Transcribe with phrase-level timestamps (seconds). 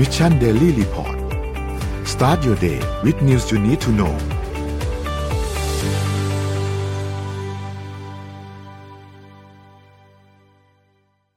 [0.00, 1.16] Mission Daily Report
[2.12, 4.14] start your day with news you need to know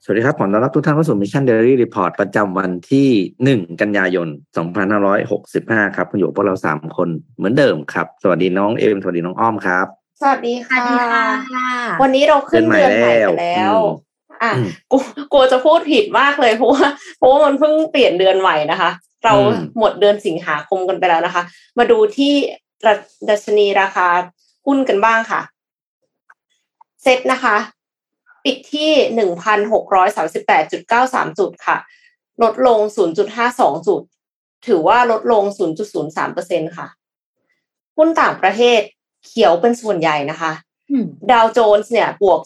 [0.04, 3.10] สวัสดีครับผมต้อนรับทุกท่านเข้าสู่ Mission Daily Report ประจำวันที่
[3.44, 9.88] หนึ่งกันยายนสองพันห้าร้อยหกสิบห้าครับคุณอยู่พวกเราสามคนเหมือนเดิมครับ สวัสดีน้องเอ็มสวัสดีน้องอ้อมครับ
[10.22, 10.98] สวัสดีค่ะ สวัสดี
[11.52, 11.70] ค่ะ
[12.02, 13.76] วันนี้เราขึ้นเดืเดือนใหใหม่ม่แล้วไปแล้ว
[14.44, 14.98] อืมอะอืมกู
[15.34, 16.86] กลัวจะพูดผิดมากเลยเพราะว่า
[17.18, 18.90] เพราะว่ามันเพิ่งเปลี่ยนเดือนใหม่นะคะ
[19.26, 21.44] เราอืมหมดเดือนสิงหาคมกันไปแล้วนะคะ
[21.78, 22.34] มาดูที่
[22.88, 22.96] ระ
[23.30, 24.08] ดัชนีราคา
[24.66, 25.42] หุ้นกันบ้างค่ะ
[27.04, 27.56] เซ็ตนะคะ
[28.44, 31.78] ปิดที่หนึ่งพันหกร้อยสามสิบแปดจุดเก้าสามจุดค่ะ
[32.44, 34.02] ลดลงศูนย์จุดห้าสองจุด
[34.68, 36.88] ถือว่าลดลงศูนย์จุดศูนย์สามเปอร์เซ็นค่ะ
[37.98, 38.82] หุ้นต่างประเทศ
[39.26, 40.73] เขียวเป็นส่วนใหญ่นะคะอืม
[41.32, 42.40] ดาวโจนส์เนี่ยบวก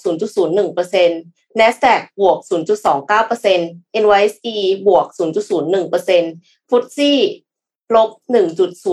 [0.57, 2.37] 0.01% NASDAQ บวก
[3.21, 4.55] 0.29% NYSE
[4.87, 7.19] บวก 0.01%ฟุตซี่
[7.95, 8.09] ลบ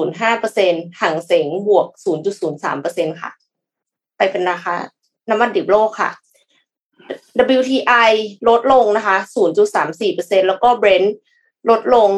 [0.08, 1.86] 1.05%หังเสงบวก
[2.64, 3.30] 0.03%ค่ะ
[4.16, 4.76] ไปเป็นราคา
[5.28, 6.10] น้ำมันดิบโลกค่ะ
[7.58, 8.10] WTI
[8.48, 9.16] ลดลงนะคะ
[9.82, 11.08] 0.34%แล้วก็ Brent
[11.70, 12.08] ลดลง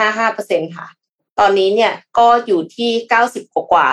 [0.00, 0.86] 2.55%ค่ะ
[1.38, 2.90] ตอนนี้เนี่ยก็อยู่ที่
[3.24, 3.88] 90 กว่ากว่า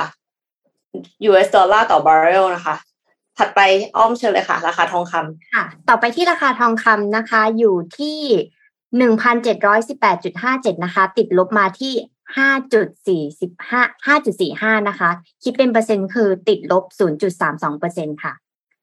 [1.29, 2.75] US ดอลลาร์ต่อบาร์เรลนะคะ
[3.37, 3.61] ถัดไป
[3.97, 8.19] อ้อมเชิญเลยค่ะ ราคาทองคำค่ะ ต่อไปที่ราคาทองคำนะคะ อยู่ที่
[8.97, 11.93] หนึ่งพันเจ็ดร้อยสิบแปดจุดห้าเจ็ดนะคะ ติดลบมาที่
[12.37, 15.09] ห้าจุดสี่สิบห้าห้าจุดสี่ห้านะคะ
[15.43, 18.33] คิดเป็นเปอร์เซ็นต์คือติดลบศูนย์จุดสามสองเปอร์เซ็นต์ค่ะ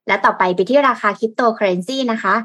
[0.07, 2.35] และต่อไปไปที่ราคาคริปโตเคอเรนซีนะคะ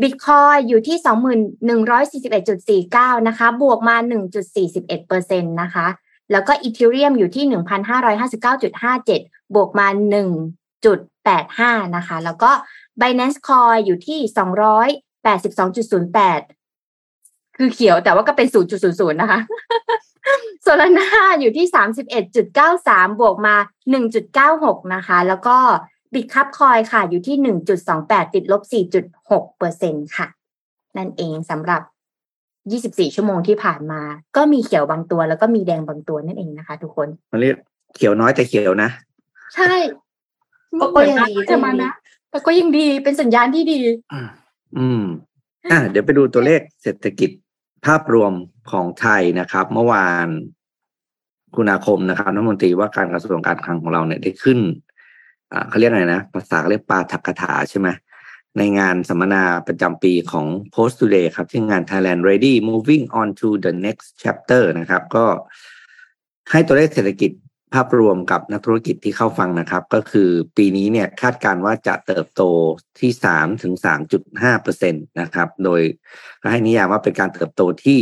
[0.00, 5.86] บิตคอยน์อยู่ที่สองหมื่นหนึ่งร้อยสี่สิบเอ็ดจุดสี่เก้านะคะ บวกมาหนึ่งจุดสี่สิบเอ็ดเปอร์เซ็นต์นะคะ
[6.32, 9.20] แล้วก็ Ethereum อยู่ที่หนึ่งพันห้าร้อยห้าสิบเก้าจุดห้าเจ็ด
[9.54, 10.28] บวกมาหนึ่ง
[10.84, 12.50] จุดแปดห้านะคะ แล้วก็
[13.00, 14.88] Binance Coin อยู่ที่สองร้อย
[15.24, 16.40] แปดสิบสองจุดศูนย์แปด
[17.56, 19.40] คือเขียวแต่ว่าก็เป็นศูนย์จุดศูนย์นะคะ
[20.62, 23.54] Solana อยู่ที่สามสิบเอ็ดจุดเก้าสามบวกมา
[23.90, 25.56] หนึ่งจุดเก้าหกนะคะ แล้วก็
[26.14, 30.26] Bitkub Coin ค่ะ อยู่ที่หนึ่งจุดสองแปดติดลบสี่จุดหกเปอร์เซ็นค่ะ
[30.96, 31.82] นั่นเองสำหรับ
[32.72, 34.00] ยี่สิบสี่ชั่วโมงที่ผ่านมา
[34.36, 37.56] ก็มีเขียวบางตัวแล้วก็มีแดงบางตัวนั่นเองนะคะ ทุกคนมันเรียก
[37.96, 38.90] เขียวน้อยแต่เขียวนะ
[39.54, 39.72] ใช่
[40.80, 41.92] ก็ก็ยังดีจะมานะ
[42.30, 43.80] แต่ก็ยังดีเป็นสัญญาณที่ดี
[44.78, 45.02] อืม
[45.70, 47.30] อะเดี๋ยวไปดูตัวเลขเศรษฐกิจ
[47.86, 48.32] ภาพรวม
[48.70, 50.26] ของไทยนะครับ เมื่อวาน
[51.56, 54.58] คุณอาคมนะครับรัฐมนตรีว่าการกระทรวงการคลังของเราเนี่ยได้ขึ้น
[55.52, 57.88] อ่าเขาเรียกอะไรนะภาษาเรียกปาฐกถาใช่ไหม
[58.58, 65.24] ในงานสัมมนาประจำปีของ Post Today ครับที่งาน Thailand Ready Moving on to the next chapter นะครับ ก็
[66.50, 67.30] ให้ตัวเลขเศรษฐกิจ
[67.74, 72.42] ภาพรวมกับนักธุรกิจที่เข้าฟังนะครับ ก็คือปีนี้เนี่ยคาดการณ์ว่าจะเติบโต
[73.00, 75.80] ที่สามถึงสามจุดห้าเปอร์เซ็นตนะครับ โดย
[76.52, 78.00] ให้นิยามว่าเป็นการเติบโตที่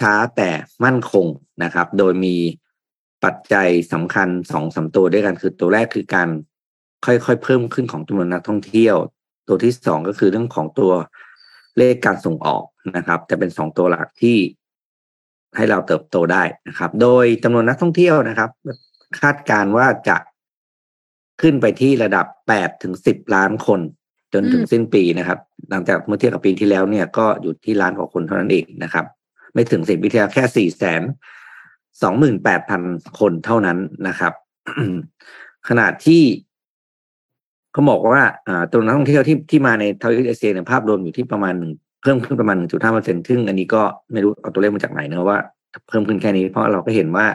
[0.00, 0.50] ช้าๆแต่
[0.84, 1.26] มั่นคง
[1.62, 2.36] นะครับ โดยมี
[3.24, 6.28] ปัจจัยสำคัญสองสามตัวด้วยกันคือตัวแรกคือการ
[7.06, 8.96] ค่อยๆเพิ่มขึ้นของจำนวนนักท่องเที่ยว
[9.48, 10.92] ตัวที่สองก็คือเรื่องของตัว
[11.78, 12.64] เลขการส่งออก
[12.96, 14.36] นะครับ จะเป็นสองตัวหลักที่
[15.56, 18.50] ให้เราเติบโตได้นะครับ โดยจำนวนนักท่องเที่ยวนะครับ
[19.20, 20.16] คาดการณ์ว่าจะ
[21.42, 23.80] ขึ้นไปที่ระดับแปดถึงสิบล้านคน
[24.34, 25.38] จนถึงสิ้นปีนะครับ
[25.70, 29.04] หลังจากเมื่อเทียบกับปีที่แล้วเนี่ยก็อยู่ที่ล้านกว่าคนเท่านั้นเองนะครับ
[29.54, 31.02] ไม่ถึงสิบปีที่แล้วแค่สี่แสน
[32.02, 32.82] สองหมื่นแปดพัน
[33.18, 33.78] คนเท่านั้น
[34.08, 34.32] นะครับ
[35.68, 36.22] ขนาดที่
[37.72, 38.24] เขาบอกว่า
[38.72, 41.72] ตัวนักท่องเที่ยวที่ที่มาในทวีปเอเชียเนี่ยภาพรวมอยู่ที่ประมาณหนึ่ง
[42.02, 45.38] เพิ่มขึ้นประมาณหนึ่งจุดห้าเปอร์เซ็นต์ซึ่งอันนี้ก็ไม่รู้เอาตัวเลขมาจากไหนนะว่า
[45.88, 47.26] เพิ่มขึ้นแค่นี้เพราะเราก็เห็นว่า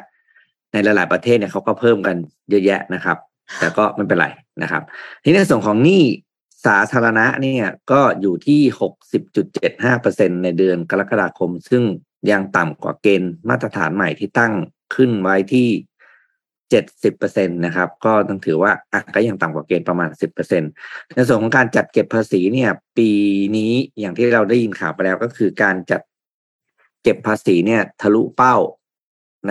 [0.71, 2.15] ในหลายๆประเทศเนี่ยเขาก็เพิ่มกัน
[2.49, 3.17] เยอะแยะนะครับ
[3.59, 4.27] แต่ก็ไม่เป็นไร
[4.61, 4.83] นะครับ
[5.23, 6.03] ทีนี้ในส่วนของหนี้
[6.65, 11.83] สาธารณะเนี่ยก็อยู่ที่หกสิบจุดเจ็ดห้าเปอร์เซ็นในเดือนกรกฎาคม ซึ่ง
[12.31, 14.53] ยังต่ำกว่าเกณฑ์มาตรฐานใหม่ที่ตั้ง
[14.95, 15.67] ขึ้นไว้ที่
[16.69, 20.67] เจ็ดสิบเปอร์เซ็นตนะครับ ก็ต้องถือว่าอะก็ยังต่ำกว่าเกณฑ์ประมาณสิบเปอร์เซ็นต
[21.15, 23.09] ในส่วนของการจัดเก็บภาษีเนี่ย ปี
[23.57, 26.01] นี้อย่างที่เราได้ยินข่าวไปแล้วก็คือการจัด
[27.03, 28.55] เก็บภาษีเนี่ย ทะลุเป้า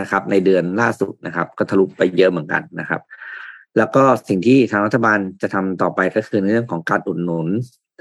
[0.00, 3.00] นะครับ ในเดือนล่าสุดนะครับ ก็ทะลุไปเยอะเหมือนกันนะครับ
[3.76, 7.46] แล้วก็สิ่งที่ทางรัฐบาลจะทำต่อไปก็คือในเรื่องของการอุดหนุน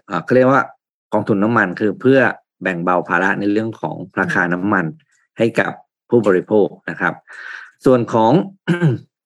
[0.09, 0.61] อ่าเขาเรียกว่า
[1.13, 2.19] กองทุนน้ำมันคือเพื่อ
[2.61, 4.85] แบ่งเบาภาระในเรื่องของราคาน้ำมัน
[5.37, 5.71] ให้กับ
[6.09, 7.13] ผู้บริโภคนะครับ
[7.85, 8.31] ส่วนของ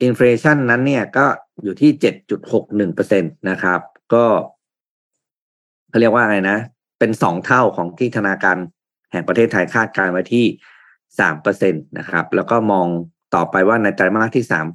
[0.03, 1.25] inflation นั้นเนี่ยก็
[1.63, 3.79] อยู่ที่เจ็ดจุดหกหนึ่งเปอร์เซ็นต์นะครับ
[4.13, 4.25] ก็
[5.89, 6.57] เขาเรียกว่าไงนะ
[6.99, 8.57] เป็นสองเท่าของที่ธนาคาร
[9.11, 10.45] แห่งประเทศไทยคาดการณ์ไว้ที่
[11.19, 12.87] สามเปอร์เซ็นต์นะครับ แล้วก็มอง
[13.35, 14.65] ต่อไปว่าในไตรมาสที่สาม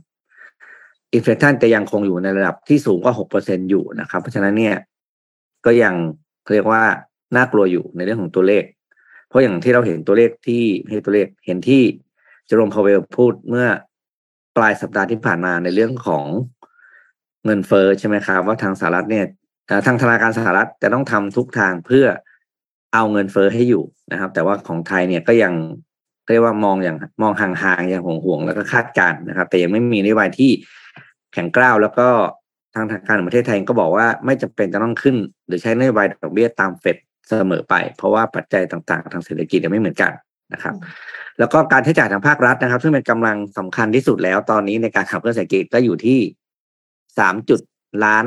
[1.14, 4.76] inflation จะยังคงอยู่ในระดับที่สูงกว่าหกเปอร์เซ็นต์อยู่นะครับ เพราะฉะนั้นเนี่ย
[5.66, 5.94] ก็ยัง
[6.52, 6.82] เรียกว่า
[7.36, 8.64] น่ากลัวอยู่ในเรื่องของตัวเลข
[9.28, 11.82] เพราะอย่างที่เราเห็นตัวเลขที่ให้ตัวเลขเห็นที่
[12.46, 13.66] เจอโรมพาวเวลล์พูดเมื่อ
[14.56, 16.24] ปลายสัปดาห์ที่ผ่านมาในเรื่องของ
[17.44, 19.24] เงินเฟ้อใช่ไหมครับ ว่าทางสหรัฐเนี่ย
[19.86, 22.06] ทางธนาคารสหรัฐจะต้องทำทุกทางเพื่อ
[22.94, 25.52] เอาเงินเฟ้อให้อยู่นะครับ แต่ว่าของไทยเนี่ยก็ยัง
[26.28, 30.50] เรียกว่ามองอย่างมองห่างๆอย่างห่วงๆแล้วก็คาดการณ์นะครับ แต่ยังไม่มีนโยบายที่
[31.32, 32.08] แข็งกร้าวแล้วก็
[32.74, 36.96] ทางทางการประเทศไทยก็บอกว่าไม่จำเป็นจะต้องขึ้น หรือใช้นโยบายดอกเบี้ยตามเฟด
[37.28, 40.12] เสมอไป เพราะว่าปัจจัยต่างๆ ทางเศรษฐกิจยังไม่เหมือนกัน
[40.52, 40.74] นะครับ
[41.38, 46.18] แล้วก็การใช้จ่ายทางภาครัฐนะครับ ซึ่งเป็นกำลังสำคัญที่สุดแล้วตอนนี้ในการขับเคลื่อนเศรษฐกิจก็อยู่ที่
[47.18, 47.60] สามจุด
[48.04, 48.24] ล้าน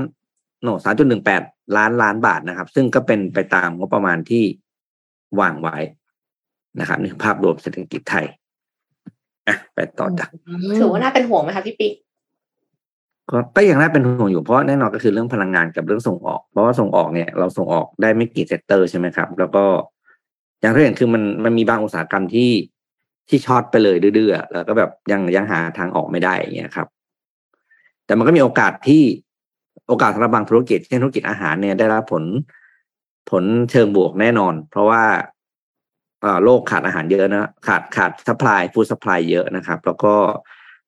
[0.62, 1.42] โนสามจุดหนึ่งแปด
[1.78, 4.44] ล้านล้านบาทนะครับ ซึ่งก็เป็นไปตามงบประมาณที่
[5.40, 5.78] วางไว้
[6.80, 8.26] นะครับนี่ภาพรวมเศรษฐกิจไทย
[9.48, 10.28] อะไปต่อจ้ะ
[10.80, 11.94] ถือว่าน่าเป็นห่วงไหมคะพี่ปิ๊ก
[13.30, 19.64] ก็ก็ยังน่าเป็นห่วงอยู่เพราะแน่นอนก็คือเรื่องพลังงานกับเรื่องส่งออก เพราะว่าส่งออกเนี่ยเราส่งออกได้ไม่กี่ sector ใช่ไหมครับ แล้วก็
[20.62, 22.50] อย่างที่เห็นคือมันมันมีบางอุตสาหกรรมที่
[23.30, 26.88] ที่ช็อตไปเลยดื้อๆแล้วก็แบบยังยังหาทางออกไม่ได้อย่างเงี้ยครับ
[28.06, 29.04] แต่มันก็มีโอกาสที่
[29.88, 32.24] โอกาสสำหรับบางธุรกิจเช่นธุรกิจอาหารเนี่ยได้รับผล
[33.30, 35.04] ผลเชิงบวกแน่นอน เพราะว่า
[36.44, 40.14] โลกขาดอาหารเยอะนะขาดขาด supply food supply เยอะนะครับ แล้วก็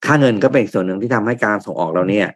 [0.05, 2.27] ค่าเงินก็เป็นส่วนหนึ่งที่ทำให้การส่งออกเราเนี่ย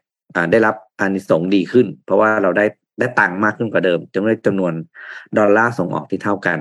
[0.51, 2.65] ได้รับอานิสงส์ดีขึ้น เพราะว่าเราได้
[2.99, 4.73] ได้ตังค์มากขึ้นกว่าเดิมจนได้จำนวน
[5.37, 6.57] ดอลลาร์ส่งออกที่เท่ากัน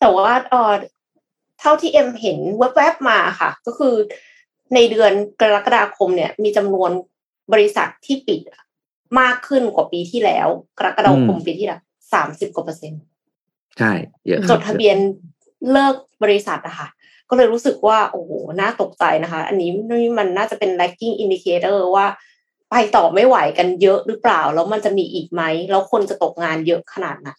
[0.00, 0.72] แต่ว่าเออ
[1.60, 3.94] เท่าที่เอ็มเห็นแวบๆมาค่ะ ก็คือ
[4.74, 6.90] ในเดือนกรกฎาคมเนี่ย มีจำนวน
[7.52, 8.40] บริษัทที่ปิด
[9.20, 10.48] มากขึ้นกว่าปีที่แล้ว
[10.78, 11.80] กรกฎาคมปีที่แล้ว
[12.12, 13.02] สามสิบกว่าเปอร์เซ็นต์
[13.78, 13.92] ใช่
[14.26, 14.96] เยอะจดทะเบียน
[15.72, 16.88] เลิกบริษัทอะค่ะ
[17.28, 22.06] ก็เลยรู้สึกว่าโอ้โหน่าตกใจนะคะ อันนี้นี่มันน่าจะเป็น lagging indicator ว่า
[22.70, 27.30] ไปต่อไม่ไหวกันเยอะหรือเปล่า แล้วมันจะมีอีกไหม แล้วคนจะตกงานเยอะขนาดไหน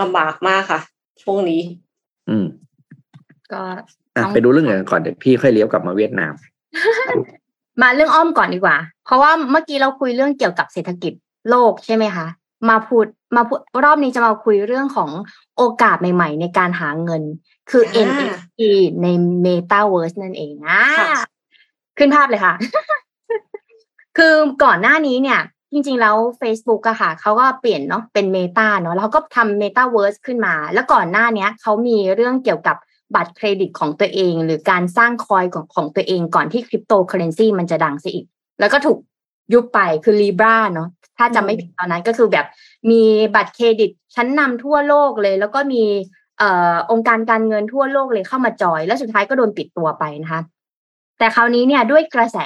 [0.00, 0.80] ลำบากมากค่ะ
[1.22, 1.60] ช่วงนี้
[2.28, 2.46] อืม
[3.52, 3.62] ก็
[4.34, 6.32] ไปดูเรื่องอื่นก่อนเดี๋ยวพี่ค่อยเลี้ยวกลับมาเวียดนาม
[7.82, 11.12] มาเรื่องอ้อมก่อนดีกว่า เพราะว่าเมื่อกี้เราคุยเรื่องเกี่ยวกับเศรษฐกิจ
[11.50, 12.26] โลกใช่ไหมคะ
[12.70, 13.06] มาพูด
[13.36, 15.10] มาพูดรอบนี้จะมาคุยเรื่องของ
[15.56, 17.22] โอกาสใหม่ ๆ ในการหาเงิน
[17.70, 18.60] คือ NFT
[19.02, 19.06] ใน
[19.44, 20.82] Metaverse นั่นเองอะ
[21.98, 22.54] ขึ้นภาพเลยค่ะ
[24.18, 24.34] คือ
[24.64, 25.40] ก่อนหน้านี้เนี่ย
[25.72, 32.76] จริงๆแล้ว Facebook อะค่ะเขาก็เปลี่ยนเนาะเป็น Meta เนาะแล้วก็ทำ Metaverse ขึ้นมา แล้วก่อนหน้านี้เขามีเรื่องเกี่ยวกับ
[33.14, 38.26] บัตรเครดิตของตัวเอง หรือการสร้าง coin ของของตัวเองก่อนที่คริปโตเคอเรนซีมันจะดังซะอีก
[38.60, 38.98] แล้วก็ถูก
[39.52, 40.88] ยุบไปคือ Libra เนาะ
[41.18, 42.46] ถ้าจำไม่ผิดตอนนั้นก็คือแบบ
[42.90, 43.02] มี
[43.34, 45.82] บัตรเครดิตชั้นนำทั่วโลกเลย แล้วก็มี
[46.42, 50.40] องค์การการเงินทั่วโลกเลยเข้ามาจอย แล้วสุดท้ายก็โดนปิดตัวไปนะคะ
[51.22, 52.38] แต่คราวนี้เนี่ยด้วยกระแส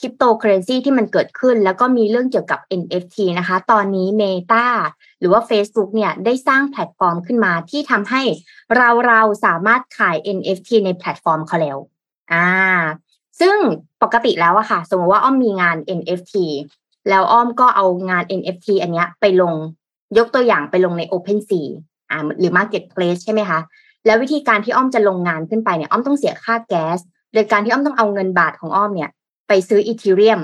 [0.00, 4.66] คริปโตเคอเรนซีที่มันเกิดขึ้น แล้วก็มีเรื่องเกี่ยวกับ NFT นะคะ ตอนนี้ Meta
[5.20, 8.22] หรือว่า Facebook เนี่ยได้สร้างแพลตฟอร์มขึ้นมาที่ทำให้
[8.76, 11.78] เราเราสามารถขาย NFT ในแพลตฟอร์มเขาแล้ว
[12.32, 12.48] อ่า
[13.40, 13.56] ซึ่ง
[14.02, 16.34] ปกติแล้วอะค่ะ สมมติว่าอ้อมมีงาน NFT
[17.08, 19.54] แล้วอ้อมก็เอางาน NFT อันเนี้ยไปลง
[20.18, 21.64] ยกตัวอย่างไปลงใน OpenSea
[22.10, 23.60] อ่าหรือ Marketplace ใช่ไหมคะ
[24.06, 27.00] แล้ววิธีการที่อ้อมจะลงงานขึ้นไปเนี่ยอ้อมต้องเสียค่าแก๊ส
[27.32, 29.10] โดยการที่อ้อมต้องเอาเงินบาทของอ้อมเนี่ย
[29.48, 30.40] ไปซื้ออีเทเรียม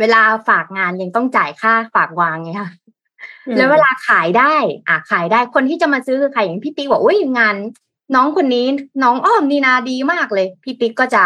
[0.00, 2.70] เวลาฝากงานยังต้องจ่ายค่าฝากวางไงคะ
[3.56, 4.54] แล้วเวลาขายได้
[4.88, 7.54] อ่าขายได้คนที่จะมาซื้อคือใครอย่างพี่ปิ๊กบอกอุ้ยงาน
[8.14, 8.66] น้องคนนี้
[9.02, 11.22] น้องอ้อมดีนาดีมากเลย พี่ปิ๊กก็จะ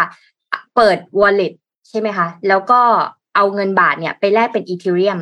[0.75, 1.53] เปิด wallet
[1.89, 2.81] ใช่ไหมคะ แล้วก็
[3.35, 5.19] เอาเงินบาทเนี่ย ไปแลกเป็นอีเทเรียม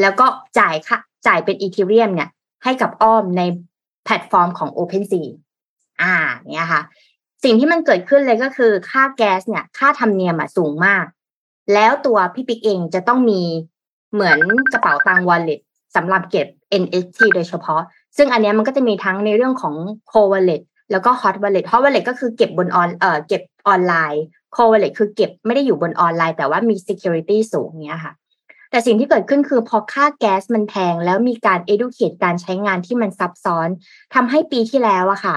[0.00, 0.26] แล้วก็
[0.58, 2.28] จ่ายค่ะ จ่ายเป็น Ethereum เนี่ย
[2.64, 3.42] ให้กับอ้อมใน
[4.04, 5.26] แพลตฟอร์มของ OpenSea
[6.02, 6.14] อ่า
[6.52, 6.82] เนี่ยค่ะ
[7.44, 11.04] สิ่งที่มันเกิดขึ้นเลยก็คือค่าแก๊สเนี่ย ค่าธรรมเนียมสูงมาก
[11.74, 13.42] แล้วตัวพี่ปิ๊กเองจะต้องมี
[14.12, 14.38] เหมือน
[14.72, 15.60] กระเป๋าตังค์ wallet
[15.96, 16.46] สำหรับเก็บ
[16.82, 17.82] NFT โดยเฉพาะ
[18.16, 19.74] ซึ่งอันนี้มันก็จะมีทั้งในเรื่องของ
[20.12, 24.24] cold wallet แล้วก็ hot wallet hot wallet ก็คือเก็บบนออนเอ่อเก็บออนไลน์
[24.56, 28.12] co wallet คือเก็บไม่ได้อยู่บนออนไลน์ แต่ว่ามี security สูงเนี้ยค่ะ
[28.70, 33.68] แต่สิ่งที่เกิดขึ้นคือพอค่าแก๊สมันแพงแล้วมีการ educate การใช้งานที่มันซับซ้อน
[34.14, 35.36] ทำให้ปีที่แล้วอะค่ะ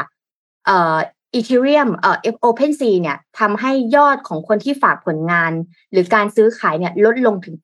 [0.66, 0.96] เอ่อ
[1.36, 5.52] Ethereum เอ่อ OpenSea เนี่ยทำให้ยอดของคนที่ฝากผลงาน
[5.92, 7.56] หรือการซื้อขายเนี่ยลดลงถึง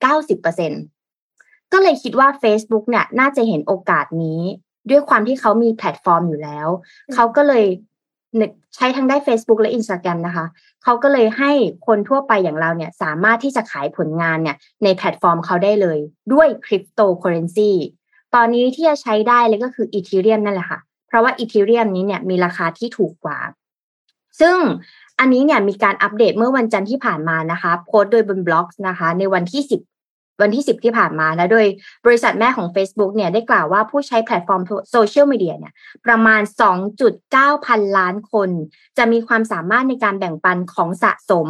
[1.02, 4.40] 90%ก็เลยคิดว่า Facebook เนี่ยน่าจะเห็นโอกาสนี้
[4.90, 6.68] ด้วยความที่เขามีแพลตฟอร์มอยู่แล้ว
[7.14, 7.64] เขาก็เลย
[8.74, 10.46] ใช้ทั้งได้ Facebook และ Instagram นะคะ
[10.84, 11.52] เขาก็เลยให้
[11.86, 15.98] คนทั่วไปอย่างเราเนี่ยสามารถที่จะขายผลงานเนี่ยในแพลตฟอร์มเขาได้เลย
[16.32, 17.70] ด้วยคริปโตเคอเรนซี
[18.34, 20.80] ตอนนี้ที่จะใช้ได้เลยก็คือ Ethereum นั่นแหละค่ะ
[21.14, 23.38] เพราะว่า Ethereum นี้เนี่ยมีราคาที่ถูกกว่า
[24.40, 24.56] ซึ่ง
[25.18, 29.80] อันนี้เนี่ยมีการอัปเดตเมื่อวันจันทร์ที่ผ่านมานะคะ โพสต์โดยบนบล็อกนะคะ ในวันที่สิบ
[30.42, 31.66] วันที่10ที่ผ่านมาและโดย
[32.06, 35.72] บริษัทแม่ของ Facebook เนี่ยได้กล่าวว่าผู้ใช้แพลตฟอร์มโซเชียลมีเดียเนี่ย
[36.06, 36.42] ประมาณ
[37.04, 38.50] 2.9 พันล้านคน
[38.98, 41.48] จะมีความสามารถในการแบ่งปันของสะสม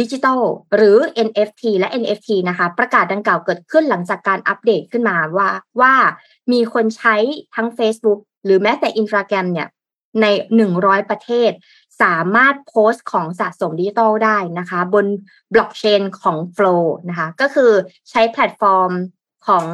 [0.00, 0.42] ดิจิทัล
[0.76, 5.48] หรือ NFT และ NFT นะคะ ประกาศดังกล่าวเกิดขึ้นหลังจากการอัปเดตขึ้นมาว่า
[5.80, 5.94] ว่า
[6.52, 7.16] มีคนใช้
[7.54, 9.68] ทั้ง Facebook หรือแม้แต่ Instagram เนี่ย
[10.20, 10.26] ใน
[10.68, 11.50] 100 ประเทศ
[12.02, 15.06] สามารถโพสต์ของสะสมดิจิทัลได้นะคะ บน
[15.54, 17.72] บล็อกเชนของ Flow นะคะ ก็คือ
[18.10, 18.90] ใช้แพลตฟอร์ม
[19.46, 19.66] ของ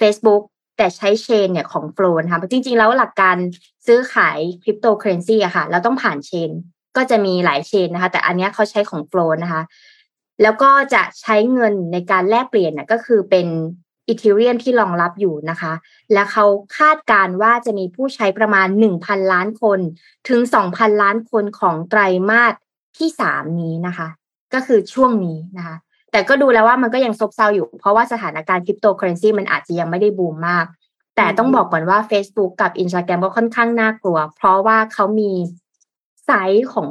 [0.00, 0.42] Facebook
[0.76, 3.36] แต่ใช้เชนเนี่ยของ Flow นะคะจริง ๆ แล้วหลักการ
[3.86, 6.50] ซื้อขายคริปโตเคอเรนซีอะค่ะ เราต้องผ่านเชน
[6.96, 9.62] ก็จะมีหลายเชนนะคะ แต่อันนี้เขาใช้ของ Flow นะคะ
[10.42, 13.46] แล้วก็จะใช้เงินในการแลกเปลี่ยนเนี่ยก็คือเป็น
[14.08, 15.72] อีเทเรียมที่รองรับอยู่นะคะ
[16.12, 16.44] และเขา
[16.78, 18.68] คาดการว่าจะมีผู้ใช้ประมาณ
[18.98, 19.78] 1,000 ล้านคน
[20.28, 20.40] ถึง
[20.72, 22.54] 2,000 ล้านคนของไตรมาส
[22.98, 24.08] ที่ 3 นี้นะคะ
[24.54, 25.76] ก็คือช่วงนี้นะคะ
[26.12, 30.66] แต่ก็ดูแล้วว่ามันก็ยังซบเซาอยู่ เพราะว่าสถานการณ์คริปโตเคอเรนซีมันอาจจะยังไม่ได้บูมมาก
[31.16, 35.32] แต่ต้องบอกก่อนว่า Facebook กับ Instagram ก็ค่อนข้างน่ากลัว เพราะว่าเขามี
[36.24, 36.90] ไซส์ของ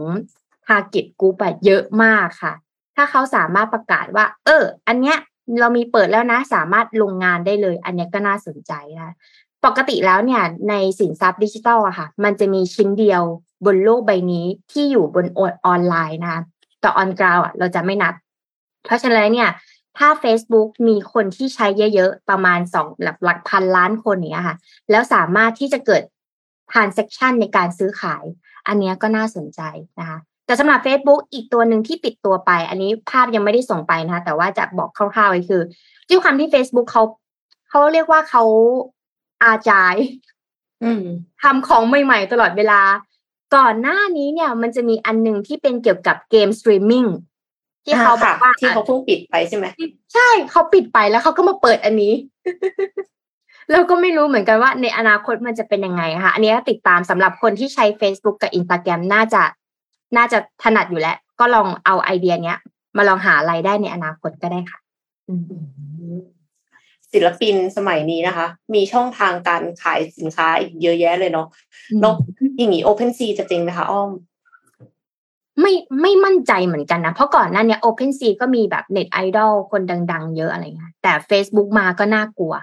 [0.68, 2.54] Target Group เยอะมากค่ะ
[2.96, 5.18] ถ้าเขาสามารถประกาศว่า เออ อันเนี้ย
[5.60, 9.16] เรามีเปิดแล้วนะ สามารถลงงานได้เลย อันนี้ก็น่าสนใจนะ
[9.66, 13.24] ปกติแล้วเนี่ยในสินทรัพย์ดิจิทัลอะค่ะ มันจะมีชิ้นเดียว
[13.66, 15.42] บนโลกใบนี้ที่อยู่บนอ
[15.74, 16.44] อนไลน์นะ
[16.82, 18.14] แต่ออนกราวอะเราจะไม่นับ
[18.86, 19.50] เพราะฉะนั้นเนี่ย
[19.98, 24.58] ถ้า Facebook มีคนที่ใช้เยอะๆ ประมาณสองหลักหลักพันล้านคนเนี้ยค่ะ
[24.92, 26.04] แล้วสามารถที่จะเกิด
[26.72, 28.24] transaction ในการซื้อขาย
[28.68, 29.62] อันนี้ก็น่าสนใจ
[30.00, 30.20] นะคะ
[30.54, 35.62] แต่สำหรับ Facebook อีกตัวหนึ่งที่ปิดตัวไป อันนี้ภาพยังไม่ได้ส่งไปนะคะแต่ว่าจะบอกคร่าวๆคือ
[36.10, 37.04] ด้วยความที่ Facebook เขา
[37.70, 38.44] เขาเรียกว่าเขา
[39.44, 39.96] อาจจะ
[41.42, 42.82] ทำของใหม่ๆตลอดเวลา
[43.56, 47.06] ก่อนหน้านี้เนี่ย มันจะมีอันหนึ่งที่เป็นเกี่ยวกับ game streaming
[47.86, 49.66] ที่เขาบอกว่าที่เขาเพิ่งปิดไปใช่ไหม
[50.14, 52.14] ใช่เขาปิดไปแล้วเขาก็มาเปิดอันนี้
[53.72, 59.44] เราก็ไม่รู้เหมือนกันว่าในอนาคตมันจะเป็นยังไงคะอันนี้ติดตามสำหรับคนที่ใช้ Facebook กับ Instagram น่าจะ
[60.18, 62.60] น่าจะถนัดอยู่แล้ว ก็ลองเอาไอเดียเนี้ย
[62.98, 64.80] มาลองหาไรายได้ในอนาคตก็ได้ค่ะ
[67.12, 71.48] ศิลปินสมัยนี้นะคะ มีช่องทางการขายสินค้าอีกเยอะแยะเลยเนาะ
[72.04, 72.16] นก
[72.58, 74.10] อย่างนี้ Open Sea จะจริงไหมคะ อ้อม
[75.62, 82.54] ไม่ไม่มั่นใจเหมือนกันนะ เพราะก่อนหน้านี้ Open Sea ก็มีแบบเน็ตไอดอลคนดัง ๆ เยอะอะไรเงี้ยแต่ Facebook มาก็น่ากลัว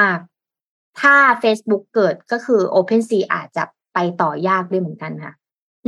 [0.00, 0.18] มาก
[0.60, 5.34] ๆ ถ้า Facebook เกิดก็คือ Open Sea อาจจะไปต่อยากด้วยเหมือนกันค่ะ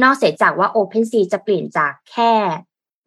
[0.02, 2.32] นอกเสียจากว่า OpenSea จะเปลี่ยนจากแค่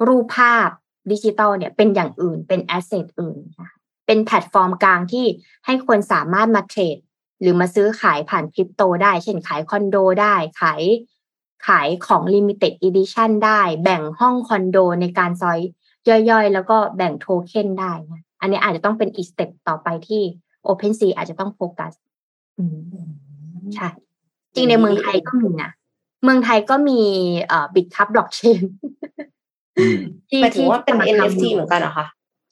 [0.07, 0.69] รูปภาพ
[1.11, 3.69] ดิจิตอลเนี่ยเป็นอย่างอื่นเป็น asset อื่นนะคะ
[4.07, 5.25] เป็นแพลตฟอร์มกลางที่
[5.65, 6.97] ให้คนสามารถมา trade
[7.41, 10.81] หรือมาซื้อขายผ่านคริปโตได้ เช่นขายคอนโดได้ขาย
[11.67, 15.59] ขายของ Limited Edition ได้ แบ่งห้องคอนโดในการซอย
[16.29, 17.91] ย่อยๆ แล้วก็แบ่งโทเค็นได้
[18.41, 20.21] อันนี้อาจจะต้องเป็นอีก step ต่อไปที่
[20.67, 21.93] OpenSea อาจจะต้องโฟกัส
[23.75, 23.89] ใช่
[24.55, 25.71] จริงในเมืองไทยก็มีนะ
[26.23, 27.01] เมืองไทยก็มี
[27.47, 28.61] เอ่อ Bitkub blockchain
[30.29, 32.07] ที่ที่ว่าเป็น NFT เหมือนกันเหรอคะ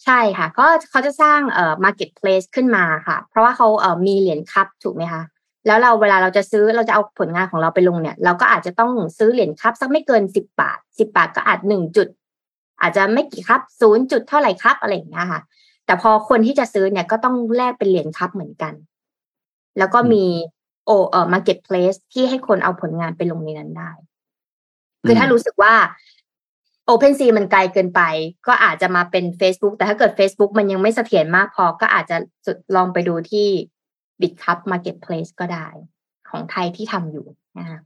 [0.06, 5.24] ใช่ค่ะ ก็เขาจะสร้างเอ่อ marketplace ขึ้นมาค่ะ เพราะว่าเขาเอ่อมีเหรียญ KUB ถูกไหมคะ
[5.68, 12.08] แล้วเราเวลาเราจะซื้อเราจะเอาผลงานของเราไปลงเนี่ย เราก็อาจจะต้องซื้อเหรียญ KUB สักไม่เกินสิบบาทสิบบาทก็อาจหนึ่งจุด
[12.82, 15.42] อาจจะไม่กี่ KUB ศูนย์จุดเท่าไหร่ KUB อะไรอย่างเงี้ยค่ะ
[15.86, 18.74] แต่พอคนที่จะซื้อเนี่ยก็ต้องแลกเป็นเหรียญ KUB เหมือนกัน
[19.78, 20.24] แล้วก็มี
[20.86, 23.92] โอเอ่อมาร์เก็ตเพลสที่ให้คนเอาผลงานไปลงในนั้นได้
[25.06, 25.74] คือถ้ารู้สึกว่า
[26.90, 28.02] Open Sea มันไกลเกินไป
[28.48, 32.18] ก็อาจจะมาเป็น Facebook แต่ถ้าเกิด Facebook มันยังไม่เสถียรมากพอก็อาจจะ
[32.76, 33.48] ลองไปดูที่
[34.22, 35.68] BitCup Marketplace ก็ได้
[36.30, 37.26] ของไทยที่ทำอยู่
[37.60, 37.80] นะคะ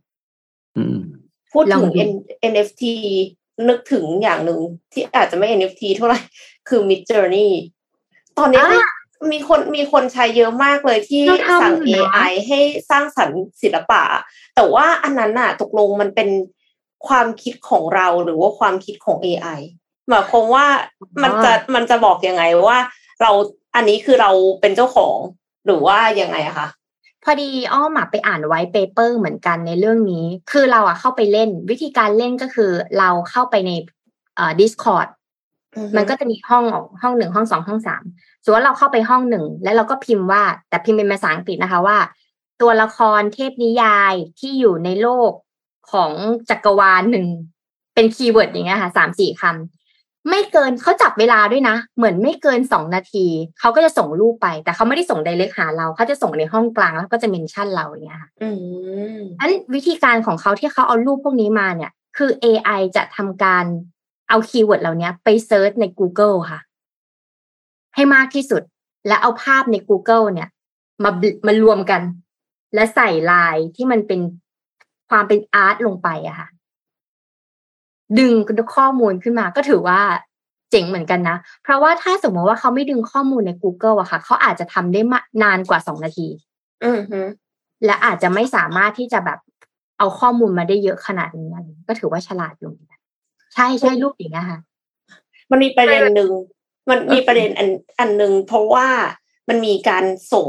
[1.53, 2.11] พูดถึง
[2.51, 2.83] NFT
[3.69, 4.59] นึกถึงอย่างหนึ่ง
[4.93, 6.19] ที่อาจจะไม่ NFT เท่าไหร่
[6.67, 7.49] คือ Mid Journey
[8.37, 8.65] ตอนนี้
[9.31, 11.23] มีคนมีคนใช้เยอะมากเลยที่
[11.61, 14.03] สั่ง AI ให้สร้างสรรค์ศิลปะ
[14.55, 16.29] แต่ว่าอันนั้นน่ะตกลงมันเป็น
[17.07, 19.59] ความคิดของเราหรือว่าความคิดของ AI
[20.09, 20.65] หมายความว่า
[21.23, 22.79] มันจะมันจะบอกยังไงว่า
[23.21, 23.31] เรา
[23.75, 25.17] อันนี้คือเราเป็นเจ้าของ
[25.65, 26.67] หรือว่ายังไงอะคะ
[27.23, 33.71] พอดีอ้อมไปอ่านไว้เปเปอร์เหมือนกันในเรื่องนี้ คือเราอะเข้าไปเล่น วิธีการเล่นก็คือเราเข้าไปใน
[34.35, 35.07] เอ่อ Discord
[35.95, 36.63] มันก็จะมีห้อง
[37.01, 38.03] ห้องหนึ่งห้องสองห้องสาม
[38.43, 41.97] ส่วนเราเข้าไปห้องหนึ่งแล้วเราก็พิมพ์ว่า แต่พิมพ์เป็นภาษาอังกฤษนะคะว่า
[42.61, 45.31] ตัวละครเทพนิยายที่อยู่ในโลก
[45.91, 46.11] ของ
[46.49, 47.25] จักรวาลหนึ่ง
[47.95, 53.25] เป็น keyword อย่างเงี้ยค่ะสามสี่คำไม่เกินเขาจับเวลาด้วยนะ เหมือนไม่เกินสองนาที
[53.59, 58.49] เขาก็จะส่งรูปไป แต่เขาไม่ได้ส่ง direct หาเราเขาจะส่งในห้องกลางแล้วก็จะ mention เราอย่างเงี้ยค่ะอื
[59.17, 63.65] มอันวิธีการของเขาที่เขาเอารูปพวกนี้มาเนี่ย คือ AI จะทำการ
[64.29, 66.59] เอา keyword เหล่านี้ไป search ใน Google ค่ะ
[67.95, 68.61] ให้มากที่สุด
[69.07, 70.49] และเอาภาพใน Google เนี่ย
[71.03, 71.11] มา
[71.47, 72.01] มารวมกัน
[72.73, 74.19] และใส่ลายที่มันเป็น
[75.09, 76.47] ความเป็น art ลงไปอะค่ะ
[78.19, 78.33] ดึง
[78.75, 79.99] ข้อมูลขึ้นมาก็ถือว่า
[80.71, 85.01] เจ๋งเหมือนกันนะ เพราะว่าถ้าสมมติว่าเขาไม่ดึงข้อมูลใน Google อะค่ะ เขาอาจจะทำได้
[85.43, 86.27] นานกว่าสองนาที
[86.85, 87.19] อือฮึ
[87.85, 89.39] และอาจจะไม่สามารถที่จะแบบ
[89.97, 92.94] เอาข้อมูลมาได้เยอะขนาดนี้อะไรก็ถือว่าฉลาดอยู่เหมือนกัน
[93.55, 94.59] ใช่ใช่รูปอย่างเงี้ยค่ะ
[95.51, 96.31] มันมีประเด็นหนึ่ง
[96.89, 97.69] มันมีประเด็นอัน
[97.99, 98.87] อันหนึ่งเพราะว่า
[99.49, 100.47] มันมีการส่ง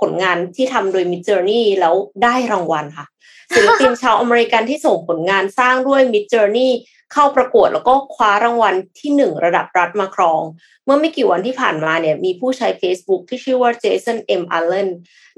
[0.00, 3.06] ผลงานที่ทำโดยมิ d เจอร์นี่แล้วได้รางวัลค่ะ
[3.54, 6.72] ศิลปินชาวอเมริกันที่ส่งผลงานสร้างด้วยมิ d เจอร์นี่
[7.12, 10.42] เข้าประกวดแล้วก็คว้ารางวัลที่หนึ่งระดับรัฐมาครอง
[10.84, 14.88] เมื่อไม่กี่วันที่ผ่านมาเนี่ยมีผู้ใช้ Facebook ที่ชื่อว่าเจสันเอ็มอัลเลน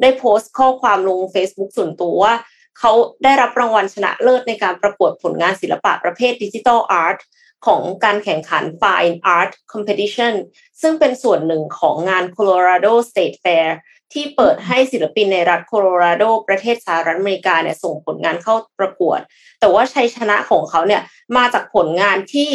[0.01, 2.35] ได้โพสต์ข้อความลง Facebook ส่วนตัวว่า
[2.79, 2.93] เขา
[3.25, 7.19] ได้รับรางวัลชนะเลิศในการประกวดผลงานศิลปะประเภท digital art
[7.67, 10.35] ของการแข่งขัน Fine Art Competition
[10.81, 13.69] ซึ่งเป็นส่วนหนึ่งของงาน Colorado State Fair
[14.13, 19.21] ที่เปิดให้ศิลปินในรัฐโคโลราโดประเทศสหรัฐอเมริกาเนี่ยส่งผลงานเข้าประกวด
[19.61, 21.03] แต่ว่าชัยชนะของเขาเนี่ย
[21.37, 22.51] มาจากผลงานที่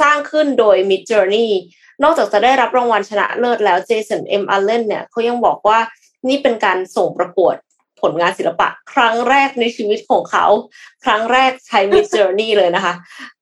[0.00, 1.48] สร้างขึ้นโดย Mid Journey
[2.02, 5.78] นอกจากจะได้รับรางวัลชนะเลิศแล้วเจสันเอ็มอัลเลนเนี่ยเขายังบอกว่า
[6.28, 7.54] นี่เป็นการส่งประกวด
[8.02, 10.46] ผลงานศิลปะ ครั้งแรกในชีวิตของเขา
[11.04, 12.94] ครั้งแรกใช้ Mid Journey เลยนะคะ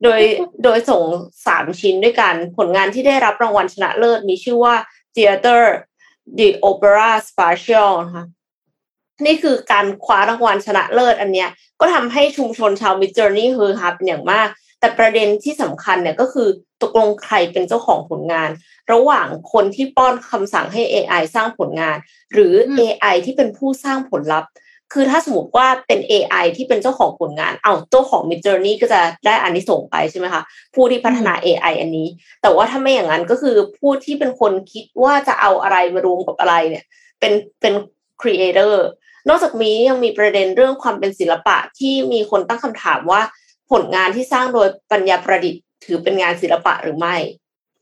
[0.03, 0.21] โดย
[0.65, 1.03] โดยส่ง
[1.47, 4.75] สามชิ้นด้วยกัน ผลงานที่ได้รับรางวัลชนะเลิศมีชื่อว่า
[5.15, 5.63] Theater
[6.39, 8.27] The Opera Spatial นะคะ
[9.27, 11.49] นี่คือการคว้ารางวัลชนะเลิศอันเนี้ย
[11.81, 14.49] ก็ทำให้ชุมชนชาว Mid Journey ฮือฮาเป็นอย่างมาก
[14.87, 16.49] แต่ประเด็นที่สำคัญเนี่ยก็คือ
[16.83, 18.51] ตกลงใครเป็นเจ้าของผลงาน
[18.93, 21.97] ระหว่างคนที่ป้อนคำสั่งให้ AI สร้างผลงาน
[22.33, 24.51] หรืออืม AI ที่เป็นผู้สร้างผลลัพธ์
[24.93, 30.43] คือถ้าสมมติว่าเป็น AI ที่เป็นเจ้าของผลงาน เอาเจ้าของ Mid Journey ก็จะได้อันนี้ส่งส์ไปใช่ไหมคะ
[30.75, 32.09] ผู้ที่พัฒนา AI อันนี้
[32.43, 36.85] แต่ว่าถ้าไม่อย่างนั้นก็คือผู้ที่เป็นคนคิดว่าจะเอาอะไรมารวมกับอะไรเนี่ย
[37.21, 37.75] เป็นเป็น
[38.21, 38.75] creator
[39.29, 43.23] นอกจากนี้ยังมีประเด็นเรื่องความเป็นศิลปะที่มีคนตั้งคำถามว่า
[43.71, 47.17] ผลงานที่สร้างโดยปัญญาประดิษฐ์ ถือเป็นงานศิลปะหรือไม่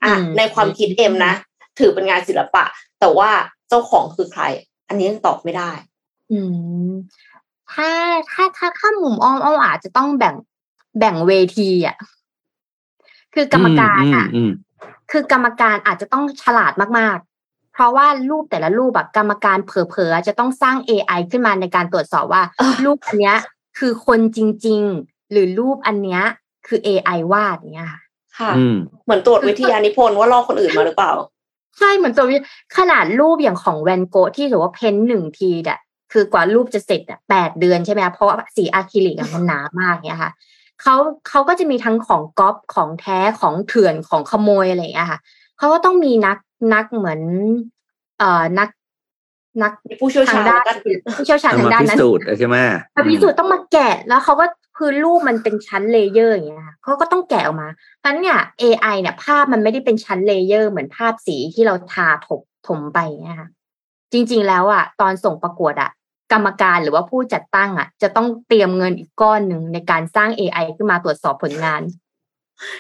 [0.05, 1.35] อะอืมในความคิดเอ็มนะ
[1.79, 2.65] ถือเป็นงานศิลปะ
[3.01, 3.31] แต่ว่า
[3.69, 4.43] เจ้าของคือใคร
[4.89, 5.71] อันนี้ยังตอบไม่ได้
[6.31, 6.39] อื
[6.91, 6.93] ม
[7.73, 7.91] ถ้า
[8.31, 10.35] ถ้าถ้าถ้ามุมอ้อมอ้อมอาจจะต้องแบ่ง
[10.99, 11.97] แบ่งเวทีอะ
[13.35, 14.53] คือกรรมการอะอืม
[15.11, 23.39] คือกรรมการอาจจะต้องฉลาดมากๆ เพราะว่ารูปแต่ละรูปแบบกรรมการเผลอๆจะต้องสร้าง AI ขึ้นมาในการตรวจสอบว่าเออรูปอันเนี้ย
[23.79, 26.23] คือคนจริง ๆ หรือรูปอันเนี้ย
[26.67, 28.01] คือ AI วาดเนี้ยค่ะ
[28.39, 31.13] ค่ะอืมเหมือนตรวจวิทยานิพนธ์ว่าลอกคนอื่นมาหรือเปล่า
[31.79, 32.37] ใช่เหมือนตัววิ
[32.79, 35.79] ขนาดรูปอย่างของแวนโกะที่ถือว่าเพ้นท์หนึ่งทีอะ
[36.13, 40.33] คือกว่ารูปจะเสร็จอะแปดเดือนใช่ไหมคะเพราะว่าสีอะคริลิกอะมันหนามากเนี่ยค่ะ
[40.83, 40.97] เขา
[41.29, 45.19] เขาก็จะมีทั้งของก๊อปของแท้ของเถื่อนของขโมยอะไรอย่างเงี้ยค่ะ
[45.59, 46.39] เขาก็ต้องมีนัก
[46.75, 47.21] นักเหมือน
[48.19, 48.69] เอ่อนัก
[49.63, 50.79] นักมีผู้เชี่ยวชาทางด้านด้าน
[51.17, 52.57] ผู้เชี่ยวชาญเอาทางมาด้านพิสูจน์นั้นใช่ไหม
[52.97, 54.47] มาพิสูจน์ต้องมาแกะแล้วเขาก็
[54.79, 57.69] คือรูปมันเป็นชั้น layer อย่างเงี้ยค่ะเขาก็ต้องแกะออกมา
[58.01, 63.49] เพราะฉะนั้นเนี่ย AI เนี่ยภาพมันไม่ได้เป็นชั้น layer เหมือนภาพสีที่เราทาถบถมไปเนี่ยค่ะ
[64.13, 65.91] จริง ๆ แล้วอะ ตอนส่งประกวดอะ
[66.33, 71.83] กรรมการหรือว่าผู้จัดตั้งอะ จะต้องเตรียมเงินอีกก้อนหนึ่งในการสร้าง AI ขึ้นมาตรวจสอบผลงาน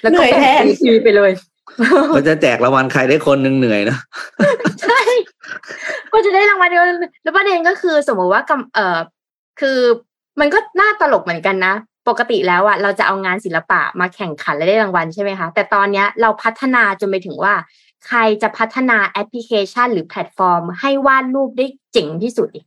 [0.02, 1.32] แล้วก็เหนื่อยแทนฟรีๆไปเลย
[2.16, 3.98] ก็จะแจกรางวัลใครได้คนหนึ่งเหนื่อยนะ
[4.82, 5.00] ใช่
[6.12, 6.84] ก็จะได้รางวัลเดียว
[7.22, 8.98] แล้วประเด็นก็คือสมมติว่ากรรม เอ่อ
[9.60, 9.78] คือ
[10.40, 11.74] มันก็น่าตลกเหมือนกันนะ
[12.08, 17.54] ปกติแล้วอะเราจะเอางานศิลปะมาแข่งขันและได้รางวัลใช่ไหมคะ แต่ตอนเนี้ยเราพัฒนาจนไปถึงว่า
[18.06, 22.64] ใครจะพัฒนาแอปพลิเคชันหรือแพลตฟอร์ม ให้วาดรูปได้เจ๋งที่สุดอีก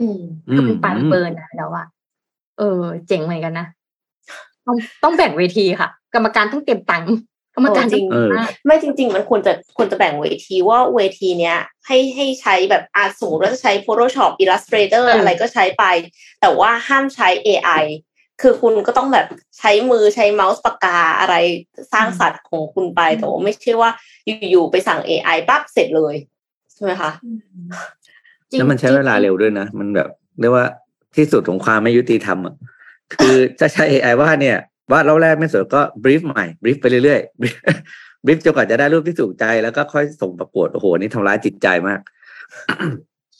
[0.00, 0.20] อืม
[0.52, 1.86] คือเป็นปานเบิร์นนะแล้วอะ
[2.58, 3.66] เออ เจ๋งเหมือนกันนะ
[4.66, 7.10] ต้องต้องแบ่งเวทีค่ะ กรรมการต้องเตรียมตังค์ก
[7.58, 8.30] รรมการโอ้จริงเออ
[8.66, 15.84] ไม่จริง ๆ มันควรจะควรจะแบ่งเวทีว่าเวทีเนี้ย ให้ให้ใช้แบบอาสมมติว่าจะใช้ Photoshop Illustrator อืมอะไรก็ใไป
[16.40, 17.84] แต่ว่าห้ามใช้ AI
[18.42, 19.26] คือคุณก็ต้องแบบ
[19.58, 21.34] ใช้มือใช้เมาส์ปากกาอะไร
[21.92, 23.90] สร้างสรรค์ของคุณไปแต่ว่าไม่ใช่ว่า
[24.50, 26.14] อยู่ๆไปสั่ง AI ปั๊บเสร็จเลย
[26.74, 27.10] ใช่ไหมคะ
[28.50, 30.08] จริงแล้วมันใช้เวลาเร็วด้วยนะ มันแบบ
[30.40, 30.66] เรียกว่า
[31.16, 32.54] ที่สุดของความไม่ยุติธรรมอะ
[33.14, 34.56] คือจะใช้ AI ว่าเนี่ย
[34.90, 37.40] วาดรอบแรกไม่สวยก็บรีฟใหม่บรีฟไปเรื่อยๆ
[38.24, 42.00] บรีฟจนกว่าจะได้รูปที่ถูกใจแล้วก็ค่อยส่งประกวดโอ้โหนี่ทำร้ายจิตใจมาก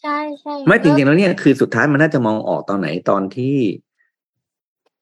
[0.02, 3.56] ใช่ใช่ไม่จริงๆแล้วเนี่ยคือสุดท้ายมันน่าจะมองออกตอนไหนตอนที่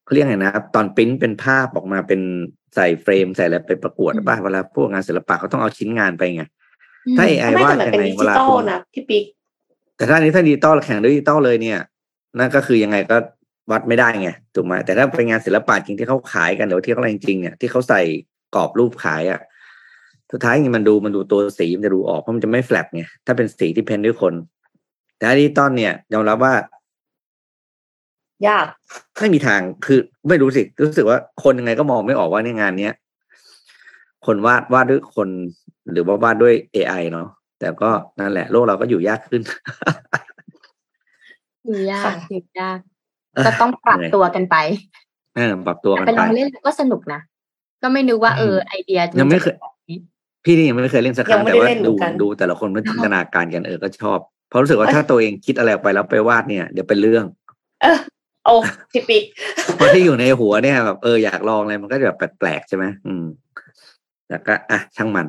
[0.05, 2.21] เขาเรียกไงนะครับ ตอนปริ้นเป็นภาพออกมาเป็น
[2.75, 6.45] ใส่ frame ใส่อะไรไปประกวดป่ะเวลาพวกงานศิลปะเขาต้องเอาชิ้นงานไปไง
[7.17, 9.25] ถ้า AI ไม่วาดแต่มันยังเป็นไงดิเวจิลาตอลเวลาคุณนะพี่ปิ๊ก
[9.97, 11.79] แต่ถ้าอันนี้ถ้าดิจิตอลแข่งด้วยดิจิตอลเลยเนี่ย
[12.39, 13.17] นั่นก็คือยังไงก็
[13.71, 18.03] วัดไม่ได้ไงถูกไหมแต่ถ้าเป็นงานศิลปะจริงที่เขาขายกันหรือว่าที่เขาอะไรจริงๆเนี่ยที่เขาใส่
[18.55, 19.41] กรอบรูปขายอะ
[20.33, 24.35] สุดท้ายมันดูมันดูตัวสีมันจะดูออกเพราะมันจะไม่แฟลตไงถ้าเป็นสีที่ paint ด้วยคน
[25.17, 26.55] แต่ดิจิตอลเนี่ยยอมรับว่า
[28.47, 28.67] ยาก
[29.19, 32.95] ไม่มีทางคือไม่รู้สิรู้สึกว่าคนยังไงก็มองไม่ออกว่าในงานเนี้ย
[34.27, 35.29] คนวาดวาดด้วยคน
[35.93, 39.43] หรือว่าวาดด้วย AI เนาะแต่ก็นั่นแหละ โลกเราก็อยู่ยากขึ้น
[41.65, 42.79] อยู่ยากอยู่ยาก
[43.45, 44.57] ก็ต้องปรับตัวกันไป
[45.37, 47.21] เออปรับตัวกันไปลไปองเล่นก็สนุกนะ
[47.83, 49.99] ก็ไม่นึกว่าเออไอเดียยังไม่เคยจะป็นแบบนี้
[50.45, 54.19] พี่นี่ยังไม่เคยเล่นสักครั้ยังงไม่แต่ได้ว่าเล่นเหมืดูอนกันดูแต่ละคนมันจินตนาการกันเออก็ชอบ
[54.49, 57.25] เพราะรู้สึกว่าถ้าตัวเองคิดอะไรออกไปแล้วไปวาดเนี่ย เดี๋ยวเป็นเรื่อง
[57.83, 57.99] เออ
[58.45, 58.55] โอ้
[58.93, 59.25] พี่ปิ๊ก
[59.77, 63.25] เพราะที่อยู่ในหัวเนี่ยแบบเอออยากลองอะไรมันก็จะแบบแปลกๆใช่ไหมอืม
[64.31, 65.27] แล้วก็อะช่างมัน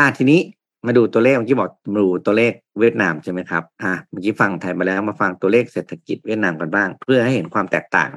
[0.00, 0.40] อะทีนี้
[0.86, 8.10] มาดูตัวเลขเมื่อกี้บอกดูตัวเลขเวียดนามใช่ไหมครับอะเมื่อกี้ฟังไทยมาแล้วมาฟังตัวเลขเศรษฐกิจเวียดนามกันบ้าง เพื่อให้เห็นความแตกต่าง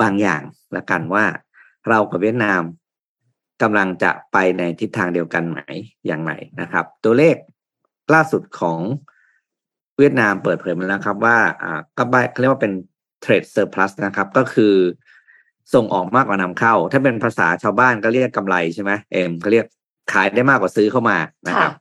[0.00, 0.42] บางอย่าง
[0.76, 1.24] ละกันว่า
[1.88, 2.60] เรากับเวียดนาม
[3.62, 5.58] กำลังจะไปในทิศทางเดียวกันไหม
[6.06, 7.36] อย่างไรนะครับ ตัวเลข
[8.14, 8.78] ล่าสุดของ
[9.98, 12.72] เวียดนามเปิดเผยมาแล้วครับว่าอ่าก็เขาเรียกว่าเป็น
[13.24, 14.74] trade surplus นะครับ ก็คือ
[15.74, 19.66] ส่งออกมากกว่านำเข้า ถ้าเป็นภาษาชาวบ้านก็เรียกกำไรใช่ไหมเอ็มก็เรียก
[20.12, 21.72] ขายได้มากกว่าซื้อเข้ามานะครับ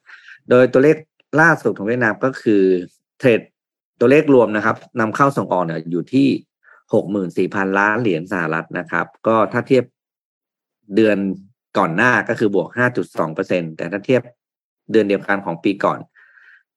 [0.49, 0.97] โดยตัวเลข
[1.41, 2.63] ล่าสุดของเวียดนามก็คือ
[3.19, 3.41] เทรด
[3.99, 6.27] ตัวเลขรวมนะครับนำเข้าส่งออกเนี่ยอยู่ที่
[6.93, 9.83] หกหมื่นสี่พันล้านเหรียญสหรัฐนะครับ ก็ถ้าเทียบ
[10.95, 11.17] เดือน
[11.77, 14.21] ก่อนหน้าก็คือบวกห้าจุดสองเปอร์เซ็นแต่ถ้าเทียบ
[14.91, 15.99] เดือนเดียวกันของปีก่อน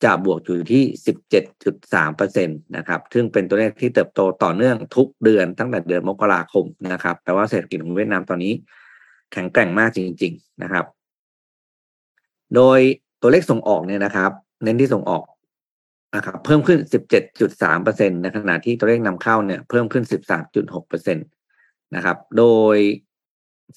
[0.04, 8.52] จะบวกอยู่ที่สิบเจ็ดจุดสามเปอร์เซ็นตนะครับ ซึ่งเป็นตัวเลขที่เติบโตต่อเนื่องทุกเดือนตั้งแต่เดือนมกราคมนะครับแปลว่าเศรษฐกิจของเวียดนามตอนนี้
[9.32, 10.84] แข็งแกร่งมากจริง ๆ นะครับ
[12.54, 12.80] โดย
[13.22, 14.30] ตัวเลขส่งออกเนี่ยนะครับ
[14.64, 15.24] เน้นที่ส่งออก
[16.16, 16.78] นะครับเพิ่มขึ้น
[17.32, 20.04] 17.3เปอร์เซ็นในขณะที่ตัวเลขนำเข้าเนี่ยเพิ่มขึ้น
[20.46, 21.22] 13.6เปอร์เซ็นต
[21.94, 22.76] นะครับ โดย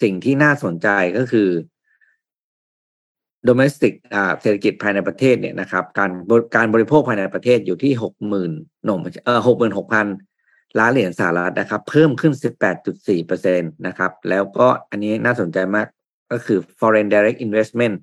[0.01, 1.49] สิ่งที่น่าสนใจก็คือ
[3.47, 6.12] domestic อ่าเศรษฐกิจภายในประเทศเนี่ยนะครับ การ
[6.55, 8.51] การบริโภคภายในประเทศอยู่ที่หกหมื่น
[8.86, 10.08] หน่มเอ่อหกหมื่นหกพัน
[10.79, 12.34] ล้านเหรียญสหรัฐนะครับ เพิ่มขึ้น
[12.79, 15.88] 18.4เปอร์เซ็นตนะครับ แล้วก็อันนี้น่าสนใจมาก
[16.31, 17.95] ก็คือ foreign direct investment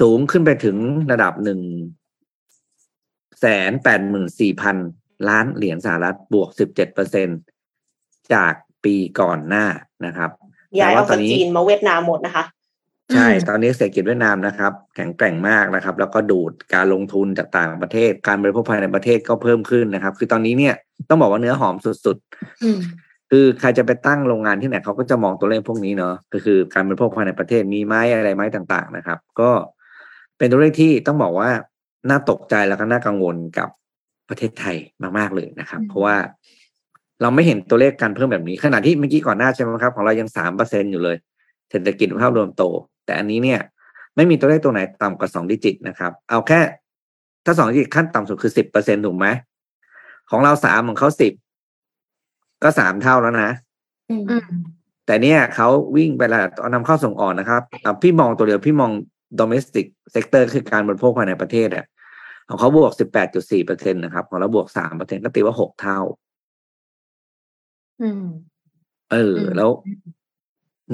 [0.00, 0.76] สูงขึ้นไปถึง
[1.12, 1.60] ระดับหนึ่ง
[3.40, 4.76] แสนแปดหมื่นสี่พัน
[5.28, 7.28] ล้านเหรียญสหรัฐบวกสิบเจ็ดเปอร์เซ็น
[8.34, 9.66] จากปีก่อนหน้า
[10.06, 10.30] นะครับ
[10.78, 12.44] ย้ายแต่เอาว่าตอจานกนี้จีนมาเวียดนามหมดนะคะ
[13.14, 20.74] ใช่อืมตอนนี้เศรษฐกิจเวียดนามนะครับ แข็งแกร่งมากนะครับ แล้วก็ดูดการลงทุนจากต่างประเทศ การบริโภคภายในประเทศก็เพิ่มขึ้นนะครับ คือตอนนี้เนี่ย
[21.08, 22.16] ต้องบอกว่าเนื้อหอมสุด
[22.62, 29.50] อืมๆคือใครจะไปตั้งโรงงานที่ไหนเขาก็จะมองตัวเลขพวกนี้เนาะก็คือการบริโภคภายในประเทศมีไหมอะไรไหมต่าง ๆ นะครับ ก็
[30.42, 31.50] เป็นตัวเลขที่ต้องบอกว่า
[32.08, 33.68] น่าตกใจแล้วก็น่ากังวลกับ
[34.28, 34.76] ประเทศไทย
[35.18, 36.16] มากๆเลยนะครับอืมเพราะว่า
[37.22, 41.16] เราไม่เห็นตัวเลขการเพิ่มแบบนี้ขณะที่เมื่อกี้ก่อนหน้าใช่ไหมครับ ของเรายังสามเปอร์เซ็นอยู่เลย
[41.70, 42.62] เศรษฐกิจภาพรวมโต
[43.04, 43.60] แต่อันนี้เนี่ย
[44.16, 46.60] ไม่มีตัวเลขตัวไหนต่ำกว่าสองดิจิตนะครับ เอาแค่
[47.44, 49.26] ถ้าสองดิจิตขั้นต่ำสุดคือสิบเปอร์เซ็นถูกไหม
[50.30, 51.32] ของเราสามของเขาสิบ
[52.62, 53.50] ก็สามเท่าแล้วนะ
[54.10, 54.44] อืมอืม
[55.06, 58.90] แต่เนี่ยเขาวิ่งไปแล้วเอานำเข้าส่งออกนะครับอะพี่มองตัวเดียวพี่มอง
[59.40, 61.86] domestic sector คือการบริโภคภายในประเทศอะ
[62.48, 66.00] ของเขาบวกสิบแปดจุดสี่เปอร์เซ็นตนะครับ ของเราบวกสามเปอร์เซ็นก็ตีว่าหกเท่า
[68.02, 68.24] อืม
[69.12, 69.70] เอออืมแล้ว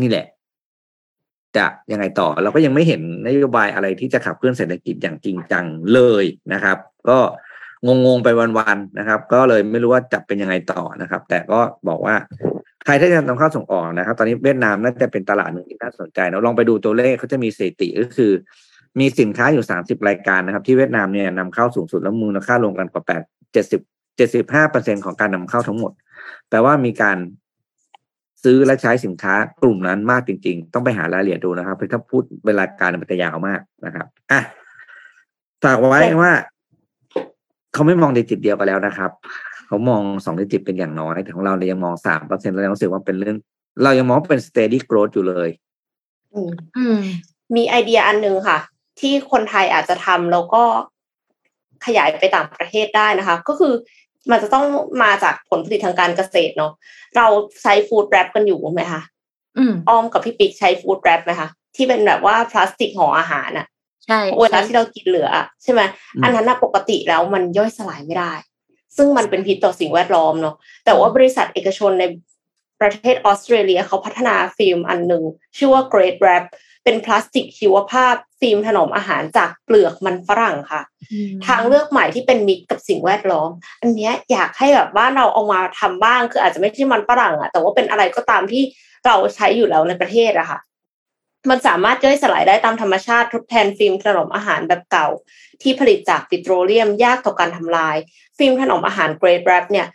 [0.01, 0.27] นี่แหละ
[1.57, 7.19] จะยังไงต่อ เราก็ยังไม่เห็นนโยบายอะไรที่จะขับเคลื่อนเศรษฐกิจอย่างจริงจังเลยนะครับ ก็
[7.87, 12.15] งงๆไปวันๆนะครับ ก็เลยไม่รู้ว่าจะเป็นยังไงต่อนะครับ แต่ก็บอกว่า
[12.89, 18.33] ใครที่จะนำเข้าส่งออกนะครับ ตอนนี้เวียดนามน่าจะเป็นตลาดหนึ่งที่น่าสนใจนะลองไปดูตัวเลขเขาจะมีสถิติก็คือ
[19.01, 23.23] มีสินค้าอยู่สามสิบรายการนะครับ ที่เวียดนามเนี่ยนำเข้าสูงสุดแล้วมูลค่ารวมกันกว่าแปด
[23.53, 23.81] เจ็ดสิบ
[24.17, 25.93] เจ็ดสิบห้าเปอร์เซ็นของการนำเข้าทั้งหมด
[26.49, 27.19] แปลว่ามีการ
[28.45, 34.41] ซื้อและใช้สินค้ากลุ่มนั้นมากจริง ๆ ต้องไปหารายละเอียดดูนะครับเพราะถ้าพูดเวลาการมันจะยาวมากนะครับอะ
[35.65, 36.33] ฝากไว้ว่า
[37.73, 39.11] เขาไม่มองดิจิตเดียวกันแล้วนะครับ
[39.69, 43.37] เขามองสองดิจิตเป็นอย่างน้อย แต่ของเราเนี่ยยังมองสามเปอร์เซ็นต์แล้วยังรู้สึกว่าเป็นเรื่อง
[43.83, 45.49] เรายังมองเป็น steady growth อยู่เลย
[46.35, 46.99] อืมอืม
[47.57, 48.59] มีไอเดียอันหนึงค่ะ
[49.01, 50.63] ที่คนไทยอาจจะทำแล้วก็
[51.87, 53.73] ขยายไปต่างประเทศได้นะคะ ก็คือ
[54.31, 54.67] มันจะต้อง
[55.03, 56.73] มาจากผลผลิตทางการเกษตรเนาะ
[57.17, 57.27] เรา
[57.63, 59.03] ใช้ฟู้ดแรปกันอยู่ไหมคะ
[59.59, 63.67] อืมอ้อมกับพี่ปิ๊กใช้ฟู้ดแรปไหมคะที่เป็นแบบว่าพลาสติกห่ออาหารอะ
[64.07, 65.81] ใช่เวลาที่เรากินเหลืออะใช่ไหม
[66.15, 68.33] อืมอันนั้นน่ะปกติแล้วมันย่อยสลายไม่ได้
[68.99, 72.05] ซึ่งมันเป็นพิษต่อสิ่งแวดล้อมเนาะแต่ว่าบริษัทเอกชนใน
[72.81, 75.23] ประเทศออสเตรเลียเขาพัฒนาฟิล์มอันหนึ่ง
[75.57, 76.45] ชื่อว่า Great Wrap
[76.85, 80.83] เป็นพลาสติกชีวภาพ ฟิล์มถนอมอาหารจากเปลือกมันฝรั่งค่ะ
[81.13, 88.63] อืมทางเลือกใหม่ที่เป็นมิตรกับสิ่งแวดล้อม อันเนี้ยอยากให้แบบบ้านเราเอามาทำบ้างคืออาจจะไม่ใช่มันฝรั่งอะแต่ว่าเป็นอะไรก็ตามที่
[89.07, 90.59] เราใช้อยู่แล้วในประเทศอะค่ะ
[91.51, 95.09] มันสามารถย่อยสลายได้ตามธรรมชาติทดแทนฟิล์มถนอมอาหารแบบเก่า
[95.63, 97.97] ที่ผลิตจากปิโตรเลียมยากต่อการทำลาย
[98.37, 99.87] ฟิล์มถนอมอาหาร Great Wrap เนี่ย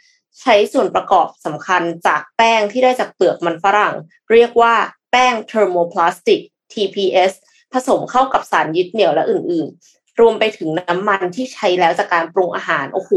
[0.42, 3.96] ใช้ส่วนประกอบสำคัญจากแป้งที่ได้จากเปลือกมันฝรั่ง
[4.32, 4.74] เรียกว่า
[5.12, 6.40] แป้ง thermoplastic
[6.74, 7.32] TPS
[7.74, 13.12] ผสมเข้ากับสารยึดเหนี่ยวและอื่นๆ รวมไปถึงน้ำมันที่ใช้แล้วจากการปรุงอาหาร โอ้โห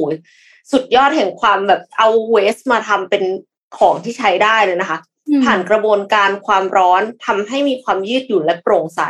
[0.73, 3.25] สุดยอดแห่งความแบบเอา waste มาทำเป็น
[3.79, 4.99] ของที่ใช้ได้เลยนะคะ
[5.45, 9.01] ผ่านกระบวนการความร้อนทำให้มีความยืดหยุ่นและโปร่งใส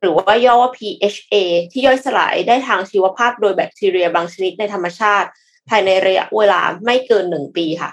[0.00, 1.34] หรือว่าย่อว่า PHA
[1.72, 5.28] ที่ย่อยสลายได้ทางชีวภาพโดยแบคทีเรียบางชนิดในธรรมชาติ
[5.68, 7.90] ภายในระยะเวลาไม่เกินหนึ่งปีค่ะ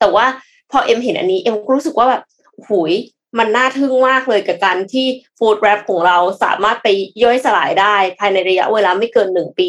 [0.00, 0.26] แต่ว่า
[0.70, 2.22] พอเอ็มเห็นอันนี้เอ็มรู้สึกว่าแบบ
[2.68, 2.92] หุย
[3.38, 5.06] มันน่าทึ่งมากเลยกับการที่
[5.38, 6.88] food wrap ของเราสามารถไป
[7.22, 9.68] ย่อยสลายได้ ภายในระยะเวลาไม่เกินหนึ่งปี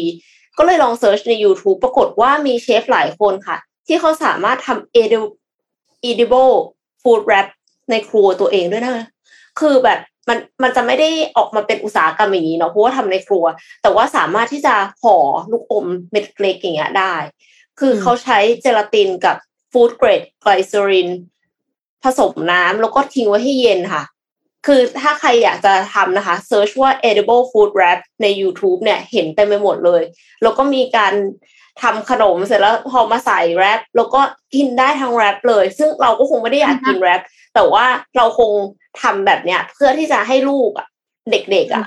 [0.58, 4.96] ก็เลยลอง search ใน YouTube ปรากฏว่ามีเชฟหลายคนค่ะ ที่เขาสามารถทำ
[6.10, 6.54] edible
[7.02, 7.46] food wrap
[7.90, 9.06] ในครัวตัวเองด้วยนะ
[9.60, 13.44] คือแบบ มันมันจะไม่ได้ออกมาเป็นอุตสาหกรรมอย่างนี้เนาะเพราะว่าทำในครัว
[13.82, 15.16] แต่ว่าสามารถที่จะห่อ
[15.50, 17.14] ลูกอมเม็ดเล็กอย่างเงี้ยได้
[17.80, 19.36] คือเขาใช้เจลาตินกับ
[19.72, 21.08] food grade glycerin
[22.04, 24.04] ผสมน้ำแล้วก็ทิ้งไว้ให้เย็นค่ะ
[24.66, 30.02] คือถ้าใครอยากจะทำนะคะ search ว่า edible food wrap ใน YouTube เนี่ยเห็นเต็มไปหมดเลย
[30.42, 31.14] แล้วก็มีการ
[31.82, 34.20] ทำขนมเสร็จแล้วพอมาใส่ wrap แล้วก็
[34.54, 37.20] กินได้ทั้ง wrap เลย ซึ่งเราก็คงไม่ได้อยากกิน wrap
[37.54, 37.86] แต่ว่า
[38.16, 38.52] เราคง
[39.02, 40.86] ทำแบบเนี้ย เพื่อที่จะให้ลูกอะ
[41.30, 41.84] เด็กๆอะ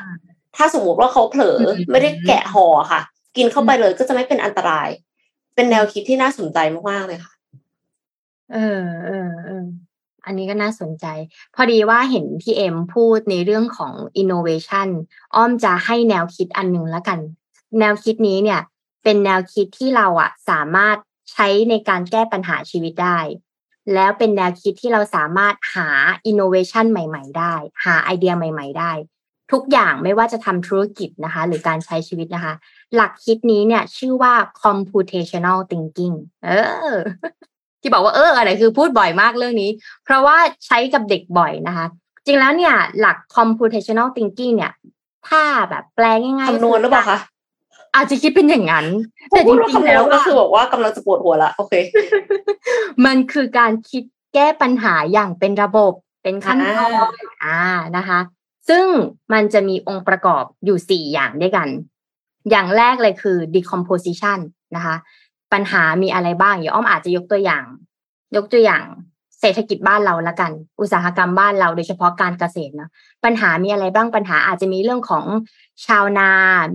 [0.56, 1.58] ถ้าสมมุติว่าเขาเผลอ
[1.92, 3.02] ไม่ได้แกะห่อค่ะ
[3.38, 4.90] กินเข้าไปเลยก็จะไม่เป็นอันตราย
[5.56, 6.58] เป็นแนวคิดที่น่าสนใจ
[6.90, 7.34] มากๆเลยค่ะ
[8.54, 9.66] เออเออเออ
[10.26, 11.06] อันนี้ก็น่าสนใจ
[11.56, 14.90] พอดีว่าเห็นพี่เอ็มพูดในเรื่องของ innovation
[15.36, 17.20] อ้อมจะให้แนวคิดอันหนึ่งแล้วกัน
[17.80, 18.62] แนวคิดนี้เนี่ย
[19.04, 20.98] เป็นแนวคิดที่เราอะสามารถ
[21.32, 23.20] ใช้ในการแก้ปัญหาชีวิตได้
[23.94, 25.90] แล้วเป็นแนวคิดที่เราสามารถหา
[26.26, 27.54] อินโนเวชันใหม่ ๆ ได้
[27.86, 28.92] หาไอเดียใหม่ ๆ ได้
[29.52, 32.54] ทุกอย่างไม่ว่าจะทำธุรกิจนะคะ หรือการใช้ชีวิตนะคะ
[32.96, 36.16] หลักคิดนี้เนี่ยชื่อว่า computational thinking
[36.46, 36.52] เอ
[36.92, 36.94] อ
[37.82, 39.70] ที่บอกว่าเอออะไรคือพูดบ่อยมากเรื่องนี้
[40.04, 41.86] เพราะว่าใช้กับเด็กบ่อยนะคะ
[42.26, 44.74] จริงแล้วเนี่ย หลัก computational thinking เนี่ย
[45.28, 47.20] ถ้าแบบแปลง่ายๆคำนวณหรือเปล่าคะ
[47.96, 48.86] อาจจะคิดเป็นอย่างนั้น
[49.30, 51.74] แต่จริงๆแล้วก็คือบอกว่ากำลังจะปวดหัวละโอเค
[53.06, 54.04] มันคือการคิด
[54.34, 57.60] แก้ปัญหาอย่างเป็นระบบเป็นขั้นตอนอ่า
[57.98, 58.20] นะคะ
[58.70, 58.86] ซึ่ง
[59.34, 61.68] มันจะมีองค์ประกอบอยู่สี่อย่างด้วยกัน
[62.50, 64.40] อย่างแรกเลยคือ decomposition
[64.76, 64.96] นะคะ
[65.54, 67.64] ปัญหามีอะไรบ้างอย่าอ้อมอาจจะยกตัวอย่าง
[68.36, 68.84] ยกตัวอย่าง
[69.44, 70.52] เศรษฐกิจบ้านเราละกัน
[70.82, 72.90] อุตสาหกรรมบ้านเราโดยเฉพาะการเกษตรเนาะ
[73.24, 75.26] ปัญหามีอะไรบ้างปัญหาอาจจะมีเรื่องของ
[75.86, 76.30] ชาวนา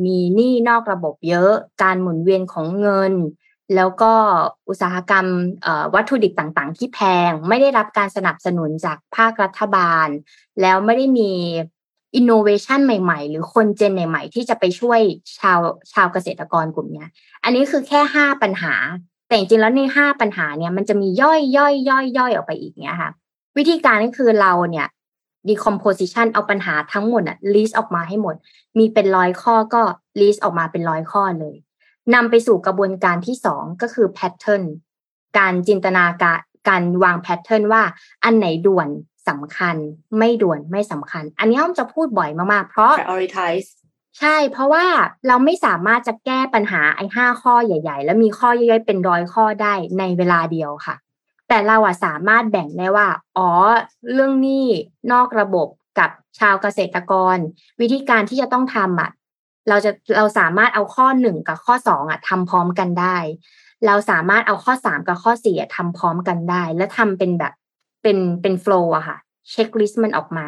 [0.07, 1.53] มีหนี้นอกระบบเยอะ
[1.83, 3.13] การหมุนเวียนของเงิน
[3.77, 4.13] แล้วก็
[4.69, 5.27] อุตสาหกรรม
[5.95, 10.09] วัตถุดิบต่างๆ ที่แพงไม่ได้รับการสนับสนุนจากภาครัฐบาล
[10.61, 11.33] แล้วไม่ได้มี
[12.17, 15.01] อินโนเวชันใหม่ๆ หรือคนเจนใหม่ ๆ ที่จะไปช่วย
[15.39, 15.59] ชาว
[15.93, 17.07] ชาวเกษตรกรกลุ่มนี้
[17.45, 18.75] อันนี้คือแค่ห้าปัญหา
[19.29, 23.11] แต่จริงๆแล้วในห้าปัญหาเนี่ยมันจะมีย่อยย่อยย่อยย่อยออกไปอีกเนี่ยค่ะ
[23.57, 24.89] วิธีการก็คือเราเนี่ย
[25.49, 28.35] decomposition เอาปัญหาทั้งหมดอะ list ออกมาให้หมด
[28.79, 29.83] มีเป็นร้อยข้อก็
[30.21, 31.57] list ออกมาเป็นร้อยข้อเลย
[32.15, 34.65] นำไปสู่กระบวนการที่สองก็คือ pattern
[35.39, 36.39] การจินตนาการ
[36.69, 37.83] การวาง pattern ว่า
[38.25, 38.89] อันไหนด่วน
[39.29, 39.77] สำคัญ
[40.19, 43.69] ไม่ด่วนไม่สำคัญ อันนี้อ้อมจะพูดบ่อยมากๆ เพราะ prioritize
[44.19, 44.87] ใช่ เพราะว่า
[45.27, 50.97] เราไม่สามารถจะแก้ปัญหาไอ้ห้าข้อใหญ่ ๆ แล้วมีข้อย่อยๆเป็นร้อยข้อได้ในเวลาเดียวค่ะ
[51.49, 53.51] แต่เราอะสามารถแบ่งได้ว่า อ๋อ
[54.13, 54.67] เรื่องนี้
[55.13, 57.37] นอกระบบกับชาวเกษตรกร
[57.81, 59.11] วิธีการที่จะต้องทำอะ
[59.69, 63.17] เราจะเราสามารถเอาข้อหนึ่งกับข้อสองอะทำพร้อมกันได้
[63.87, 67.53] เราสามารถเอาข้อสามกับข้อสี่ทำพร้อมกันได้ และทำเป็นแบบ
[68.03, 69.17] เป็นเป็นโฟล์อะค่ะ
[69.51, 70.47] เช็คลิสต์มันออกมา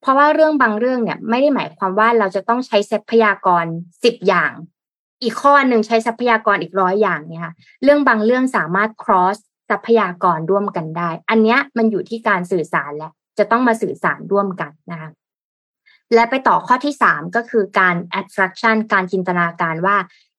[0.00, 3.64] เพราะว่าเรื่องบางเรื่องเนี่ยไม่ได้หมายความว่าเราจะต้องใช้ทรัพยากร
[4.04, 4.52] สิบอย่าง
[5.22, 9.38] อีกข้อหนึ่งใช้ทรัพยากรอีกร้อยอย่างเนี่ยค่ะเรื่องบางเรื่องสามารถ cross
[9.70, 15.10] ทรัพยากรร่วมกันได้ อันเนี้ยมันอยู่ที่การสื่อสารและ จะต้องมาสื่อสารร่วมกันนะคะ
[16.14, 19.96] และไปต่อข้อที่สามก็คือการ abstraction การจินตนาการว่า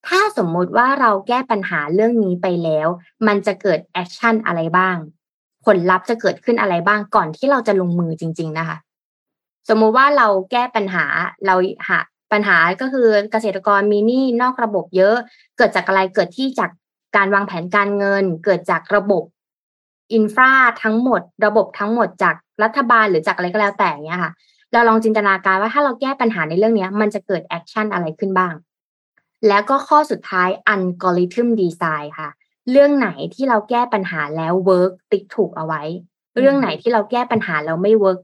[0.07, 2.87] ถ้าสมมุติว่าเราแก้ปัญหาเรื่องนี้ไปแล้ว
[3.27, 4.97] มันจะเกิด action อะไรบ้าง
[5.65, 8.77] ผลลัพธ์จะเกิดขึ้นอะไรบ้างก่อนที่เราจะลงมือจริง ๆ นะคะ
[9.69, 11.05] สมมุติว่าเราแก้ปัญหา
[11.45, 11.55] เรา
[11.87, 11.99] หา
[12.31, 15.15] ปัญหาก็คือเกษตรกรมีหนี้นอกระบบเยอะ
[15.57, 16.69] เกิดจากอะไรเกิดที่จาก
[17.15, 19.23] การวางแผนการเงิน เกิดจากระบบ
[20.13, 24.31] infra ทั้งหมด ระบบทั้งหมดจากรัฐบาลหรือจากอะไรก็แล้วแต่เนี้ยค่ะ
[24.73, 28.53] เราลองจินตนาการว่าถ้าเราแก้ปัญหาในเรื่องนี้มันจะเกิด action อะไรขึ้นบ้าง
[29.47, 32.29] แล้วก็ข้อสุดท้าย algorithm design ค่ะ
[32.71, 35.81] เรื่องไหนที่เราแก้ปัญหาแล้ว work ติ๊กถูกเอาไว้
[36.39, 38.19] เรื่องไหนที่เราแก้ปัญหาแล้วไม่ work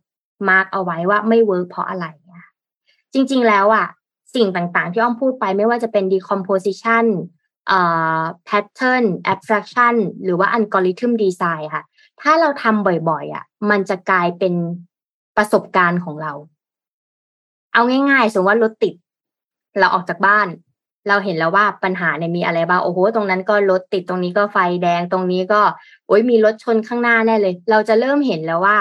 [0.50, 2.06] mark เอาไว้ว่าไม่ work เพราะอะไร
[3.14, 3.88] จริง ๆ แล้วอะ
[4.36, 7.06] สิ่งต่างๆ ที่อ้อมพูดไปไม่ว่าจะเป็น decomposition
[7.68, 7.80] เอ่
[8.20, 11.84] อ pattern abstraction หรือว่า algorithm design ค่ะ
[12.22, 14.54] ถ้าเราทำบ่อยๆอะ มันจะกลายเป็น
[15.38, 16.34] ประสบการณ์ของเรา
[17.74, 18.94] เอาง่ายๆ สมมติว่ารถติด
[19.80, 20.48] เราออกจากบ้าน
[21.08, 25.62] เราเห็นแล้วว่าปัญหาเนี่ยมีอะไรบ้าง โอ้โห ตรงนั้นก็รถติด ตรงนี้ก็ไฟแดง ตรงนี้ก็
[26.08, 28.78] โอ้ยมีรถชนข้างหน้าแน่เลย เราจะเริ่มเห็นแล้วว่า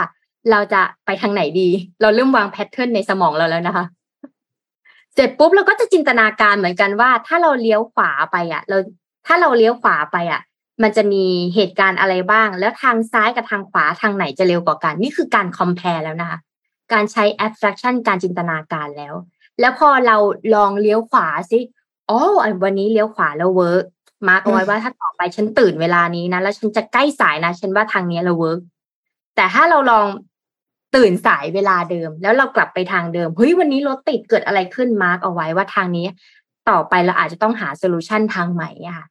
[0.51, 1.69] เราจะไปทางไหนดี
[2.01, 3.85] เราเริ่มวาง pattern ในสมองเราแล้วนะคะ
[5.15, 8.77] เสร็จปุ๊บเราก็จะจินตนาการเหมือนกันว่า ถ้าเราเลี้ยวขวาไปอะ เรา
[9.27, 10.41] ถ้าเราเลี้ยวขวาไปอะ
[10.83, 16.39] มันจะมีเหตุการณ์อะไรบ้าง แล้วทางซ้ายกับทางขวาทางไหนจะเร็วกว่ากัน นี่คือการ compare แล้วนะคะ
[16.93, 19.15] การใช้ abstraction การจินตนาการแล้ว
[19.61, 20.17] แล้วพอเรา
[20.55, 21.59] ลองเลี้ยวขวาสิ
[22.09, 22.19] อ๋อ
[22.65, 23.85] วันนี้เลี้ยวขวาแล้ว work
[24.29, 28.61] mark เอาไว้ว่าถ้าต่อไปฉันตื่นเวลานี้นะ แล้วฉันจะใกล้สายนะ ฉันว่าทางนี้เรา work
[29.37, 30.07] แต่ถ้าเราลอง
[30.95, 36.07] ตื่นสายเวลาเดิม แล้วเรากลับไปทางเดิมเฮ้ยวันนี้รถติดเกิดอะไรขึ้น mark เอาไว้ว่าทางนี้
[36.71, 39.07] ต่อไปเราอาจจะต้องหา solution ทางใหม่ค่ะ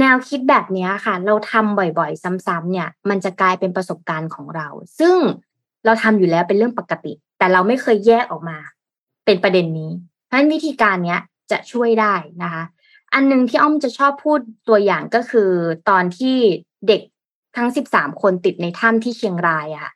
[0.00, 5.16] แนวคิดแบบนี้ค่ะ เราทำบ่อยๆ ซ้ำๆเนี่ย มันจะกลายเป็นประสบการณ์ของเรา ซึ่ง
[5.84, 8.58] เราทำอยู่แล้วเป็นเรื่องปกติ แต่เราไม่เคยแยกออกมา
[9.24, 9.90] เป็นประเด็นนี้
[10.26, 12.64] เพราะฉะนั้นวิธีการเนี้ยจะช่วยได้นะคะ
[13.14, 15.50] อันนึงที่อ้อมจะชอบพูดตัวอย่างก็คือ
[15.88, 16.36] ตอนที่
[16.88, 17.02] เด็ก
[17.56, 19.92] ทั้งสิบสามคนติดในถ้ำที่เชียงรายอะค่ะ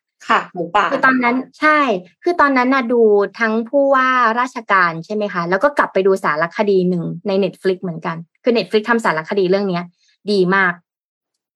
[0.55, 1.79] หมูป่าคือตอนนั้นใช่
[2.25, 3.03] คือตอนนั้นน่ะดู
[3.41, 4.09] ทั้งผู้ว่า
[4.41, 9.85] ราชการใช่ไหมคะ แล้วก็กลับไปดูสารคดีหนึ่งใน Netflix เหมือนกัน คือ Netflix ทำสารคดีเรื่องเนี้ย
[10.33, 10.73] ดีมาก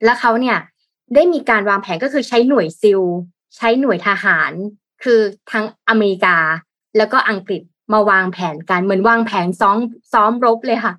[0.04, 0.58] แล้วเขาเนี่ย
[1.14, 3.00] ได้มีการวางแผนก็คือใช้หน่วยซิล
[3.56, 4.52] ใช้หน่วยทหาร
[5.04, 6.36] คือทั้งอเมริกา
[6.96, 9.78] แล้วก็อังกฤษมาวางแผนการเหมือนวางแผนซ้อม
[10.12, 10.94] ซ้อมรบเลยค่ะ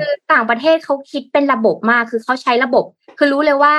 [0.00, 2.84] คือต่างประเทศเขาคิดเป็นระบบมาก คือเขาใช้ระบบ
[3.18, 3.76] คือรู้เลยว่า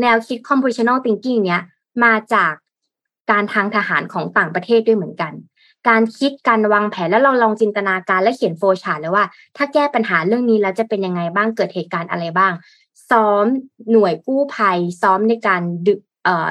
[0.00, 1.62] แนวคิด compositional thinking เนี้ย
[2.04, 2.52] มาจาก
[3.30, 5.32] การทางทหารของต่างประเทศด้วยเหมือนกัน
[5.88, 9.24] การคิดการวางแผนแล้วเราลองจินตนาการและเขียนโฟชาร์เลยว่า
[9.56, 12.52] ถ้าแก้ปัญหาเรื่องนี้แล้วจะเป็นยังไงบ้างเกิดเหตุการณ์อะไรบ้าง
[13.10, 13.44] ซ้อม
[13.90, 16.48] หน่วยกู้ภัย ซ้อมในการดึเอ่อ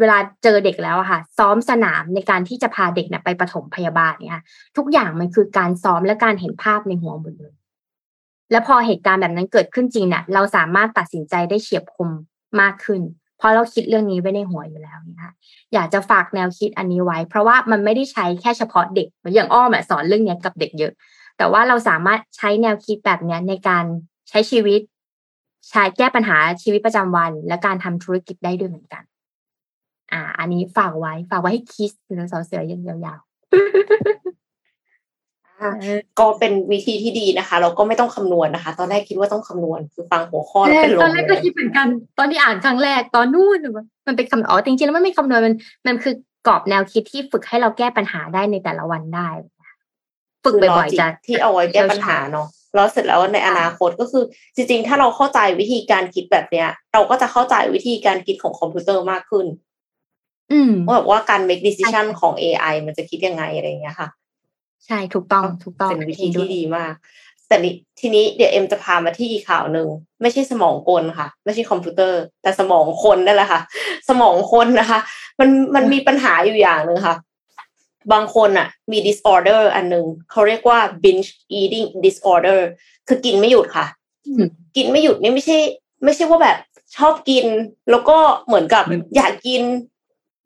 [0.00, 4.42] เวลาเจอเด็กแล้วค่ะ ซ้อมสนามในการที่จะพาเด็กเนี่ยไปปฐมพยาบาลเนี่ย
[4.76, 7.54] ทุกอย่างมันคือการซ้อมและการเห็นภาพในหัวหมดเลย
[8.50, 12.08] แล้วพอเหตุการณ์แบบนั้นเกิดขึ้นจริงเนี่ยเราสามารถตัดสินใจได้เฉียบคม
[12.60, 13.02] มากขึ้น
[13.42, 15.32] เพราะเราคิดเรื่องนี้ไว้ในหัวอยู่แล้วนะคะ
[15.74, 20.92] อยากจะฝากแนวคิดอันนี้ไว้ เพราะว่ามันไม่ได้ใช้แค่เฉพาะเด็กอย่างอ้อมสอนเรื่องนี้กับเด็กเยอะ
[21.38, 23.84] แต่ว่าเราสามารถใช้แนวคิดแบบนี้ในการ
[24.28, 24.80] ใช้ชีวิต
[25.70, 29.02] ใช้แก้ปัญหาชีวิตประจำวัน และการทำธุรกิจได้ด้วยเหมือนกัน
[30.12, 34.31] อ่า อันนี้ฝากไว้ฝากไว้ให้คิดหรือสอเสือยาวๆ
[36.18, 41.86] ก็เป็นวิธีที่ดีนะคะ เราก็ไม่ต้องคำนวณนะคะ ตอนแรกคิดว่าต้องคำนวณคือฟังหัวข้อแล้วเป็นลงตอนแรกก็คิดเหมือนกัน
[42.18, 43.58] ตอนที่อ่านครั้งแรกตอนนู่น
[44.06, 45.54] มันเป็นคำอ๋อจริงๆแล้วมันไม่คำนวณมัน
[45.86, 46.14] มันคือ
[46.46, 49.28] กรอบแนวคิดที่ฝึกให้เราแก้ปัญหาได้ในแต่ละวันได้
[50.44, 59.46] ฝึกบ่อยๆจะที่เอาไว้แก้ปัญหาเนาะแล้วเสร็จแล้วในอนาคตก็คือ จริง ๆ ถ้าเราเข้าใจวิธีการคิดแบบเนี้ย เราก็จะเข้าใจวิธีการคิดของคอมพิวเตอร์มากขึ้น
[60.86, 64.08] ว่าแบบว่าการ make decision ของ AI มันจะคิดยังไงอะไรเงี้ยค่ะ
[64.86, 66.94] ใช่ถูกต้องถูกต้องเป็นวิธีที่ดีมาก
[67.48, 67.56] แต่
[68.00, 69.88] ทีนี้เดี๋ยวเอ็มจะพามาที่อีกข่าวหนึ่ง
[70.22, 73.60] ไม่ใช่สมองกลค่ะ ไม่ใช่คอมพิวเตอร์ แต่สมองคนนั่นแหละค่ะ
[74.08, 75.00] สมองคนนะคะ
[75.40, 77.16] มันมันมีปัญหาอยู่อย่างหนึ่งค่ะ
[78.12, 82.60] บางคนอะ มี disorder อันหนึ่งเขาเรียกว่า binge eating disorder
[83.08, 83.86] คือกินไม่หยุดค่ะ
[84.76, 85.58] กินไม่หยุดนี่ไม่ใช่
[86.04, 86.58] ไม่ใช่ว่าแบบ
[86.96, 87.46] ชอบกิน
[87.90, 88.84] แล้วก็เหมือนกับ
[89.16, 89.62] อยากกิน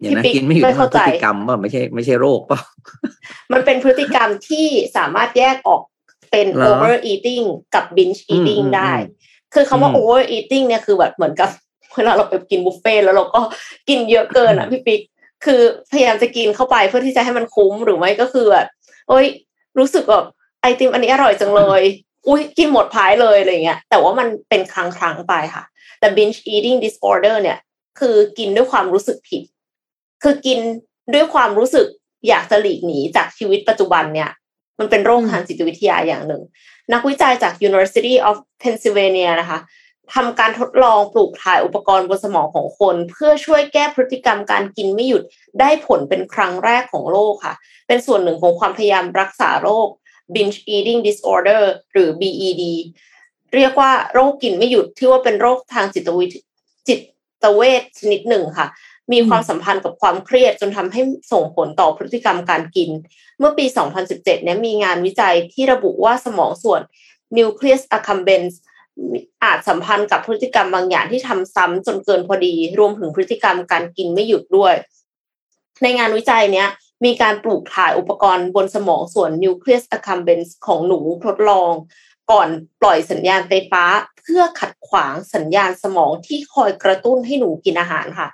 [0.01, 2.61] อย่างนั้นกินไม่อยู่ที่พฤติกรรมว่าไม่ใช่ไม่ใช่โรคป่ะ
[3.53, 4.67] มันเป็นพฤติกรรมที่
[4.97, 5.83] สามารถแยกออก
[6.31, 8.93] เป็น over eating กับ binge eating ได้
[9.55, 11.51] คือคำว่า over eating เนี่ยคือแบบเหมือนกับ
[11.95, 13.41] เวลาเราไปกินบุฟเฟ่แล้วเราก็
[13.89, 15.01] กินเยอะเกินอะพี่ปิ๊ก
[15.45, 15.61] คือ
[15.93, 18.67] พยายามจะกินเข้าไปเพื่อที่จะให้มันคุ้มหรือไม่ก็คือแบบ
[19.09, 19.27] โอ้ย
[19.79, 20.25] รู้สึกแบบ
[20.63, 21.83] ไอติมอันนี้อร่อยจังเลย
[22.29, 25.65] อุ้ยกินหมดพายเลยอะไรเงี้ย แต่ว่ามันเป็นครั้งครั้งไปค่ะ
[25.99, 27.59] แต่ binge eating disorder เนี่ย
[28.01, 29.43] คือกินด้วยความรู้สึกผิด
[30.23, 30.59] คือกิน
[31.15, 31.87] ด้วยความรู้สึก
[32.29, 34.31] อยากจะหลีกหนีจากชีวิตปัจจุบันเนี่ย
[34.79, 36.43] มันเป็นโรคทางจิตวิทยาอย่างหนึ่ง
[36.93, 39.59] นักวิจัยจาก University of Pennsylvania นะคะ
[40.15, 45.23] ทำการทดลองปลูกถ่ายอุปกรณ์บนสมองของคน เพื่อช่วยแก้พฤติกรรมการกินไม่หยุด
[45.61, 47.55] ได้ผลเป็นครั้งแรกของโลกค่ะ
[47.87, 49.89] เป็นส่วนหนึ่งของความพยายามรักษาโรค
[50.35, 51.63] binge eating disorder
[51.93, 52.63] หรือ BED
[53.55, 56.27] เรียกว่าโรคกินไม่หยุดที่ว่าเป็นโรคทางจิตวิ
[56.89, 56.95] จิ
[57.43, 58.67] ตเวชชนิดหนึ่งค่ะ
[59.13, 61.01] มีความสัมพันธ์กับความเครียดจนทำให้
[61.33, 62.91] ส่งผลต่อพฤติกรรมการกิน
[63.39, 63.67] เมื่อปี
[63.99, 66.81] 2017 เนี่ยมีงานวิจัยที่ระบุว่าสมองส่วน
[67.37, 68.55] nucleus accumbens
[69.43, 74.75] อาจสัมพันธ์กับพฤติกรรมบางอย่างที่ทำซ้ำจนเกินพอดี รวมถึงพฤติกรรมการกินไม่หยุดด้วย
[75.83, 76.69] ในงานวิจัยเนี้ย
[77.05, 81.73] มีการปลูกถ่ายอุปกรณ์บนสมองส่วน nucleus accumbens ของหนูทดลอง
[82.31, 82.49] ก่อน
[82.81, 83.85] ปล่อยสัญญาณไฟฟ้า
[84.21, 88.29] เพื่อขัดขวางสัญญาณสมองที่คอยกระตุ้นให้หนูกินอาหารค่ะ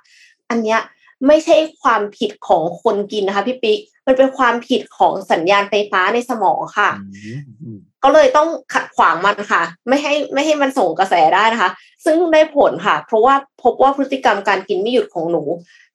[0.53, 0.81] อันเนี้ย
[1.27, 6.89] ไม่ใช่ความผิดของคนกินนะคะพี่ปิ๊กมันเป็นความผิดของสัญญาณไฟฟ้าในสมองค่ะ
[8.03, 11.71] ก็เลยต้องขัดขวางมันค่ะ ไม่ให้ไม่ให้มันส่งกระแสได้นะคะ
[12.05, 15.43] ซึ่งได้ผลค่ะ เพราะว่าพบว่าพฤติกรรมการกินไม่หยุดของหนู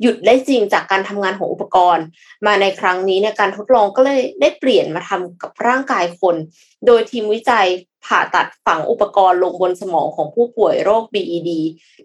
[0.02, 2.04] หยุดได้จริงจากการทำงานของอุปกรณ์
[2.46, 6.36] มาในครั้งนี้เนี่ยการทดลองก็เลยได้เปลี่ยนมาทำกับร่างกายคน
[6.86, 7.66] โดยทีมวิจัย
[8.04, 11.50] ผ่าตัดฝังอุปกรณ์ลงบนสมองของผู้ป่วยโรค BED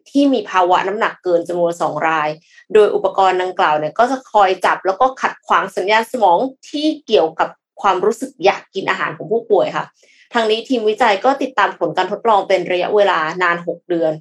[0.10, 2.30] ที่มีภาวะน้ำหนักเกินจำนวนสองราย
[2.74, 6.38] โดยอุปกรณ์ดังกล่าวเนี่ยก็จะคอยจับแล้วก็ขัดขวางสัญญาณสมอง
[6.70, 7.50] ที่เกี่ยวกับ
[7.82, 9.86] ความรู้สึกอยากกินอาหารของผู้ป่วยค่ะ
[10.34, 14.12] ทางนี้ทีมวิจัยก็ติดตามผลการทดลองเป็นระยะเวลานาน 6 เดือน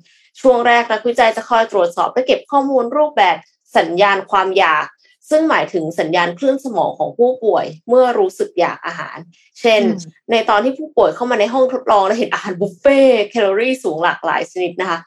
[0.40, 3.36] ช่วงแรกนักวิจัยจะคอยตรวจสอบและเก็บข้อมูลรูปแบบ
[3.76, 4.84] สัญญาณความอยาก
[5.30, 9.16] ซึ่งหมายถึงสัญญาณคลื่นสมองของผู้ป่วยเมื่อรู้สึกอยากอาหาร
[9.60, 9.82] เช่น
[10.30, 13.00] ในตอนที่ผู้ป่วยเข้ามาในห้องทดลองและเห็นอาหารบุฟเฟ่
[13.30, 14.98] แคลอรี่สูงหลากหลายชนิดนะคะ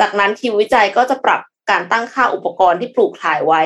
[0.00, 3.62] จากนั้นทีมวิจัยก็จะปรับการตั้งค่าอุปกรณ์ที่ปลูกถ่ายไว้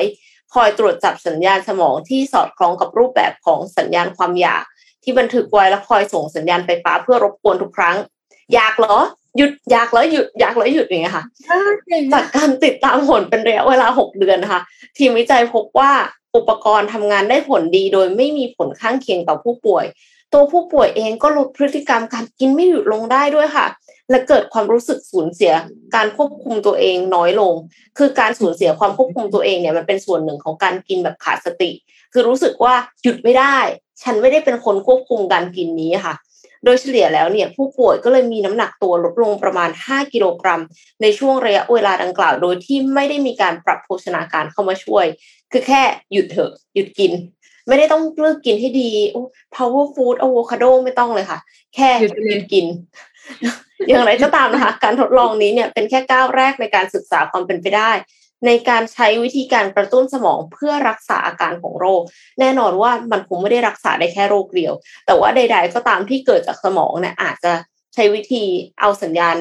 [0.53, 4.63] คอยตรวจจับสัญญาณสมองที่สอดคล้องกับรูปแบบของสัญญาณความอยาก
[5.03, 7.97] ที่บันทึกไว้แล้วคอยส่งสัญญาณไฟฟ้าเพื่อรบกวนทุกครั้ง
[8.53, 8.97] อยากเหรอ
[9.37, 11.25] หยุดอยากเหรอหยุดอยากเหรอหยุดอย่างเงี้ยค่ะ
[12.13, 14.61] จากการติดตามผลเป็นระยะเวลา6เดือนนะคะ
[14.97, 15.91] ทีมวิจัยพบว่า
[16.35, 19.85] อุปกรณ์ทำงานได้ผลดีโดยไม่มีผลข้างเคียงต่อผู้ป่วย
[20.33, 23.67] ตัวผู้ป่วยเองก็ลดพฤติกรรมการกินไม่หยุดลงได้ด้วยค่ะ
[24.09, 25.53] และเกิดความรู้สึกสูญเสีย
[25.95, 27.53] การควบคุมตัวเองน้อยลง
[27.97, 31.71] คือการสูญเสียความควบคุมตัวเองเนี่ยมันเป็นส่วนหนึ่งของการกินแบบขาดสติ
[32.13, 32.73] คือรู้สึกว่า
[33.03, 33.57] หยุดไม่ได้
[34.03, 36.15] ฉันไม่ได้เป็นคนควบคุมการกินนี้ค่ะ
[36.65, 40.61] โดยเฉลี่ยแล้วเนี่ยผู้ป่วยก็เลยมีน้ำหนักตัวลดลงประมาณ 5 กิโลกรัม
[41.01, 45.05] ในช่วงระยะเวลาดังกล่าว โดยที่ไม่ได้มีการปรับโภชนาการเข้ามาช่วย
[45.51, 45.81] คือแค่
[46.11, 47.11] หยุดเถอะหยุดกิน
[47.67, 48.89] ไม่ได้ต้องเลือกกินให้ดี
[49.55, 51.39] power food อะโวคาโดไม่ต้องเลยค่ะ
[51.75, 52.07] แค่หยุ
[52.41, 52.65] ดกิน
[53.87, 57.91] อย่างไรก็ตามนะคะ การทดลองนี้เนี่ยเป็นแค่ก้าวแรกในการศึกษาความเป็นไปได้
[58.45, 62.01] ในการใช้วิธีการกระตุ้นสมองเพื่อรักษาอาการของโรค
[62.39, 64.73] แน่นอนว่ามันคงไม่ได้รักษาได้แค่โรคเดียว
[65.05, 67.53] แต่ว่าใด ๆ ก็ตามที่เกิดจากสมองเนี่ยอาจจะ
[67.93, 68.43] ใช้วิธี
[68.79, 69.35] เอาสัญญาณ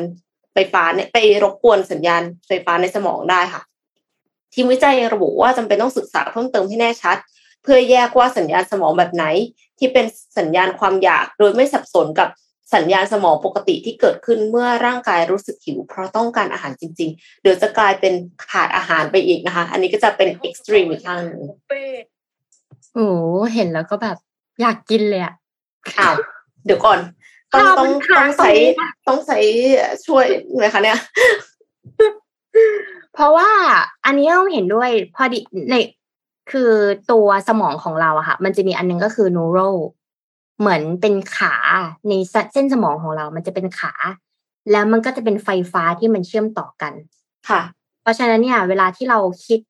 [0.52, 3.62] ไฟฟ้าเนี่ยไปรบกวนสัญญาณไฟฟ้าในสมองได้ค่ะ
[4.54, 7.16] ทีมวิจัยระบุว่าจำเป็นต้องศึกษาเพิ่มเติมให้แน่ชัด
[7.62, 9.24] เพื่อแยกว่าสัญญาณสมองแบบไหน
[9.78, 10.06] ที่เป็น
[10.38, 12.28] สัญญาณความอยากโดยไม่สับสนกับ
[12.74, 18.12] สัญญาณสมองปกติที่เกิดขึ้นเมื่อร่างกายรู้สึกหิว เพราะต้องการอาหารจริง ๆ เดี๋ยวจะกลายเป็น
[18.50, 21.40] ขาดอาหารไปอีกนะคะ อันนี้ก็จะเป็นเอ็กซ์ตรีมอีกทางหนึ่ง
[22.94, 23.08] โอ้
[23.54, 24.16] เห็นแล้วก็แบบ
[24.60, 25.34] อยากกินเลยอะ
[25.98, 26.14] อ้าว
[26.64, 26.98] เดี๋ยวก่อน
[27.52, 28.52] ต้องต้องต้องใช้
[29.06, 29.38] ต้องใช้
[30.06, 30.24] ช่วย
[30.56, 30.98] ไหมคะเนี่ย
[33.14, 33.50] เพราะว่า
[34.04, 35.38] อันนี้เราเห็นด้วยพอดี
[35.70, 35.74] ใน
[36.52, 36.72] คือ
[37.12, 39.76] ตัวสมองของเราอะค่ะ มันจะมีอันนึงก็คือ neural
[40.60, 41.54] เหมือนเป็นขา
[42.08, 42.12] ใน
[42.52, 43.92] เส้นสมองของเรา มันจะเป็นขา
[44.70, 46.92] แล้วมันก็จะเป็นไฟฟ้าที่มันเชื่อมต่อกัน
[47.48, 47.60] ค่ะ
[48.02, 49.60] เพราะฉะนั้นเนี่ย เวลาที่เราคิด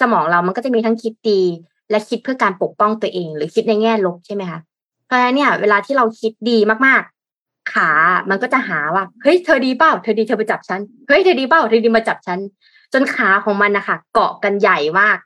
[0.00, 1.42] สมองเรามันก็จะมีทั้งคิดดี
[1.90, 4.60] และคิดเพื่อการปกป้องตัวเอง หรือคิดในแง่ลบใช่ไหมคะ
[5.06, 7.90] เพราะฉะนั้นเนี่ย เวลาที่เราคิดดีมากๆ ขา
[8.30, 12.38] มันก็จะหาว่า เฮ้ย เธอดีเปล่า เธอดี เธอไปจับฉัน เฮ้ย เธอดีเปล่า เธอดีมาจับฉัน
[12.92, 15.18] จนขาของมันนะคะเกาะกันใหญ่มาก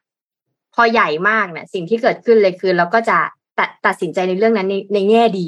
[0.75, 3.19] พอใหญ่มากเนี่ยสิ่งที่เกิดขึ้นเลยคือเราก็จะ
[3.59, 5.46] ตัดตัดสินใจในเรื่องนั้นในในแง่ดี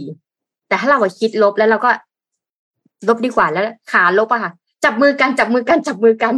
[0.68, 1.90] แต่ถ้าเราคิดลบแล้วเราก็
[3.08, 4.52] ลบดีกว่าแล้วขาลบอะค่ะ
[4.84, 6.34] จับมือกันจับมือกันจับมือกัน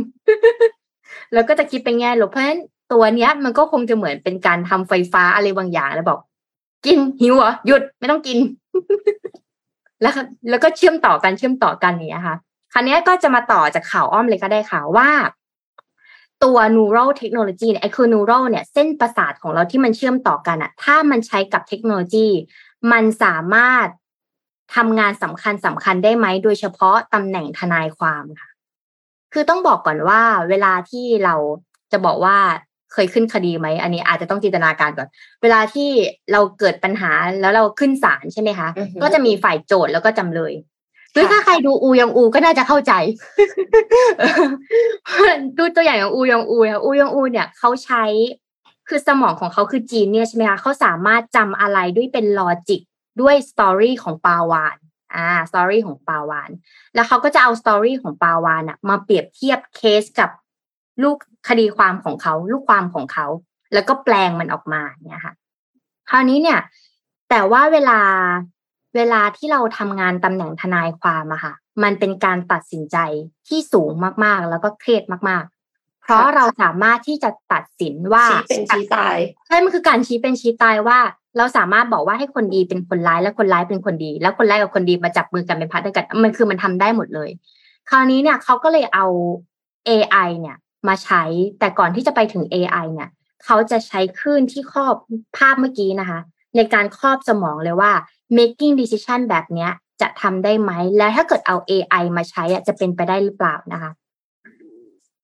[1.32, 2.60] แล้วก็จะคิดเป็นแง่ลบเพราะฉะนั้น
[2.92, 6.20] ตัวเนี้ย มันก็คงจะเหมือนเป็นการทำไฟฟ้าอะไรบางอย่างแล้วบอก
[6.86, 8.38] กินหิวเหรอหยุดไม่ต้องกิน
[10.02, 10.12] แล้ว
[10.50, 12.36] แล้วก็เชื่อมต่อกันเชื่อมต่อกันเนี้ยค่ะ
[12.72, 15.08] คราวนี้ก็จะมาต่อจากข่าวอ้อมเลยก็ได้ค่ะว่า
[16.44, 22.28] ตัว neural technology เนี่ยไอ้คือ neural เนี่ยเส้นประสาทของเราที่มันเชื่อมต่อกันอะถ้ามันใช้กับเทคโนโลยี
[22.92, 23.86] มันสามารถ
[24.76, 28.50] ทำงานสำคัญสำคัญได้ไหม โดยเฉพาะตำแหน่งทนายความค่ะ
[29.32, 31.34] คือต้องบอกก่อนว่า เวลาที่เรา
[31.92, 32.36] จะบอกว่า
[32.92, 35.08] เคยขึ้นคดีไหม อันนี้อาจจะต้องจินตนาการก่อน
[35.42, 35.90] เวลาที่
[36.32, 37.10] เราเกิดปัญหา
[37.40, 40.52] แล้วเราขึ้นศาลใช่ไหมคะอือฮึก็จะมีฝ่ายโจทย์แล้วก็จำเลย
[41.18, 42.92] หรือถ้าใครดูอูยองอูก็น่าจะเข้าใจ
[45.58, 48.04] ดูตัวอย่างอย่างอูยองอูเนี่ยอูยองอูเนี่ยเขาใช้
[48.88, 52.80] คือสมองของเขาคือจีนเนี่ยใช่ไหมคะเขาสามารถจำอะไรด้วยเป็นลอจิก
[53.20, 54.76] ด้วยสตอรี่ของปาวาน
[55.14, 56.50] อ่าสตอรี่ของปาวาน
[56.94, 60.30] แล้วเขาก็จะเอาสตอรี่ของปาวานอะมาเปรียบเทียบเคสกับ
[61.02, 61.16] ลูก
[61.48, 63.26] คดีความของเขา ลูกความของเขา
[63.72, 65.34] แล้วก็แปลงมันออกมาเนี่ยค่ะ
[66.10, 66.60] คราวนี้เนี่ย
[67.30, 68.00] แต่ว่าเวลา
[68.96, 72.96] เวลาที่เราทำงานตำแหน่งทนายความอะค่ะ มันเป็นการตัดสินใจ
[73.48, 73.90] ที่สูง
[74.24, 79.16] มากๆ แล้วก็เครียดมากๆ เพราะเราสามารถที่จะตัดสินว่าชี้เป็นชี้ตาย
[79.46, 80.98] ใช่มันคือการชี้เป็นชี้ตายว่า
[81.36, 87.30] เราสามารถบอกว่าให้คนดีเป็นคนร้ายและคนร้ายเป็นคนดี แล้วคนร้ายกับคนดีมาจับมือกันเป็นพันธกันมันคือมันทำได้หมดเลย
[87.90, 89.06] คราวนี้เนี่ยเขาก็เลยเอา
[89.88, 90.56] AI เนี่ย
[90.88, 91.22] มาใช้
[91.58, 93.08] แต่ก่อนที่จะไปถึง AI เนี่ย
[93.44, 94.94] เขาจะใช้คลื่นที่ครอบ
[95.36, 96.20] ภาพเมื่อกี้นะคะ
[96.56, 97.92] ในการครอบสมองเลยว่า
[98.36, 99.70] making decision แบบเนี้ย
[100.00, 103.90] จะทำได้ไหม แล้วถ้าเกิดเอา AI มาใช้อะจะเป็นไปได้หรือเปล่านะคะ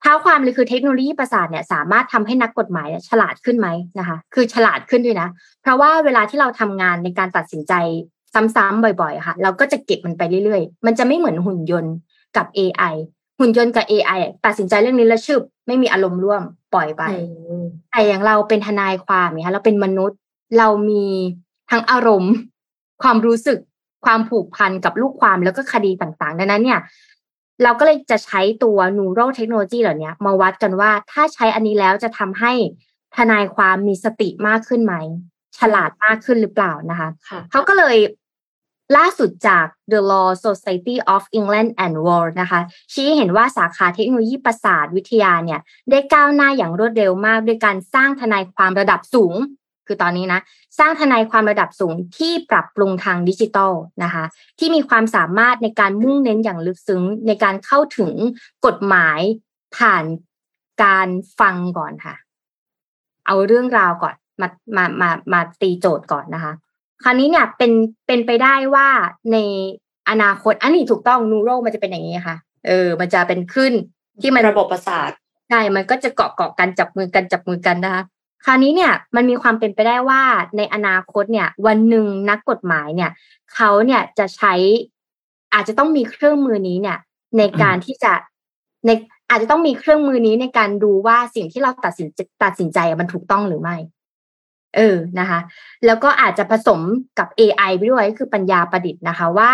[0.01, 5.29] เท้าความเลยคือเทคโนโลยีประสาทเนี่ยสามารถทำให้นักกฎหมายเนี่ยฉลาดขึ้นไหมนะคะ คือฉลาดขึ้นด้วยนะ
[5.63, 7.73] เพราะว่าเวลาที่เราทำงานในการตัดสินใจ
[8.57, 11.95] ซ้ำๆบ่อยๆอะค่ะ เราก็จะเก็บมันไปเรื่อยๆ มันจะไม่เหมือนหุ่นยนต์
[12.37, 12.95] กับ AI
[13.39, 16.43] หุ่นยนต์กับ AI อะตัดสินใจเรื่องนี้แล้วชึบไม่มีอารมณ์ร่วม
[16.75, 17.03] ปล่อยไป
[17.91, 20.19] แต่อย่างเราเป็นทนายความเนี่ยเราเป็นมนุษย์
[20.59, 21.07] เรามี
[21.71, 22.35] ทั้งอารมณ์
[23.03, 23.59] ความรู้สึก
[24.05, 26.81] ความผูกพันกับลูกความแล้วก็คดีต่างๆ ดังนั้นเนี่ย
[27.63, 32.53] เราก็เลยจะใช้ตัว neural technology เหล่านี้มาวัดกันว่าถ้าใช้อันนี้แล้วจะทำให้
[33.17, 34.95] ทนายความมีสติมากขึ้นไหม
[35.59, 37.97] ฉลาดมากขึ้นหรือเปล่านะคะค่ะเขาก็เลย
[38.97, 42.61] ล่าสุดจาก The Law Society of England and World นะคะ
[42.93, 49.35] ชี้ให้เห็นว่าสาขาเทคโนโลยีประสาทวิทยาเนี่ย ได้ก้าวหน้าอย่างรวดเร็วมาก ด้วยการสร้างทนายความระดับสูง
[49.87, 50.41] คือตอนนี้นะ
[50.79, 53.73] สร้างทนายความระดับสูงที่ปรับปรุงทางดิจิทัล
[54.05, 54.25] นะคะ
[54.59, 58.13] ที่มีความสามารถในการมุ่งเน้นอย่างลึกซึ้งในการเข้าถึง
[58.67, 59.21] กฎหมาย
[59.77, 60.05] ผ่าน
[60.83, 61.09] การ
[61.41, 62.15] ฟังก่อนค่ะ
[63.27, 66.53] เอาเรื่องราวก่อนมามามามาตีโจทย์ก่อนนะคะ
[67.03, 67.73] คราวนี้เนี่ยเป็น
[68.07, 68.89] เป็นไปได้ว่า
[69.33, 69.37] ใน
[70.11, 73.73] อนาคตอันนี้ถูกต้องนูโรมันจะเป็นอย่างนี้ค่ะ เออ มันจะเป็นขึ้น
[74.23, 75.11] ที่มันระบบประสาท
[75.51, 78.03] ใช่มันก็จะเกาะเกาะกันจับมือกันจับมือกันนะคะ
[78.45, 80.23] คราวนี้เนี่ยมันมีความเป็นไปได้ว่า
[80.57, 83.11] ในอนาคตเนี่ยวันหนึ่งนักกฎหมายเนี่ย
[83.55, 84.55] เขาเนี่ยจะใช้
[85.55, 86.99] อาจจะต้องมีเครื่องมือนี้เนี่ย
[87.39, 88.13] ในการที่จะ
[88.87, 88.91] ใน
[89.31, 92.09] อาจจะต้องมีเครื่องมือนี้ในการดูว่าสิ่งที่เราตัดสิน
[92.45, 93.77] ตัดสินใจมันถูกต้องหรือไม่
[94.77, 95.41] เออนะคะ
[95.87, 96.81] แล้วก็อาจจะผสม
[97.19, 99.53] กับ AI ไปด้วยก็คือปัญญาประดิษฐ์นะคะว่า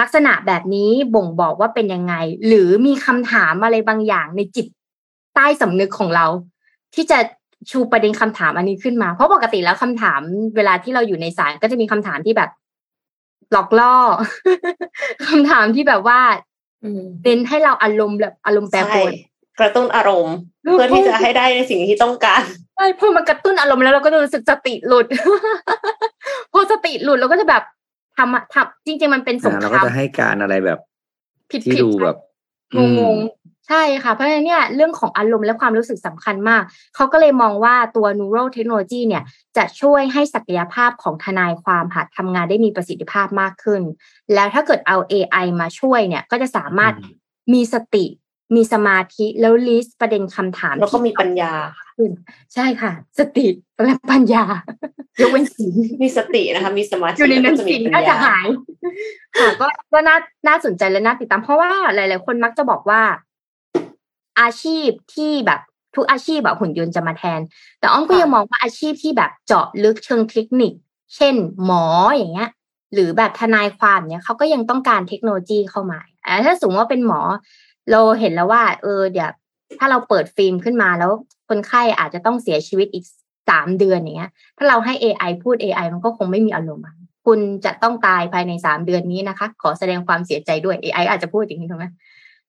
[0.00, 2.14] ลักษณะแบบนี้บ่งบอกว่าเป็นยังไง
[2.46, 4.66] หรือมีคำถามอะไรบางอย่างในจิต
[5.34, 6.26] ใต้สำนึกของเรา
[6.94, 7.18] ที่จะ
[7.70, 10.20] ชูประเด็นคำถามอันนี้ขึ้นมา เพราะปกติแล้วคำถาม
[10.56, 12.50] เวลาที่เราอยู่ในศาลก็จะมีคำถามที่แบบ
[13.52, 13.94] หลอกล่อ
[15.26, 16.20] คำถามที่แบบว่า
[16.84, 19.12] อืมเน้นให้เราอารมณ์แบบอารมณ์แปรใช่ปรวน
[19.58, 22.42] กระตุ้นอารมณ์เออเพื่อที่จะให้ได้ในสิ่งที่ต้องการ
[22.76, 25.06] ใช่พอมันกระตุ้นอารมณ์แล้วเราก็จะรู้สึกสติหลุด
[26.52, 27.62] พอสติหลุดเราก็จะแบบ
[28.16, 30.78] ทำอะทำจริง ๆ มันเป็นสงอ่าเราคก็รามจะให้การอะไรแบบ
[31.50, 32.16] ผิดที่ผิดดูแบบ
[32.76, 36.62] งงงๆ ใช่ค่ะ เพราะฉะนั้นเนี่ยเรื่องของอารมณ์และความรู้สึกสำคัญมาก
[36.94, 39.22] เขาก็เลยมองว่าตัว neural technology เนี่ย
[39.56, 43.82] จะช่วยให้ศักยภาพของทนายความค่ะทำงานได้มีประสิทธิภาพมากขึ้น
[44.34, 47.14] แล้วถ้าเกิดเอา AI มาช่วยเนี่ยก็จะสามารถอืม
[47.54, 48.04] มีสติ
[48.56, 51.52] มีสมาธิแล้วลิสต์ประเด็นคำถาม แล้วก็มีปัญญา
[51.96, 52.10] ขึ้น
[52.54, 53.46] ใช่ค่ะ สติ
[53.84, 54.44] และปัญญา
[55.20, 58.46] ยกเว้นศีลมีสตินะคะ มีสมาธิอยู่ในหนังแล้วสืมีอปัญก็จะญาหาย
[59.38, 60.16] ค่ะก็ก็น่า
[60.48, 63.00] น่าสนใจและน่าติดตามเพราะว่าหลาย ๆ คนมักจะบอกว่า
[64.40, 65.60] อาชีพที่แบบ
[65.96, 67.40] ทุกอาชีพแบบหุ่นยนต์จะมาแทน
[67.80, 70.72] แต่อ้อมก็ยังมองว่าอาชีพที่แบบเจาะลึกเชิงเทคนิค
[71.16, 71.34] เช่น
[71.64, 71.84] หมอ
[72.14, 72.50] อย่างเงี้ย
[72.92, 77.20] หรือแบบทนายความเนี่ยเขาก็ยังต้องการเทคโนโลยีเข้ามาอ่าถ้าสมมติว่าเป็นหมอ
[77.90, 79.30] เราเห็นแล้วว่า เออเดี๋ยว
[79.78, 81.10] ถ้าเราเปิดฟิล์มขึ้นมาแล้ว
[81.48, 83.04] คนไข้อาจจะต้องเสียชีวิตอีก
[83.50, 86.94] สามเดือนอย่างเงี้ย ถ้าเราให้ AI พูด AI มันก็คงไม่มีอารมณ์อะ
[87.26, 91.86] คุณจะต้องตายภายในสามเดือนนี้นะคะ ขอแสดงความเสียใจด้วย AI อาจจะพูดอย่างนี้ถูกไหม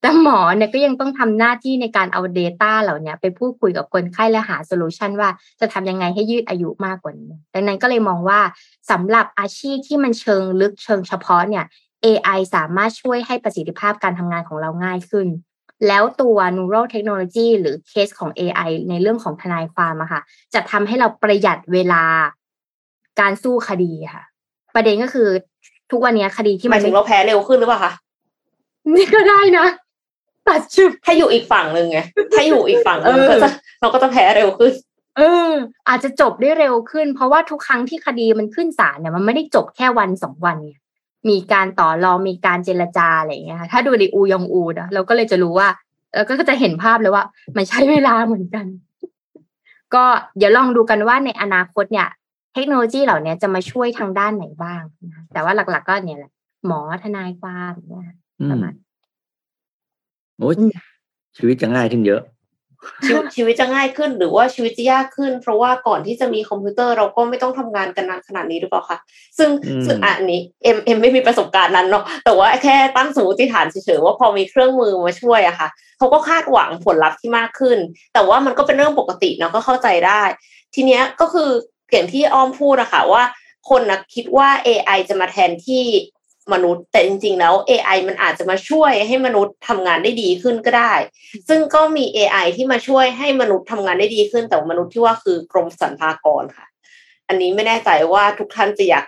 [0.02, 5.30] แต่หมอเนี่ยก็ยังต้องทำหน้าที่ในการเอา Data เหล่าเนี้ยไปพูดคุยกับคนไข้และหาโซลูชันว่า
[5.60, 8.40] จะทำยังไงให้ยืดอายุมากกว่านี้ ดังนั้นก็เลยมองว่า
[8.92, 11.66] สำหรับอาชีพที่มันเชิงลึกเชิงเฉพาะเนี่ย
[12.06, 15.28] AI สามารถช่วยให้ประสิทธิภาพการทำงานของเราง่ายขึ้น
[15.88, 20.22] แล้วตัว neural technology หรือเคสของ AI ในเรื่องของทนายความอะค่ะ
[20.54, 22.04] จะทำให้เราประหยัดเวลา
[23.20, 24.24] การสู้คดีค่ะ
[24.76, 25.30] ประเด็นก็คือ
[25.92, 27.94] ทุกวันนี้คดีที่หมัมายนถึงเราแพ้เร็วขึ้นหรือเปล่าคะ
[28.96, 29.66] นี่ก็ได้นะ
[30.48, 32.00] ตัดชุบถ้าอยู่อีกฝั่งหนึ่งไง
[32.34, 33.50] ถ้าอยู่อีกฝั่งหนึ่งเออก็จะ
[33.82, 34.74] เราก็จะแพ้เร็วขึ้น
[35.18, 35.54] เออ
[35.90, 40.80] อาจจะจบได้เร็วขึ้น เพราะว่าทุกครั้งที่คดีมันขึ้นศาลเนี่ยมันไม่ได้จบแค่วันสองวันเนี่ย
[41.30, 45.70] มีการต่อรองมีการเจรจาอะไรอย่างเงี้ยค่ะถ้าดูในอูยองอูนะเราก็เลยจะรู้ว่า
[46.16, 47.24] แล้วก็จะเห็นภาพเลยว่า
[47.56, 48.66] มันใช้เวลาเหมือนกัน
[49.96, 50.04] ก็
[50.38, 52.08] เดี๋ยวลองดูกันว่าในอนาคตเนี่ย
[52.54, 56.32] เทคโนโลยีเหล่านี้จะมาช่วยทางด้านไหนบ้างนะแต่ว่าหลัก ๆ ก็เนี่ยแหละ
[56.66, 58.08] หมอทนายความเนี่ย
[58.42, 58.74] อืประมมาณ
[60.40, 60.72] โอ้ยอืม
[61.38, 62.22] ชีวิตจะง่ายขึ้นเยอะ
[63.06, 68.98] ชีวิตชีวิตจะง่ายขึ้นหรือว่าชีวิตจะยากขึ้น เพราะว่าก่อนที่จะมีคอมพิวเตอร์เราก็ไม่ต้องทำงานกันนานขนาดนี้หรือเปล่าคะ
[69.38, 75.68] ซึ่งอืมซึ่งอันนี้เอ็มเอ็มไม่มีประสบการณ์นั้นเนาะแต่ว่าแค่ตั้งสมมติฐานเฉยๆว่าพอมีเครื่องมือมาช่วยอะค่ะ
[75.98, 77.78] เขาก็คาดหวังผลลัพธ์ที่มากขึ้น
[78.14, 80.22] แต่ว่ามันก็เป็นเรื่องปกติเนาะก็เข้าใจได้
[80.76, 81.50] ทีเนี้ยก็คือ
[81.92, 83.24] อย่างที่อ้อมพูดอะค่ะว่า
[83.70, 85.86] คนนะคิดว่า AI จะมาแทนที่
[86.54, 90.94] มนุษย์ แต่จริงๆแล้ว AI มันอาจจะมาช่วยให้มนุษย์ทำงานได้ดีขึ้นก็ได้
[91.50, 96.66] ซึ่งก็มี AI ที่มาช่วยให้มนุษย์ทำงานได้ดีขึ้น แต่ว่ามนุษย์ที่ว่าคือกรมสรรพากรค่ะ
[97.28, 99.06] อันนี้ไม่แน่ใจว่าทุกท่านจะอยาก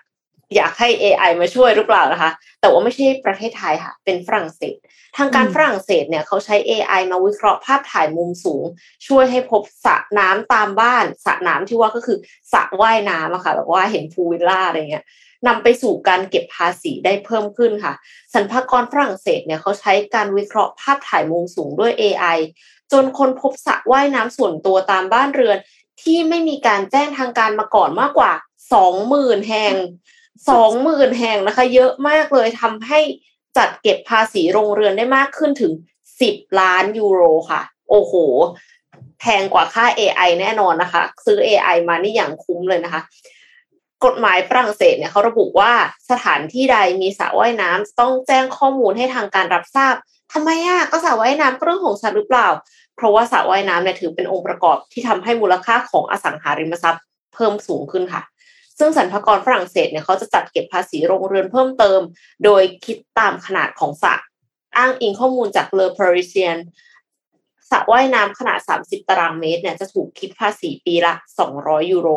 [0.56, 2.32] อยากให้ AI มาช่วยหรือเปล่านะคะ
[2.62, 4.76] แต่ว่าไม่ใช่ประเทศไทยค่ะ เป็นฝรั่งเศส
[5.18, 8.64] ทางการอืมฝรั่งเศสเนี่ยเขาใช้ AI มาวิเคราะห์ภาพถ่ายมุมสูง
[9.08, 12.18] ช่วยให้พบสระน้ำตามบ้านสระน้ำที่ว่าก็คือ
[12.54, 15.06] สระว่ายน้ำอะค่ะแบบว่าเห็นพูลวิลล่าอะไรเงี้ย
[15.48, 17.94] นำไปสู่การเก็บภาษีได้เพิ่มขึ้นค่ะ
[18.34, 22.38] สรรพากรฝรั่งเศสเนี่ยเขาใช้การวิเคราะห์ภาพถ่ายมุมสูงด้วย AI
[22.92, 25.58] จนคนพบสระว่ายน้ำส่วนตัวตามบ้านเรือน
[26.02, 28.32] ที่ไม่มีการแจ้งทางการมาก่อนมากกว่า
[28.74, 29.76] สองหมื่นแห่ง
[30.50, 33.00] สองหมื่นแห่งนะคะ เยอะมากเลยทำให้
[33.58, 35.74] จัดเก็บภาษีโรงเรือนได้มากขึ้นถึง
[36.22, 37.22] สิบล้านยูโร
[37.52, 38.14] ค่ะ โอ้โห
[39.20, 43.02] แพงกว่าค่า AI แน่นอนนะคะ ซื้อ AI มานี่อย่างคุ้มเลยนะคะ
[44.06, 45.72] กฎหมายฝรั่งเศสเนี่ยเขาระบุว่า
[46.12, 49.96] สถานที่ใดมีสระว่ายน้ำต้องแจ้งข้อมูลให้ทางการรับทราบ
[50.34, 52.48] ทำไมอะก็สระว่ายน้ำก็เรื่องของสัตว์หรือเปล่า
[52.96, 58.22] เพราะว่าสระว่ายน้ำเนี่ยถือเป็นองค์ประกอบที่ทำให้มูลค่าของอสังหาริมทรัพย์เพิ่มสูงขึ้นค่ะ
[58.78, 62.00] ซึ่งสรรพากรฝรั่งเศสเนี่ยเขาจะจัดเก็บภาษีโรงเรือนเพิ่มเติม
[62.46, 64.16] โดยคิดตามขนาดของสระ
[64.78, 66.58] อ้างอิงข้อมูลจากเลอ Parisien
[67.72, 71.14] สระว่ายน้ำขนาด 30 ตารางเมตรเนี่ยจะถูกคิดภาษีปีละ
[71.52, 72.10] 200 ยูโร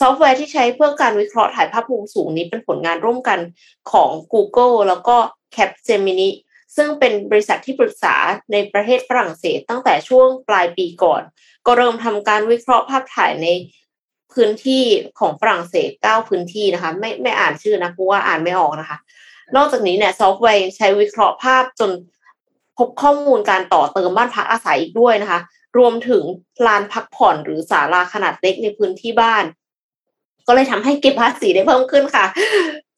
[0.00, 3.40] ซอฟต์แวร์ที่ใช้เพื่อการวิเคราะห์ถ่ายภาพมุมสูงนี้เป็นผลงานร่วมกัน
[3.92, 5.16] ของ Google แล้วก็
[5.56, 6.30] Capgemini
[6.76, 8.14] ซึ่งเป็นบริษัทที่ปรึกษา
[8.52, 11.22] ในประเทศฝรั่งเศสตั้งแต่ช่วงปลายปีก่อน
[11.66, 13.48] ก็เริ่มทำการวิเคราะห์ภาพถ่ายใน
[14.32, 14.84] พื้นที่
[15.20, 18.98] ของฝรั่งเศส9พื้นที่นะคะ ไม่ไม่อ่านชื่อนะเพราะว่าอ่านไม่ออกนะคะ
[19.56, 21.90] นอกจากนี้เนี่ยซอฟต์แวร์ยังใช้วิเคราะห์ภาพจน
[22.78, 25.40] พบข้อมูลการต่อเติมบ้านพักอาศัยอีกด้วยนะคะ
[25.78, 26.22] รวมถึง
[26.66, 29.44] ลานพักผ่อนหรือศาลาขนาดเล็กในพื้นที่บ้าน
[30.46, 32.26] ก็เลยทำให้เก็บภาษีได้เพิ่มขึ้นค่ะ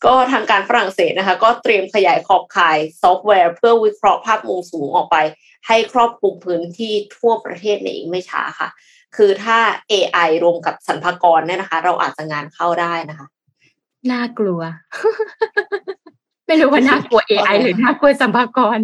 [0.04, 5.16] ก็ทางการฝรั่งเศสนะคะ ก็เตรียมขยายขอบข่ายซอฟต์แวร์เพื่อวิเคราะห์ภาพมุมสูงออกไป
[5.66, 8.68] ให้ครอบคลุมพื้นที่ทั่วประเทศในอีกไม่ช้าค่ะ
[9.16, 9.58] คือถ้า
[9.92, 13.26] AI รวมกับสรรพากรเนี่ยนะคะ เราอาจจะงานเข้าได้นะคะ
[14.10, 14.60] น่ากลัว
[16.48, 18.78] ไม่รู้ว่าน่ากลัว AI หรือน่ากลัวสัมภากร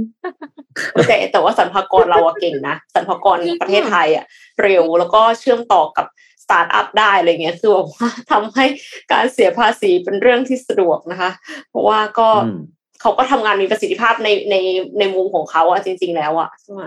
[1.08, 4.24] แต่แต่ว่าสรรพากรเราอะเก่งนะสรรพากรจริงเหรอประเทศไทยอะ
[4.62, 6.06] เร็วแล้วก็เชื่อมต่อกับ
[6.44, 8.64] สตาร์ทอัพได้อะไรเงี้ยคือแบบว่าทำให้
[9.12, 11.30] การเสียภาษีเป็นเรื่องที่สะดวกนะคะ
[11.70, 12.58] เพราะว่าก็อืม
[13.00, 14.56] เขาก็ทำงานมีประสิทธิภาพในใน
[14.98, 16.82] ในมุมของเขาอะจริง ๆ แล้วอะใช่ไหม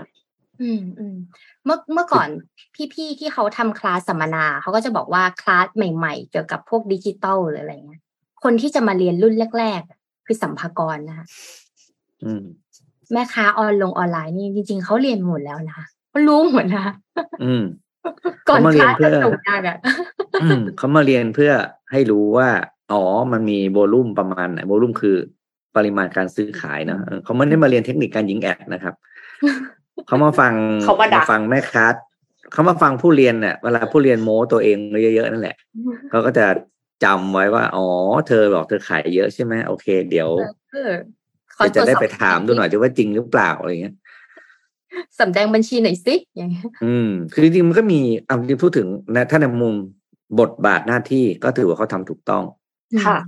[0.60, 1.16] อืมอืม
[1.64, 2.28] เมื่อเมื่อก่อน
[2.94, 8.02] พี่ๆที่เขาทำคลาสสัมมนาเขาก็จะบอกว่าคลาสใหม่ ๆ เกี่ยวกับพวกดิจิตอลหรืออะไรเงี้ย
[8.44, 9.97] คนที่จะมาเรียนรุ่นแรกๆ
[10.28, 11.26] คือสรรพากรนะคะ
[12.24, 12.42] อืม
[13.12, 16.86] แม่ค้าออนลงออนไลน์นี่จริง ๆเขาเรียนหมดแล้วนะคะเขารู้หมดนะ
[17.44, 17.62] อืม
[18.48, 19.76] ก่อนเขามาคเรียนลาสเพื่จะอจบยากอะ
[20.42, 21.52] อืมเขามาเรียนเพื่อ
[21.90, 22.48] ให้รู้ว่า
[22.92, 23.02] อ๋อ
[23.32, 25.16] มันมีโวลุ่มประมาณไหนโวลุ่มคือ
[25.76, 28.94] ปริมาณการซื้อขายนะเออเขาไม่ได้มาเรียนเทคนิคการยิงแอดนะครับ
[30.06, 30.52] เขามาฟัง
[30.84, 31.86] เขามาดักฟังแม่ค้า
[32.52, 35.56] เขามาฟังผู้เรียนเนี่ยเวลาผู้เรียนโม้ตัวเองเยอะๆนั่นแหละ
[36.10, 36.46] เขาก็จะ
[37.04, 37.86] จำไว้ว่า อ๋อ
[38.28, 40.28] เธอบอกเธอขายเยอะใช่ไหมโอเค เดี๋ยว
[40.72, 40.92] เออ
[41.54, 43.94] ขอเดี๋ยวจะได้ไปตรวจสอบถามดูหน่อยว่าจริงหรือเปล่าอะไรเงี้ย
[45.20, 48.86] สำแดงบัญชีหน่อยสิอย่างเงี้ยอืม คือจริงๆมันก็มีเอาจริงๆพูดถึง
[49.16, 49.74] นะถ้าในมุม
[50.40, 52.44] บทบาทหน้าที่ก็ถือว่าเขาทำถูกต้อง
[53.06, 53.18] ค่ะ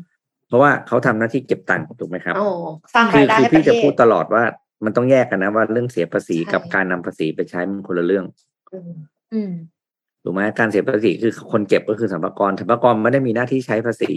[0.49, 2.47] เพราะว่าเขาทำหน้าที่เก็บตังค์ถูกไหมครับโอ้
[2.95, 4.45] สร้างคืรายได้คือให้ปพี่ระเทจะศพูดตลอดว่า
[4.85, 8.25] มันต้องแยกกันนะว่าเรื่องเสียภาษีใช่กับการนำภาษีไปใช้มันคนละเรื่อง
[8.73, 8.93] อืม
[9.33, 9.53] อืม
[10.23, 14.13] ถูกไหมการเสียภาษีคือคนเก็บก็คือสรรพากรสรรพากรไม่ได้มีหน้าที่ใช้ภาษี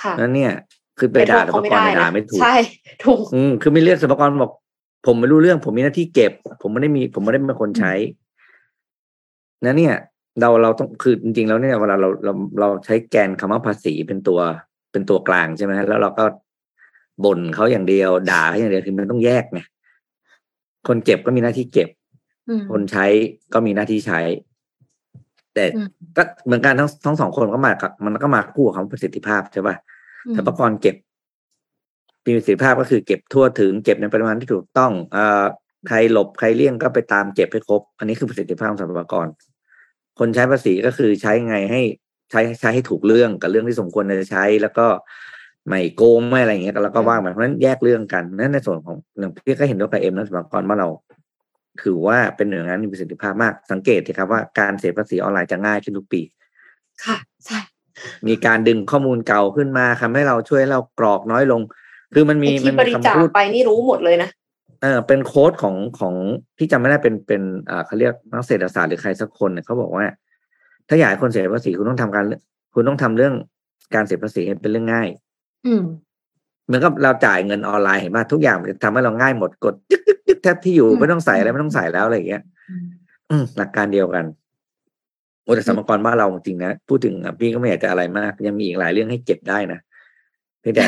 [0.00, 0.52] ค่ะนั้นเนี่ย
[0.98, 2.54] คือไปด่าสรรพากรเนี่ยด่าไม่ถูกใช่
[3.04, 4.52] ถูกอืมคือไม่เรียกสรรพากรบอก
[5.06, 7.92] ผมไม่รู้เรื่อง ผมมีหน้าที่เก็บ ผมไม่ได้มี ผมไม่ได้เป็นคนใช้
[9.64, 9.94] นะเนี่ย
[10.40, 14.40] เราเราต้องคือจริงๆแล้วเนี่ยเวลาเราเราเราใช้แกนคำว่าภาษีเป็นตัว
[14.92, 16.24] เป็นตัวกลางใช่ไหมแล้วเราก็
[17.24, 19.60] บ่นเขาอย่างเดียว ด่าเขาอย่างเดียวคือมันต้องแยกไง
[20.88, 21.88] คนเก็บก็มีหน้าที่เก็บ
[22.48, 23.06] อืมคนใช้
[23.54, 24.20] ก็มีหน้าที่ใช้
[25.54, 29.76] แต่อืมก็เหมือนกันทั้งทั้งสองคนก็มากับมันก็มาคู่กับคำว่าประสิทธิภาพใช่ป่ะ
[30.36, 30.96] สรรพากรเก็บ
[32.24, 35.44] มีประสิทธิภาพก็คือเก็บทั่วถึงเก็บในปริมาณที่ถูกต้องเอ่อ
[35.88, 39.26] ใครหลบใครเลี่ยงก็ไปตามเก็บให้ครบ อันนี้คือประสิทธิภาพของสรรพากร
[40.18, 41.82] คนใช้ภาษีก็คือใช้ไงให้
[42.30, 44.86] ใช้ใช้ให้ถูกเรื่องกับเรื่องที่สมควรจะใช้ แล้วก็
[45.68, 50.88] ไม่โกงไม่อะไรอย่างเงี้ยแล้วก็ว่างไปเพราะฉะนั้นแยกเรื่องกันนั่นในส่วนของอย่างพี่ก็เห็นด้วยกับเอ็มนะสรรพากรว่าเรา
[51.82, 56.20] ถือว่าเป็นหน่วยงานที่มีประสิทธิภาพมาก สังเกตสิครับว่าการเสียภาษีออนไลน์จะง่ายขึ้นทุกปี
[57.04, 57.16] ค่ะ
[57.46, 57.58] ใช่
[58.28, 61.60] มีการดึงข้อมูลเก่าขึ้นมาทำให้เราช่วยให้เรากรอกน้อยลง
[62.14, 64.30] คือมันมีไอ้มัที่นบมีริจาคำคพูดไปนี่รู้หมดเลยนะ
[64.82, 66.14] เออเป็นโค้ดของของ
[66.58, 70.04] ที่จำไม่ได้เป็นเป็นอ่าเขาเรียกนักเศรษฐศาสตร์หรือใครสักคนเนี่ยเขาบอกว่า
[70.88, 72.24] ถ้าอยากให้คนเสียภาษีคุณต้องทำการ
[72.74, 73.34] คุณต้องทำเรื่อง
[73.94, 75.08] การเสียภาษีให้เป็นเรื่องง่าย
[75.66, 75.82] อืม
[76.66, 82.42] เหมือนกับเราจ่ายเงินออนไลน์เห็นไหมทุกอย่างมันจะทำให้เราง่ายหมดกดยึกยึกยึกแทบที่อยู่อืมไม่ต้องใส่อะไรไม่ต้องใส่แล้วอะไรอย่างเงี้ย
[83.30, 84.24] อืมหลักการเดียวกัน
[85.44, 89.80] โอ้แต่สมรกรบ้านเราจริงนะพูดถึงอะพี่ก็ไม่อยากจะอะไรมาก ยังมีอีกหลายเรื่องให้เก็บได้นะ
[90.60, 90.84] เพียงแต่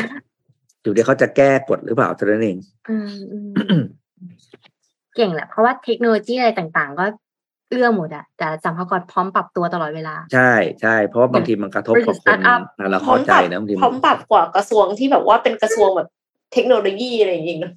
[0.83, 2.57] อยู่ที่เขาจะแก้กฎหรือเปล่าเท่านั้นเอง
[2.89, 3.37] อืมอื
[3.81, 3.83] ม
[5.15, 7.05] เก่งแหละเพราะว่าเทคโนโลยีอะไรต่างๆ ก็
[7.75, 10.51] เอื้อหมดอะแต่สัมภาระพร้อมปรับตัวตลอดเวลา ใช่
[10.81, 12.61] ใช่เพราะว่าบางทีมันกระทบกับคน Startup
[12.91, 16.07] เราพร้อเข้ามใจปรับนะบางทีพร้อมปรับกว่ากระทรวงที่แบบว่าเป็นกระทรวงแบบ
[16.53, 17.71] เทคโนโลยีอะไรอย่างเงี้ยนะ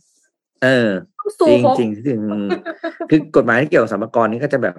[0.65, 0.91] เออ
[1.39, 2.19] สู้จริงเขาจริงจริง
[3.11, 4.75] คือกฎหมายที่เกี่ยวกับสรรพากรนี่ก็จะแบบ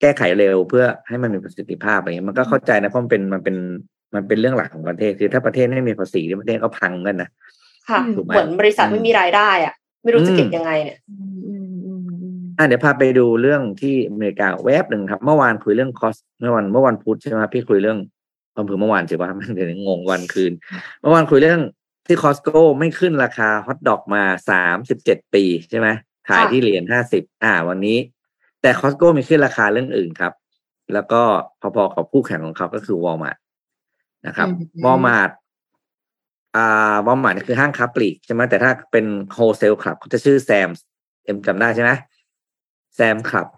[0.00, 3.56] แก้ไขเร็วเพื่อให้มันมีประสิทธิภาพอะไรเงี้ยมันก็เข้าใจนะเพราะมันเป็นมันเป็น
[4.14, 7.28] มันเป็นเรื่องหลักของประเทศคือถ้าประเทศไม่มีภาษีเนี่ยประเทศก็พังกันนะ
[7.88, 10.98] ค่ะถูกไหมเหมือนบริษัทอืมไม่มีรายได้อะ ไม่รู้จะอืมเก็บยังไงเนี่ย
[12.60, 17.98] อืมอืมอืมอืมอะเดี๋ยวพาไปดูเรื่องที่อเมริกาแวบหนึ่งครับ เมื่อวานคุยเรื่องคอสเมื่อวันเมื่อวันพุธใช่ไหมครับพี่คุยเรื่อง
[18.58, 20.52] อำเภอเมื่อวานใช่ปะเดี๋ยวงงวันคืน
[21.00, 21.60] เมื่อวานคุยเรื่อง
[22.06, 25.88] ที่ Costco ไม่ขึ้นราคาฮอทดอกมาสามสิบเจ็ดปีใช่ไหม
[26.28, 27.98] ขายค่ะที่เหรียญห้าสิบอ่า วันนี้
[28.62, 30.32] แต่ Costco มีขึ้นราคาเรื่องอื่นครับ
[30.94, 31.22] แล้วก็
[31.60, 33.38] พอๆกับคู่แข่งของเขาก็คือวอลมาร์ท
[34.26, 35.30] นะครับอืมวอลมาร์ท
[36.56, 40.68] อ่าวอลมาร์ทคือห้างค้าปลีกใช่ไหมแต่ถ้าเป็น wholesale club เขาจะชื่อ Sam
[41.24, 41.90] เอ็มจำได้ใช่ไหม
[42.94, 43.48] Sam's Club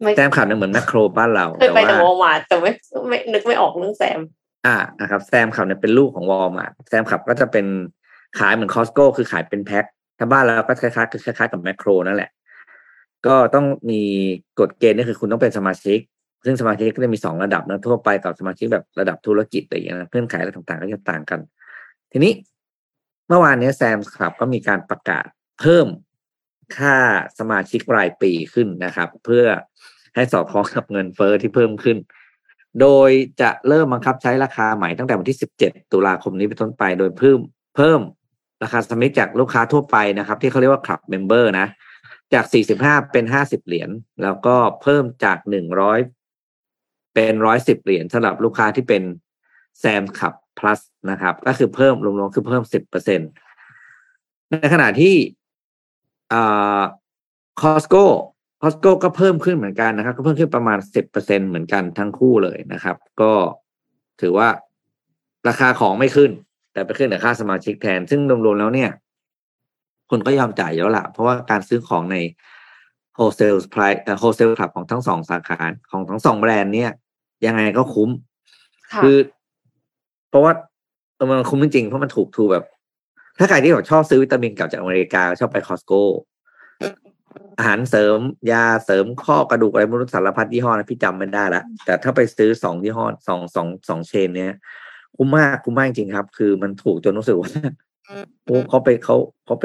[0.00, 2.72] ไม่ Sam's Club เนี่ยเหมือนแมคโครบ้านเราเคยไปแต่ Wal mart แต่ไม่
[3.08, 4.20] ไม่นึกไม่ออกเรื่อง Sam
[4.66, 7.66] อ่านะครับ Sam's Club เนี่ยเป็นลูกของ Walmart Sam's Club ก็จะเป็น
[8.38, 9.84] ขายเหมือน Costco คือขายเป็นแพ็ค
[10.18, 12.30] ถ้าบ้านเราก็คล้ายๆคือคล้ายๆกับแมคโครนั่นแหละ
[13.26, 14.02] ก็ต้องมี
[14.60, 15.98] กฎเกณฑ์นี่คือคุณต้องเป็นสมาชิก
[16.44, 21.40] ซึ่งสมาชิกก็จะมีสองระดับนะทั่วไปกับสมาชิกแบบระดับธุรกิจอะไรอย่างเงี้ยนะเงื่อนไขอะไรต่างๆ ก็จะต่างกัน
[22.12, 22.32] ทีนี้
[23.28, 25.26] เมื่อวานเนี้ย Sam's Club ก็มีการประกาศ
[25.60, 25.86] เพิ่ม
[26.78, 26.96] ค่า
[27.38, 29.44] สมาชิกรายปีขึ้นนะครับ เพื่อ
[30.14, 31.96] ให้สอดคล้องกับเงินเฟ้อที่เพิ่มขึ้น
[32.80, 33.10] โดย
[33.40, 37.38] จะเริ่มบังคับใช้ราคาใหม่ตั้งแต่วันที่ 17 ตุลาคมนี้เป็นต้นไป โดยเพิ่ม
[37.76, 38.00] เพิ่ม
[38.62, 41.66] ราคาสมิธจากลูกค้าทั่วไปนะครับ ที่เขาเรียกว่าคลับเมมเบอร์นะ
[42.32, 42.44] จาก
[42.78, 43.90] 45 เป็น 50 เหรียญ
[44.22, 45.38] แล้วก็เพิ่มจาก
[46.26, 49.02] 100 เป็น 110 เหรียญสำหรับลูกค้าที่เป็น
[49.80, 52.62] แซมขับ plus นะครับ ก็คือเพิ่มรวมๆคือเพิ่ม
[53.36, 55.14] 10%ในขณะที่
[57.60, 58.04] คอสโก้
[58.62, 60.78] คอสโก้ก็เพิ่มขึ้นเหมือนกันนะครับ ก็เพิ่มขึ้นประมาณ
[61.12, 63.32] 10%เหมือนกันทั้งคู่เลยนะครับ ก็
[64.20, 64.48] ถือว่า
[65.48, 66.30] ราคาของไม่ขึ้น
[66.72, 68.90] แต่ไปขึ้นแต่ค่าสมาชิกแทน ซึ่งรวมๆแล้วเนี่ย
[70.10, 72.16] คนก็ยอมจ่ายอยู่แล้วล่ะเพราะว่าการซื้อของใน
[73.18, 75.58] wholesale price เอ่อ wholesale club ของทั้งสองสาขา
[75.90, 76.90] ของทั้งสองแบรนด์เนี่ย
[77.46, 78.10] ยังไงก็คุ้ม
[78.92, 79.16] ค่ะคือ
[80.30, 80.52] เพราะว่า
[81.16, 82.64] เออมันคุ้มจริงๆเพราะมันถูกทูแบบ
[83.38, 86.02] ถ้าใครที่แบบชอบซื้อวิตามินกลับจากอเมริกาชอบไปคอสโก้
[87.58, 88.18] อาหารเสริม
[88.50, 94.56] ยาเสริมข้อกระดูกอะไรไม่รู้สารพัดยี่ห้อนะพี่จำไม่ได้ละแต่ถ้าไปซื้อสองยี่ห้อสองสองสองเชน เนี้ย
[95.16, 97.50] คุ้มมากคุ้มมากจริงครับ คือมันถูกจนรู้สึกว่า
[98.44, 99.64] โอ้เขาไปเขาเขาไป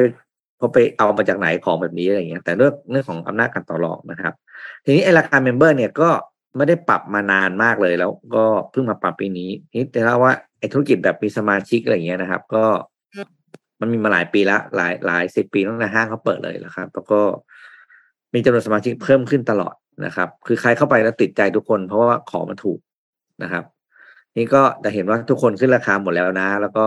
[0.58, 4.34] เขาไปเอามาจากไหนของแบบนี้อะไรอย่างเงี้ย แต่เรื่องเรื่องของอำนาจการต่อรองนะครับ
[4.86, 6.10] ทีนี้ไอราคา member เนี่ยก็
[6.58, 12.66] ไม่ได้ปรับมานานมากเลยแล้ว ก็เพิ่งมาปรับปีนี้นี่แต่เล่าว่าไอธุรกิจแบบมีสมาชิกอะไรอย่างเงี้ยนะครับ ก็
[13.82, 17.20] มันมีมาหลายปีละหลายหลายสิบปีตั้งแต่ห้างเขาเปิดเลยแล้วครับ แล้วก็
[18.34, 19.76] มีจำนวนสมาชิกเพิ่มขึ้นตลอด
[20.06, 22.80] นะครับ คือใครเข้าไปแล้วติดใจทุกคน เพราะว่าของมันถูก
[23.44, 23.64] นะครับ
[24.38, 26.86] นี่ก็จะเห็นว่าทุกคนขึ้นราคาหมดแล้วนะ แล้วก็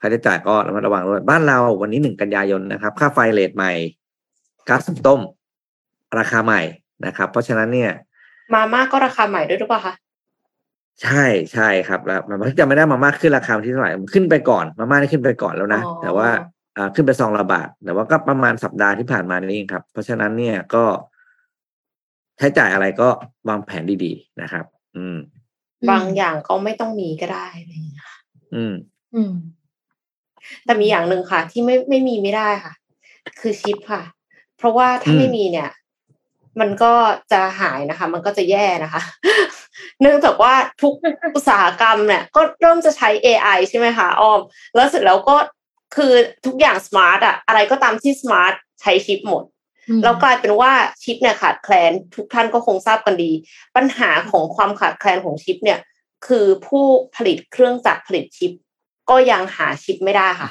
[0.00, 3.72] ค่าใช้จ่ายก็ระมัดระวังด้วยบ้านเราวันนี้หนึ่งกันยายนนะครับ ค่าไฟ rate ใหม่
[4.68, 5.20] ก๊าซต้ม
[6.18, 6.62] ราคาใหม่
[7.06, 7.92] นะครับ เพราะฉะนั้นเนี่ย
[8.54, 9.94] มาม่าก็ราคาใหม่ด้วยหรือเปล่าคะ
[11.02, 16.28] ใช่ใช่ครับแล้วมันจะไม่ได้มาม่าขึ้นราคาวันที่เท่าไหร่มันขึ้นไปก่อนมาม่านี่ขึ้นไปก่อนแล้วนะอ๋อแต่ว่า
[16.76, 20.84] อ่าขึ้นไปซองละบาทแต่ว่าก็ประมาณสัปดาห์ที่ผ่านมานี่เองครับ เพราะฉะนั้นเนี่ยก็
[22.38, 23.08] ใช้จ่ายอะไรก็
[23.48, 24.64] วางแผนดีๆนะครับ
[24.96, 25.18] อืม
[25.90, 28.06] บางอย่างก็ไม่ต้องมีก็ได้อะไรอย่างเงี้ย
[28.54, 28.74] อืม
[29.14, 29.32] อืม
[30.64, 32.72] แต่มีอย่างหนึ่งค่ะ ที่ไม่ไม่มีไม่ได้ค่ะ
[33.40, 34.02] คือชิปค่ะ
[34.58, 35.70] เพราะว่าถ้าอืมไม่มีเนี่ย
[36.60, 36.92] มันก็
[37.32, 39.02] จะหายนะคะ มันก็จะแย่นะคะ
[40.00, 40.94] เนื่องจากว่าทุก
[41.36, 44.40] อุตสาหกรรมเนี่ยก็เริ่มจะใช้ AI ใช่ไหมคะอ้อม
[44.74, 45.36] แล้วเสร็จแล้วก็
[45.96, 46.12] คือ
[46.46, 49.44] ทุกอย่าง smart อะอะไรก็ตามที่ smart ใช้ชิปหมด
[50.02, 50.72] แล้วกลายเป็นว่า
[51.02, 53.30] ชิปเนี่ยขาดแคลนทุกท่านก็คงทราบกันดี
[53.76, 55.78] ปัญหาของความขาดแคลนของชิปเนี่ย
[56.26, 56.84] คือผู้
[57.16, 58.52] ผลิตเครื่องจักรผลิตชิป
[59.10, 60.50] ก็ยังหาชิปไม่ได้ค่ะ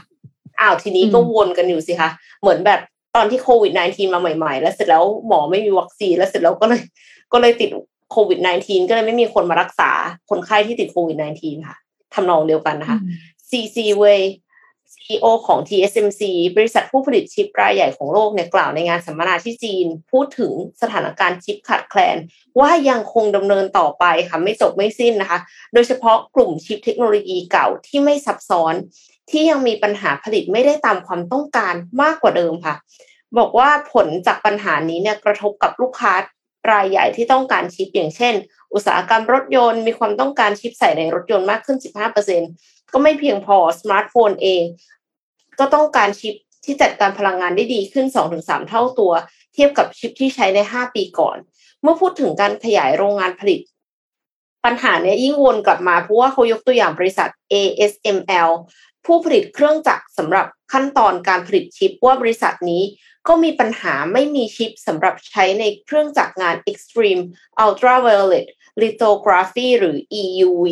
[0.60, 2.10] อ้าวทีนี้ก็วนกันอยู่สิคะ
[2.42, 2.80] เหมือนแบบ
[3.16, 6.82] ตอนที่โควิด -19 มาใหม่ ๆ แล้วเสร็จแล้วหมอไม่มีวัคซีนแล้วเสร็จแล้วก็เลย
[7.34, 7.70] ก็เลยติด
[8.12, 9.91] โควิด -19 ก็เลยไม่มีคนมารักษา
[10.30, 11.78] คนไข้ที่ติดโควิด -19 ค่ะ
[12.14, 12.99] ทำนองเดียวกันนะคะ
[13.49, 14.22] CC Way
[14.93, 16.22] CEO ของ TSMC
[16.55, 20.51] บริษัทผู้ผลิตชิปรายใหญ่ของโลกเนี่ยกล่าวในงานสัมมนาที่จีน พูดถึง
[20.82, 22.18] สถานการณ์ชิปขาดแคลน
[22.59, 25.39] ว่ายังคงดำเนินต่อไปค่ะไม่จบไม่สิ้นนะคะ
[25.74, 28.74] โดยเฉพาะกลุ่มชิปเทคโนโลยีเก่าที่ไม่ซับซ้อน
[29.30, 32.76] ที่ยังมีปัญหาผลิตไม่ได้ตามความต้องการมากกว่าเดิมค่ะ
[33.38, 36.14] บอกว่าผลจากปัญหานี้เนี่ยกระทบกับลูกค้า
[36.72, 38.34] รายใหญ่ที่ต้องการชิปอย่างเช่น
[38.74, 41.78] อุตสาหกรรมรถยนต์มีความต้องการชิปใส่ในรถยนต์มากขึ้น
[42.36, 44.64] 15%ก็ไม่เพียงพอสมาร์ทโฟนเอง
[45.59, 46.36] ก็ต้องการชิป
[46.66, 48.05] ที่จัดการพลังงานได้ดีขึ้น
[48.38, 49.12] 2-3 เท่าตัว
[49.53, 51.38] เทียบกับชิปที่ใช้ใน 5 ปีก่อน
[51.82, 53.59] เมื่อพูดถึงการขยายโรงงานผลิต
[54.66, 58.49] ปัญหาเนี้ยยิ่งวนกลับมาเพราะว่าเขายกตัวอย่างบริษัท ASML
[59.06, 62.84] ผู้ผลิตเครื่องจักรสำหรับขั้นตอนการผลิตชิปว่าบริษัทนี้
[63.28, 67.22] ก็มีปัญหาไม่มีชิปสำหรับใช้ในเครื่องจักรงาน Extreme
[67.64, 68.47] Ultraviolet
[68.82, 70.66] Lithography หรือ EUV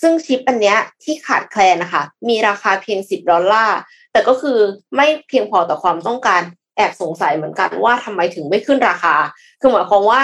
[0.00, 3.78] ซึ่งชิปอันเนี้ยที่ขาดแคลนนะคะ มีราคาเพียง 10 ดอลลาร์
[4.12, 4.58] แต่ก็คือ
[4.96, 6.42] ไม่เพียงพอต่อความต้องการ
[6.76, 9.14] แอบสงสัยเหมือนกันว่าทำไมถึงไม่ขึ้นราคา
[9.60, 10.22] คือหมายความว่า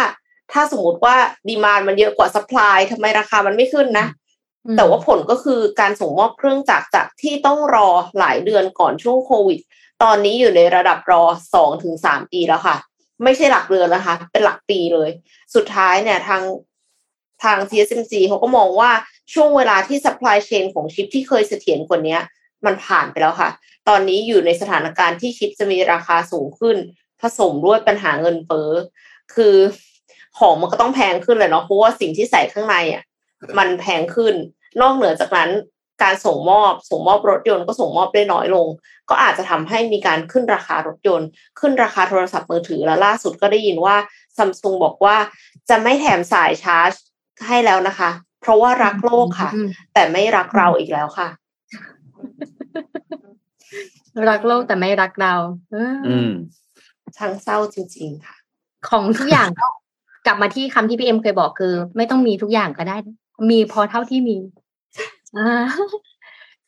[0.52, 1.16] ถ้าสมมติว่า
[1.48, 4.06] ดีมานมันเยอะกว่าสปายทำไมราคามันไม่ขึ้นนะ
[4.76, 7.88] แต่ว่าผลก็คือการส่งมอบเครื่องจักรจากที่ต้องรอ
[8.18, 9.60] หลายเดือนก่อนช่วงโควิด
[10.02, 11.22] ตอนนี้อยู่ในระดับรอ
[11.54, 12.76] สองถึงสามปีแล้วค่ะ
[13.24, 15.10] ไม่ใช่หลักเดือนนะคะเป็นหลักปีเลย
[15.54, 16.42] สุดท้ายเนี่ยทาง
[17.42, 18.90] ทาง TSMC เขาก็มองว่า
[19.32, 22.18] ช่วงเวลาที่ supply chain ของชิปที่เคยเสถียรกว่านี้
[22.64, 23.50] มันผ่านไปแล้วค่ะ
[23.88, 26.76] ตอนนี้อยู่ในสถานการณ์ที่ชิปจะมีราคาสูงขึ้น
[27.20, 28.70] ผสมด้วยปัญหาเงินเฟ้อ
[29.34, 29.56] คือ
[30.38, 33.02] ของมันก็ต้องแพงขึ้นเลยเนาะเพราะว่าสิ่งที่ใส่ข้างในอะ
[33.58, 34.34] มันแพงขึ้น
[34.80, 35.50] นอกเหนือจากนั้น
[36.02, 38.66] การส่งมอบส่งมอบรถยนต์ก็ส่งมอบได้น้อยลง
[39.10, 41.28] ก็อาจจะทำให้มีการขึ้นราคารถยนต์
[41.60, 43.96] ขึ้นราคาโทรศัพท์มือถือและล่าสุดก็ได้ยินว่า
[44.36, 45.16] ซัมซุงบอกว่า
[45.68, 46.92] จะไม่แถมสายชาร์จ
[47.46, 48.10] ให้แล้วนะคะ
[48.40, 49.50] เพราะว่ารักโลกค่ะ
[49.94, 51.28] แต่ไม่รักเราอีกแล้วค่ะ
[54.30, 55.34] รักโลกแต่ไม่รักเรา
[55.74, 56.32] อืม
[57.16, 58.36] ช่างเศร้าจริง ๆ ค่ะ
[58.88, 59.66] ของทุกอย่างก็
[60.26, 62.96] กลับมาที่คำที่พี่เอ็มเคยบอกคือ ไม่ต้องมีทุกอย่างก็ได้
[63.50, 64.36] มีพอเท่าที่มี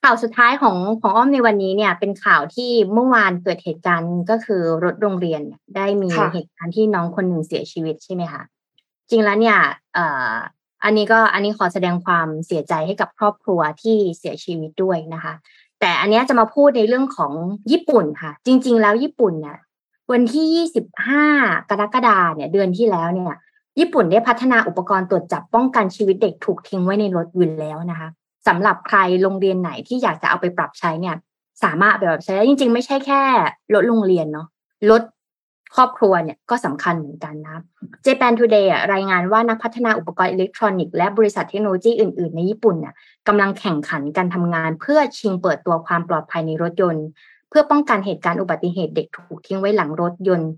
[0.02, 5.42] ข่าวสุดท้ายของของอ้อมในวันนี้เนี่ย เป็นข่าวที่เมื่อวานเกิดเหตุการณ์ก็คือรถโรงเรียน
[5.76, 8.42] ได้มีเหตุการณ์ที่น้องคนหนึ่งเสียชีวิตใช่ไหมคะ
[9.10, 9.58] จริงแล้วเนี่ย
[9.94, 10.34] เอ่อ
[10.84, 15.34] อันนี้ก็อันนี้ขอแสดงความเสียใจให้กับครอบครัวที่เสียชีวิตด้วยนะคะ
[15.80, 17.32] แต่อันนี้จะมาพูดในเรื่องของ
[17.70, 19.58] ญี่ปุ่นค่ะ จริง ๆ แล้วญี่ปุ่นเนี่ย
[20.12, 23.34] วันที่ 25 กรกฎาเนี่ย เดือนที่แล้วเนี่ย
[23.78, 28.08] ญี่ปุ่นได้พัฒนาอุปกรณ์ตรวจจับป้องกันชีวิตเด็กถูกทิ้งไว้ในรถอยู่แล้วนะคะ
[28.46, 31.16] สำหรับใครโรงเรียนไหนที่อยากจะเอาไปปรับใช้เนี่ย
[31.64, 33.22] สามารถแบบใช้ได้จริง ๆ ไม่ใช่แค่
[33.74, 34.46] ลดโรงเรียนเนาะ
[34.90, 35.02] ลด
[35.76, 37.62] ครอบครัวเนี่ยก็สำคัญเหมือนกันนะ
[38.06, 42.94] Japan Today รายงานว่านักพัฒนาอุปกรณ์อิเล็กทรอนิกส์และบริษัทเทคโนโลยีอื่น ๆ ในญี่ปุ่นน่ย
[43.28, 47.06] กำลังแข่งขันการทำงาน เพื่อชิงเปิดตัวความปลอดภัยในรถยนต์
[47.48, 50.50] เพื่อป้องกันเหตุการณ์อุบัติเหตุเด็กถูกทิ้งไว้หลังรถยนต์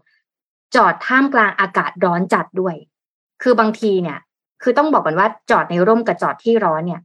[0.74, 2.74] จอดท่ามกลางอากาศร้อนจัดด้วย
[3.42, 4.18] คือบางทีเนี่ย
[4.62, 7.00] คือต้องบอกกันว่าจอดในร่มกับจอดที่ร้อนเนี่ย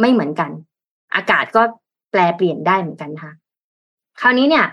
[0.00, 0.50] ไม่เหมือนกัน
[1.14, 1.62] อากาศก็
[2.10, 3.32] แปรเปลี่ยนได้เหมือนกันค่ะ
[4.20, 4.66] คราวนี้เนี่ย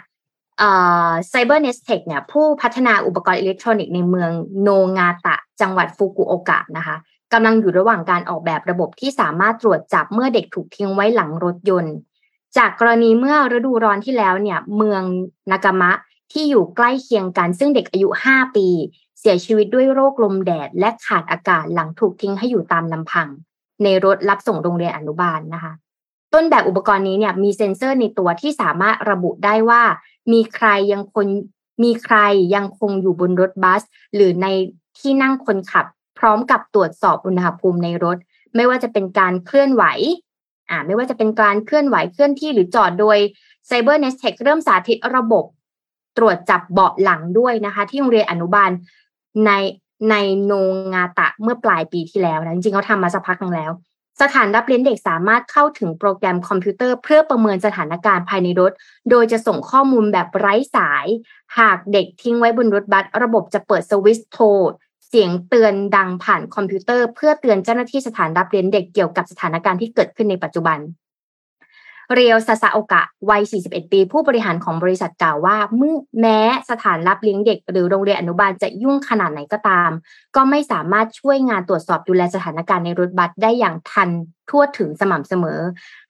[0.59, 4.31] ไซเบอร์เนสเทคเนี่ย ผู้พัฒนาอุปกรณ์อิเล็กทรอนิกส์ในเมือง
[4.61, 6.95] โนงาตะ จังหวัดฟุกุโอกะนะคะ
[7.33, 11.95] กำลังอยู่ระหว่างการออกแบบระบบที่สามารถตรวจจับเมื่อเด็กถูกทิ้งไว้หลังรถยนต์
[12.57, 15.01] จากกรณีเมื่อฤดูร้อนที่แล้วเนี่ย เมือง
[15.51, 15.91] นากามะ
[16.31, 18.67] ที่อยู่ใกล้เคียงกัน ซึ่งเด็กอายุ 5 ปี
[19.25, 23.27] เสียชีวิตด้วยโรคลมแดดและขาดอากาศหลังถูกทิ้งให้อยู่ตามลำพัง
[23.83, 25.73] ในรถรับส่งโรงเรียนอนุบาลนะคะ
[26.33, 29.81] ต้นแบบอุปกรณ์นี้เนี่ยมีเซ็นเซอร์ในตัวที่สามารถระบุได้ว่า
[30.31, 31.27] มีใครยังคน
[31.83, 32.17] มีใคร
[32.55, 33.81] ยังคงอยู่บนรถบัส
[34.15, 34.47] หรือใน
[34.99, 35.85] ที่นั่งคนขับ
[36.19, 38.17] พร้อมกับตรวจสอบอุณหภูมิในรถ
[38.55, 39.83] ไม่ว่าจะเป็นการเคลื่อนไหว
[40.69, 43.17] อ่าไม่ว่าจะเป็นการเคลื่อนไหวเคลื่อนที่หรือจอดโดย
[43.69, 45.45] Cyber n e s t e c h เริ่มสาธิตระบบ
[46.17, 48.71] ตรวจจับเบาะหลังด้วยนะคะ ที่โรงเรียนอนุบาล
[49.45, 49.51] ใน
[50.09, 50.15] ใน
[50.45, 50.53] โน
[50.93, 53.71] งาตะเมื่อปลายปีที่แล้วนะจริงๆเขาทำมาสักพักนึงแล้ว
[54.21, 58.71] สถานรับเลี้ยงเด็กสามารถเข้าถึงโปรแกรมคอมพิวเตอร์เพื่อประเมินสถานการณ์ภายในรถ
[59.09, 61.05] โดยจะส่งข้อมูลแบบไร้สาย
[61.57, 64.47] หากเด็กทิ้งไว้บนรถบัสระบบจะเปิดสวิตช์โทร
[65.07, 70.79] เสียงเตือนดังผ่านคอมพิวเตอร์ เพื่อเตือนเจ้าหน้าที่สถานรับเลี้ยงเด็กเกี่ยวกับสถานการณ์ที่เกิดขึ้นในปัจจุบัน
[72.13, 76.39] เรียวซาซาโอกะวัย 41 ปี ผู้บริหารของบริษัทกล่าวว่าเมื่อแม้
[76.69, 79.89] สถานรับเลี้ยงเด็ก หรือโรงเรียนอนุบาลจะยุ่งขนาดไหนก็ตาม
[80.35, 84.09] ก็ไม่สามารถช่วยงานตรวจสอบดูแลสถานการณ์ในรถบัสได้อย่างทัน
[84.49, 85.59] ทั่วถึงสม่ำเสมอ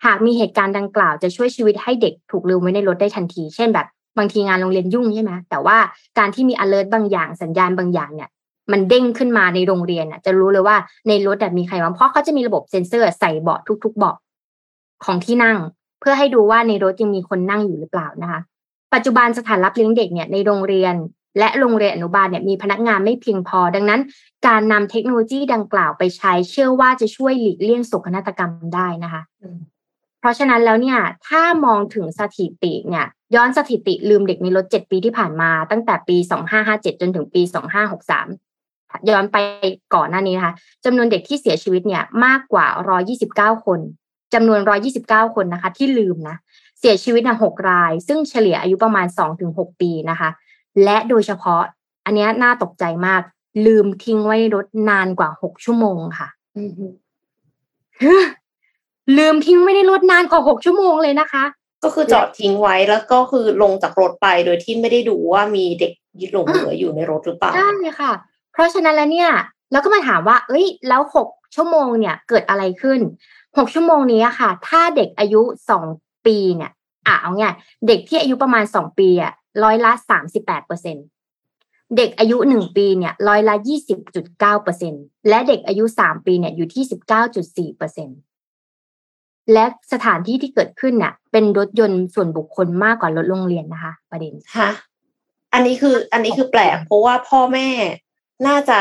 [0.06, 3.88] หากมีเหตุการณ์ดังกล่าวจะช่วยชีวิตให้เด็กถูกลืมไว้ในรถได้ทันที เช่นแบบ
[4.18, 5.78] บางทีงานโรงเรียนยุ่งใช่ไหมแต่ว่า
[6.18, 8.30] การที่มี alert บางอย่างสัญญาณบางอย่างเนี่ย
[8.72, 10.78] มันเด้งขึ้นมาในโรงเรียนน่ะ จะรู้เลยว่า
[11.08, 14.16] ในรถมีใครบ้างเพราะเขาจะมีระบบเซ็นเซอร์ใส่เบาะทุก ๆ เบาะ
[15.06, 15.58] ของที่นั่ง
[16.04, 18.42] เพื่อให้ดูว่าในรถยังมีคนนั่งอยู่หรือเปล่านะคะ
[18.94, 20.96] ปัจจุบันสถานรับเลี้ยงเด็กเนี่ยในโรงเรียน
[21.40, 24.02] และโรงเรียนอนุบาลเนี่ยมีพนักงานไม่เพียงพอ ดังนั้น
[24.48, 29.22] การนำเทคโนโลยีดังกล่าวไปใช้ เชื่อว่าจะช่วยหลีกเลี่ยงโศกนาฏกรรมได้นะคะ
[30.20, 36.18] เพราะฉะนั้นแล้วเนี่ยถ้ามองถึงสถิติเนี่ยย้อนสถิติลืมเด็กในรถ7ปีที่ผ่านมา ตั้งแต่ปี
[36.60, 37.42] 2557จนถึงปี
[38.26, 39.38] 2563ย้อนไป
[39.96, 40.54] ก่อนหน้านี้นะคะ
[40.86, 42.68] จำนวนเด็กที่เสียชีวิตเนี่ยมากกว่า
[43.56, 43.80] 129 คน
[44.34, 44.60] จำนวน
[44.98, 46.36] 129 คนนะคะ ที่ลืมนะ
[46.80, 49.08] เสียชีวิตนะ6ราย ซึ่งเฉลี่ยอายุประมาณ
[49.44, 50.30] 2-6 ปีนะคะ
[50.84, 51.62] และโดยเฉพาะ
[52.06, 53.22] อันนี้น่าตกใจมาก
[53.66, 56.28] ลืมทิ้งไว้ในรถนานกว่า 6 ชั่วโมงค่ะ
[59.18, 61.44] ลืมทิ้งไว้ในรถนานกว่า 6 ชั่วโมงเลยนะคะ
[61.84, 68.12] ก็คือจอดทิ้งไว้แล้วก็คือลงจากรถไปโดยที่ไม่ได้ดูว่ามีเด็กยึดหลงเหลืออยู่ในรถหรือเปล่าใช่ค่ะ
[68.52, 69.30] เพราะฉะนั้นแล้วเนี่ย
[69.72, 73.00] เราก็มาถามว่า เอ้ย แล้วหกชั่วโมงเนี่ย เกิดอะไรขึ้น
[73.58, 75.86] หกชั่วโมงนี้อะค่ะ ถ้าเด็กอายุสอง
[76.26, 76.72] ปีเนี่ย
[77.08, 77.56] อะเอาง่าย
[77.88, 79.34] เด็กที่อายุประมาณสองปีอะ
[79.64, 80.98] ร้อยละสามสิบแปดเปอร์เซ็น
[81.98, 84.94] เด็กอายุหนึ่งปีเนี่ยร้อยละยี่สิบจุดเก้าเปอร์เซ็น
[85.30, 88.10] และเด็กอายุสามปีเนี่ยอยู่ที่สิบเก้าจุดสี่เปอร์เซ็น
[89.54, 94.72] และสถานที่ที่เกิดขึ้นเนี่ยเป็นรถยนต์ส่วนบุคคลมากกว่ารถโรงเรียนนะคะ ประเด็นฮะ
[95.54, 97.68] อันนี้คือ อันนี้คือแปลกเพราะว่าพ่อแม่
[98.48, 98.78] น่าจะ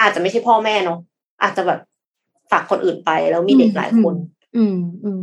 [0.00, 0.98] อาจจะไม่ใช่พ่อแม่เนาะ
[1.42, 1.80] อาจจะแบบ
[2.52, 4.14] ฝากคนอื่นไป แล้วมีเด็กหลายคน
[4.56, 5.22] อืมอืม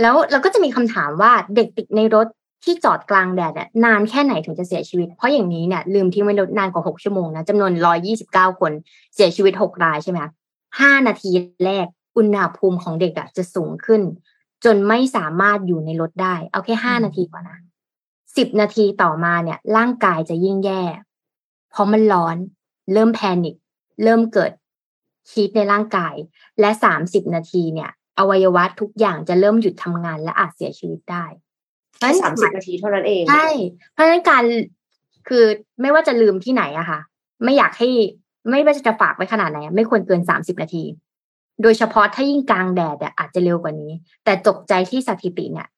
[0.00, 2.26] แล้วเราก็จะมีคำถามว่าเด็กติดในรถ
[2.64, 8.72] ที่จอดกลางแดดเนี่ยนานแค่ไหนถึงจะเสียชีวิต เพราะอย่างนี้เนี่ยลืมทิ้งไว้รถนานกว่าหกชั่วโมงนะจำนวนร้อยี่สิบเก้าคน
[9.14, 10.20] เสียชีวิตหกรายใช่ไหม
[10.80, 11.30] ห้านาที
[11.64, 11.86] แรก
[12.16, 14.02] อุณหภูมิของเด็กอะจะสูงขึ้น
[14.64, 17.58] จนไม่สามารถอยู่ในรถได้ เอาแค่ห้านาทีก่อนนะ
[18.36, 20.82] สิบนาทีต่อมาเนี่ย ร่างกายจะยิ่งแย่
[21.70, 22.36] เพราะมันร้อน
[22.92, 23.56] เริ่มแพนิค
[24.02, 24.50] เริ่มเกิด
[25.30, 26.14] ฮีทในร่างกาย
[26.60, 31.24] และสามสิบนาทีเนี่ย อวัยวะทุกอย่างจะเริ่มหยุดทำงานและอาจเสียชีวิตได้
[31.98, 33.48] แค่สามสิบนาทีเท่านั้นเองใช่
[33.92, 34.44] เพราะฉะนั้นการ
[35.28, 35.44] คือ
[35.80, 37.00] ไม่ว่าจะลืมที่ไหนอะค่ะ
[37.44, 37.88] ไม่อยากให้
[38.50, 40.84] ไม่ว่าจะฝากไว้ขนาดไหนอะไม่ควรเกินสามสิบนาที
[41.62, 43.92] โดยเฉพาะถ้ายิ่งกลางแดดอะอาจจะเร็วกว่านี้
[44.24, 45.68] แต่ตกใจที่สถิติเนี่ย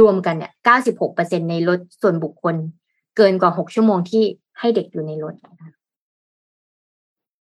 [0.00, 2.54] รวมกันเนี่ยเก้าสิบหกเปอร์เซ็นในรถส่วนบุคคล
[3.16, 4.24] เกินกว่าหกชั่วโมงที่
[4.58, 5.70] ให้เด็กอยู่ในรถนะคะ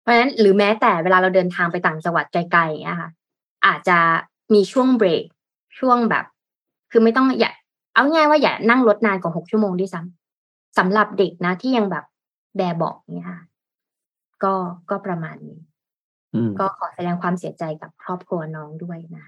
[0.04, 3.10] เพราะฉะนั้นหรือแม้แต่เวลาเราเดินทางไปต่างจังหวัดไกลๆอย่างเงี้ยค่ะ
[3.66, 3.98] อาจจะ
[4.54, 5.24] มีช่วงเบรก
[5.78, 6.24] ช่วงแบบ
[6.90, 7.50] คือไม่ต้องอย่า
[7.94, 12.04] เอาง่ายว่าอย่านั่งรถนานกว่าหกชั่วโมงด้วยซ้ำสำหรับเด็กนะที่ยังแบบ
[12.56, 13.40] แบเบอกเนี่ยค่ะ
[14.44, 14.54] ก็
[14.90, 15.58] ก็ประมาณนี้
[16.34, 19.26] อืมก็ขอแสดงความเสียใจกับครอบครัวน้องด้วยนะ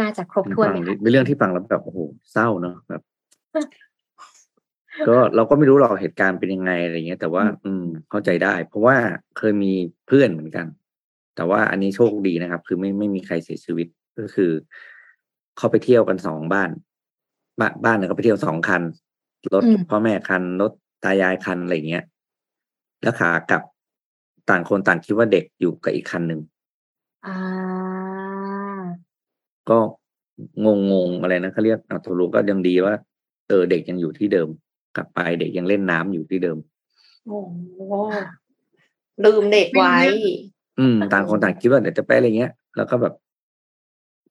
[0.00, 1.98] น่าจะครบถ้วนฟัไหมงคะเป็นเรื่องที่ฟังแล้วแบบโอ้โห
[2.32, 3.02] เศร้าเนอะแบบ
[5.06, 8.96] ก็เราก็ไม่รู้หรอกเหตุการณ์เป็นยังไงอะไรเงี้ย แต่ว่า อืมเข้าใจได้ เพราะว่า
[9.38, 9.72] เคยมี
[10.06, 10.66] เพื่อนเหมือนกัน
[11.36, 13.86] แต่ว่าอันนี้โชคดีนะครับ คือไม่ไม่มีใครเสียชีวิต
[14.18, 14.50] ก็คือ
[15.56, 16.70] เขาไปเที่ยวกันสองบ้าน
[17.60, 18.82] บ้านบ้านเนี่ยก็ไปเที่ยวสองคัน
[19.54, 20.72] รถพ่อแม่คันรถ
[21.04, 22.04] ตายายคันอะไรเงี้ย
[23.02, 23.62] แล้วขากลับ
[24.50, 26.40] ต่างคนต่างคิดว่าเด็กอยู่กับอีกคันหนึ่ง
[27.26, 27.36] อ่า
[29.70, 29.78] ก็
[30.64, 32.94] งงงๆอะไรนะเขาเรียกอัตรู้ก็ยังดีว่า
[33.48, 34.48] เออเด็กยังอยู่ที่เดิม
[34.96, 36.58] กลับไปเด็กยังเล่นน้ำอยู่ที่เดิม
[37.26, 37.82] โอ้โห
[39.24, 39.96] ลืมเด็กไว้
[40.78, 43.14] อืม ต่างคนต่างคิดว่าเดี๋ยวจะไปอะไรเงี้ย แล้วก็แบบ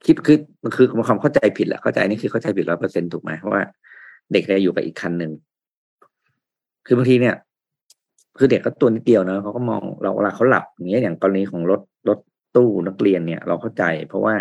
[0.05, 3.63] คิดคือมันคือมันความเข้าใจผิดแหละเข้าใจนี่คือเข้าใจผิดร้อยเปอร์เซ็นถูกไหมเพราะว่า
[4.33, 5.31] เด็กเนี่ยอยู่กับอีกคันหนึ่ง
[6.85, 7.35] คือบางทีเนี่ย
[8.37, 12.19] คือเด็กก็ตัวนิดเดียวเนอะเขาก็มองเราเวลาเขาหลับอย่างเงี้ยอย่างกรณีของรถรถ
[12.55, 14.35] ตู้นักเรียนเนี่ย เราเข้าใจ เพราะว่า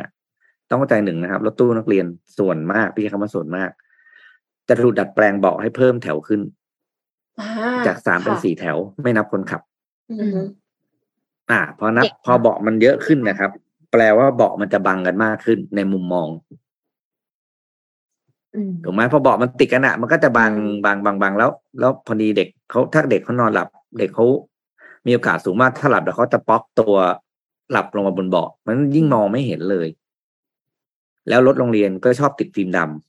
[0.69, 2.07] ต้องเข้าใจหนึ่งนะครับรถตู้นักเรียน
[2.39, 3.71] ส่วนมากพี่ใช้คำว่าส่วนมาก
[4.69, 6.41] จะถูกดัดแปลงเบาะให้เพิ่มแถวขึ้น
[7.41, 7.49] อ่า
[7.87, 9.63] จากสามเป็นค่ะสี่แถวไม่นับคนขับ
[10.11, 10.39] อืม
[11.51, 13.51] อ่า พอนับเด็กพอเบาะมันเยอะขึ้นนะครับ
[13.93, 16.29] แปลว่าเบาะมันจะบังกันมากขึ้นในมุมมอง
[18.55, 20.53] อืมถูกไหมพอเบาะมันติดกันอะมันก็จะบัง
[20.85, 24.27] บังบังบังแล้ว แล้วพอดีเด็กเขาถ้าเด็กเขานอนหลับ เด็กเขา
[25.07, 26.97] มีโอกาสสูงมากถ้าหลับแล้วเขาจะป๊อกตัว
[27.71, 29.89] หลับลงมาบนเบาะมันยิ่งมองไม่เห็นเลย
[31.29, 33.06] แล้วรถโรงเรียนก็ชอบติดฟิล์มดำ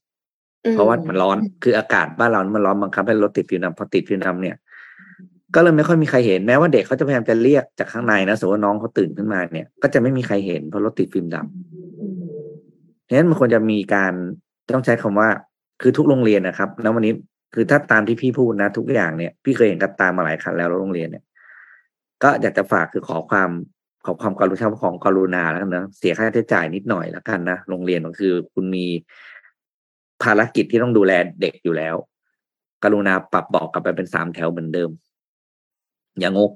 [0.73, 4.55] เพราะว่ามันร้อนคืออากาศบ้านเรามันร้อนบังคับให้รถติดฟิล์มดำพอติดฟิล์มดำเนี่ย
[5.55, 14.13] ก็เลยไม่ค่อยมีใครเห็นแม้ว่าเด็กเขาจะพยายามจะเรียกจากข้างในนะสมมติว่าน้องเขาตื่นขึ้นมาเนี่ย ก็จะไม่มีใครเห็นเพราะรถติดฟิล์มดำเพราะนั้นมันควรจะมีการ
[14.75, 15.29] ต้องใช้คำว่า
[15.81, 17.13] คือทุกโรงเรียนนะครับแล้ววันนี้
[17.53, 21.23] คือถ้าตามที่พี่พูดนะ ทุกอย่างเนี่ยพี่เคยเห็นกับตามมาหลายครั้งแล้วโรงเรียนเนี่ย
[22.23, 23.49] ก็อยากจะฝากคือขอความ
[24.05, 28.85] ขอความกรุณาของกรุณาแล้วกันนะเสียค่าใช้จ่ายนิดหน่อยแล้วกันนะโรงเรียนก็คือคุณมี
[30.23, 31.11] ภารกิจที่ต้องดูแล
[31.41, 31.95] เด็กอยู่แล้ว
[32.83, 34.89] กรุณาปรับบอกกลับไปเป็นสามแถวเหมือนเดิม
[36.19, 36.51] อย่างงก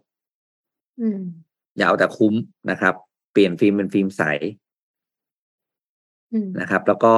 [0.99, 1.19] อืม
[1.77, 2.33] อย่าเอาแต่คุ้ม
[2.69, 2.95] นะครับ
[3.31, 4.23] เปลี่ยนฟิล์มเป็นฟิล์มใส
[6.33, 7.13] อืมนะครับ แล้วก็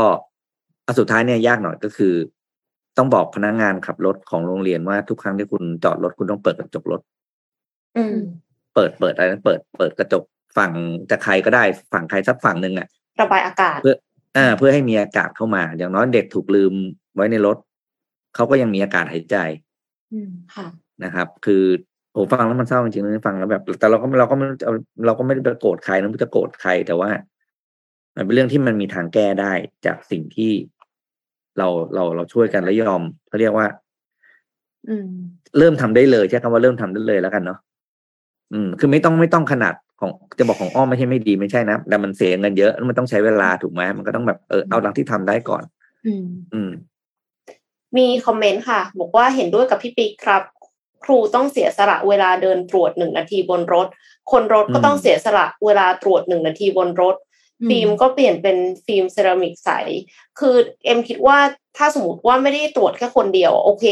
[0.86, 2.14] อันสุดท้ายเนี่ยยากหน่อยก็คือ
[2.98, 7.02] ต้องบอกพนักงานขับรถของโรงเรียนว่าทุกครั้งที่คุณจอดรถคุณต้องเปิดกระจกรถ
[7.98, 8.16] อืม
[8.76, 10.24] เปิดเปิดอะไรนะเปิด เปิดกระจก
[10.58, 10.72] ฝั่ง
[11.10, 11.64] จะใครก็ได้
[11.94, 12.88] ฝั่งใครสักฝั่งหนึ่งอะ
[13.22, 13.96] ระบายอากาศเพื่อ
[14.38, 16.74] อ่าเพื่อให้มีอากาศเข้ามา อย่างน้อยเด็กถูกลืม
[17.16, 17.58] ไว้ในรถ
[18.36, 19.38] เขาก็ยังมีอากาศหายใจ
[20.14, 20.68] อืมค่ะ
[21.04, 21.64] นะครับ คือ
[22.12, 24.74] โอ้ฟังแล้วมันเศร้าจริงๆนะฟังแล้วแบบ แต่เราก็เราก็ไม่เอา
[25.06, 27.10] เราก็ไม่ได้ไปโกรธใครนะไม่จะโกรธใครแต่ว่า
[28.16, 29.54] มันเป็นเรื่องที่มันมีทางแก้ได้
[29.86, 30.52] จากสิ่งที่
[31.58, 33.68] เราเราเราช่วยกันและยอมเขาเรียกว่า
[34.90, 35.08] อืม
[35.58, 37.60] เริ่มทำได้เลยใช้คำว่าเริ่มทำได้เลยแล้วกันเนาะ
[38.54, 39.74] อืม คือไม่ต้องไม่ต้องขนาด
[40.04, 45.64] ของจะบอกของอ้อมไม่ใช่ไม่ดีไม่ใช่นะแต่มันเสียเงินเยอะแล้วมันต้องใช้เวลาถูกไหมมันก็ต้องแบบเออเอาหลังที่ทำได้ก่อน
[46.06, 46.72] อืมอืม
[47.98, 50.44] มีคอมเมนต์ค่ะ บอกว่าเห็นด้วยกับพี่ปิ๊กครับ
[51.04, 53.88] ครูต้องเสียสละเวลาเดินตรวจหนึ่งนาทีบนรถ
[54.32, 57.16] คนรถก็อืมต้องเสียสละเวลาตรวจหนึ่งนาทีบนรถ
[57.62, 59.70] อืมฟิล์มก็เปลี่ยนเป็นฟิล์มเซรามิกใส
[60.40, 61.38] คือเอ็มคิดว่า
[61.78, 63.86] ถ้าสมมติว่าไม่ได้ตรวจแค่คนเดียว โอเค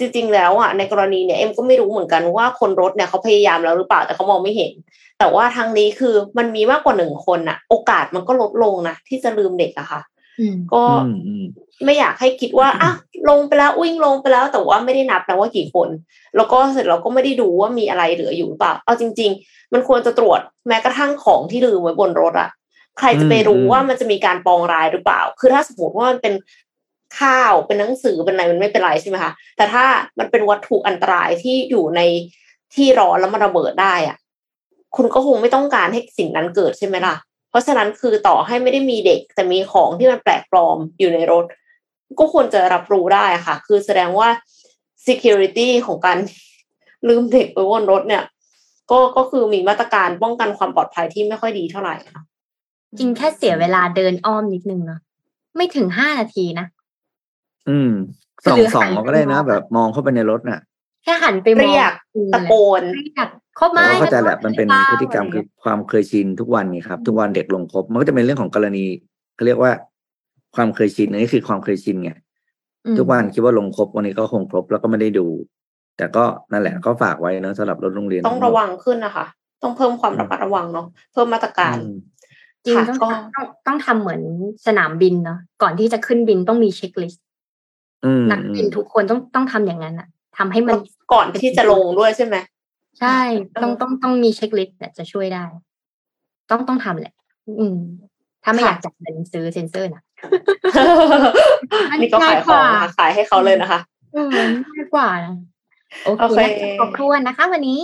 [0.00, 4.72] จริงๆแล้วอะในกรณีเนี่ยเอ็มก็ไม่รู้เหมือนกันว่าคนรถเนี่ยเขาพยายามแล้วหรือเปล่าแต่เขามองไม่เห็น
[5.18, 10.00] แต่ว่าทางนี้คือมันมีมากกว่าหนึ่งคนอะ โอกาสมันก็ลดลงนะที่จะลืมเด็กอะค่ะ
[10.40, 11.44] อืมก็อืมอืม
[11.84, 12.92] ไม่อยากให้คิดว่าอะ
[13.28, 15.88] ลงไปแล้ววิ่งลงไปแล้ว แต่ว่าไม่ได้นับนะว่ากี่คน
[16.36, 22.50] แล้วก็เสร็จเราก็ไม่ได้ดูว่ามีอะไรเหลืออยู่หรือเปล่าเอาจริง ๆ มันควรจะตรวจแม้กระทั่งของที่ลืมไว้บนรถอะ
[22.98, 26.34] ใครจะไปรู้ว่ามันจะมีการปองร้ายหรือเปล่า คือถ้าสมมติว่ามันเป็น
[27.18, 29.84] ข้าวเป็นหนังสือเป็นอะไรมันไม่เป็นไรใช่ไหมคะแต่ถ้า
[30.18, 32.00] มันเป็นวัตถุอันตรายที่อยู่ใน
[32.74, 34.16] ที่ร้อนแล้วมันระเบิดได้อะ
[34.96, 37.14] คุณก็คงไม่ต้องการให้สิ่งนั้นเกิดใช่ไหมล่ะ
[37.50, 41.44] เพราะฉะนั้นคือต่อให้ไม่ได้มีเด็ก แต่มีของที่มันแปลกปลอมอยู่ในรถ
[42.20, 44.28] ก็ควรจะรับรู้ได้ค่ะ คือแสดงว่า
[45.06, 46.18] security ของการ
[47.08, 48.24] ลืมเด็กไว้บนรถเนี่ย
[48.90, 52.22] ก็ก็คือมีมาตรการป้องกันความปลอดภัยที่ไม่ค่อยดีเท่าไหร่ค่ะ
[52.98, 55.00] จริงแค่เสียเวลาเดินอ้อมนิดนึงเนาะ
[55.56, 56.66] ไม่ถึงห้านาทีนะ
[57.70, 57.90] อืม
[58.44, 60.60] สองหรือสองหันเราก็ได้นะไปมองแบบมองเข้าไปในรถน่ะ
[61.04, 61.92] แค่หันไปมองเรียก
[62.34, 68.84] ตะโกนเรียกเข้าเรามาก็เข้าใจแหละมันเป็นปล่าพฤติกรรมะไคือความเคยชินทุกวันนี้ครับ ทุกวันเด็กลงครบ มันก็จะเป็นเรื่องของกรณี
[69.34, 69.72] เขาเรียกว่า
[70.56, 72.12] ความเคยชินอันนี้คือความเคยชินไง
[72.86, 75.26] อืมทุกวันคิดว่าลงครบวันนี้ก็คงครบแล้วก็ไม่ได้ดู
[75.96, 79.26] แต่ก็นั่นแหละก็ฝากไว้เนอะสำหรับรถโรงเรียน ต้องระวังขึ้นนะคะ
[79.62, 81.94] ต้องเพิ่มความระมัดระวังเนาะเพิ่มมาตรการอืม
[82.66, 84.20] จริงค่ะต้องก็ต้องต้องทำเหมือน
[84.66, 87.29] สนามบินเนาะก่อนที่จะขึ้นบินต้องมีเช็คลิสต์อืม
[88.30, 90.76] นักบินทุกคนต้องต้องทำอย่างนั้นอะทำให้มัน
[91.12, 92.36] ก่อนที่จะลงด้วยใช่ไหม
[93.00, 93.18] ใช่
[93.62, 95.44] ต้องเออต้องต้องมี checklist เนี่ยจะช่วยได้
[96.50, 97.14] ต้องต้องทำแหละ
[97.60, 97.78] อืม
[98.44, 100.02] ถ้าไม่อยากจ่ายเงินซื้อเซ็นเซอร์นะ
[101.90, 103.80] มันนี่ก็ขายของง่ายกว่านะคะขายให้เขาเลยนะคะ
[104.12, 104.28] เออ
[104.64, 105.34] ง่ายกว่านะ
[106.02, 107.82] โอโอเคเคขอบคุณนะคะ วันนี้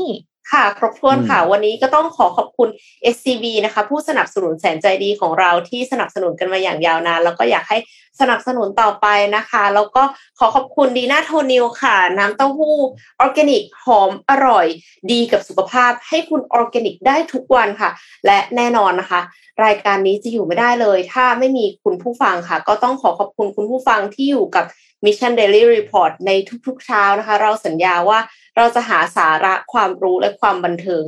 [0.52, 2.68] ค่ะ ครบถ้วนอืมค่ะ วันนี้ก็ต้องขอขอบคุณ
[3.14, 7.78] SCB นะคะ ผู้สนับสนุนแสนใจดีของเราที่สนับสนุนกันมาอย่างยาวนาน แล้วก็อยากให้
[8.20, 9.06] สนับสนุนต่อไป
[9.36, 10.02] นะคะ แล้วก็
[10.38, 12.76] ขอขอบคุณดีน่าโทนิวค่ะ น้ำเต้าหู้
[13.20, 14.66] ออร์แกนิกหอมอร่อย
[15.12, 17.90] ดีกับสุขภาพ ให้คุณออร์แกนิกได้ทุกวันค่ะ
[18.26, 19.20] และแน่นอนนะคะ
[19.64, 24.64] รายการนี้จะอยู่ไม่ได้เลย ถ้าไม่มีคุณผู้ฟังค่ะ ก็ต้องขอขอบคุณคุณผู้ฟังที่อยู่กับ
[25.04, 26.30] Mission Daily Report ใน
[26.66, 28.18] ทุกๆเช้านะคะ เราสัญญาว่า
[28.56, 31.02] เราจะหาสาระความรู้และความบันเทิง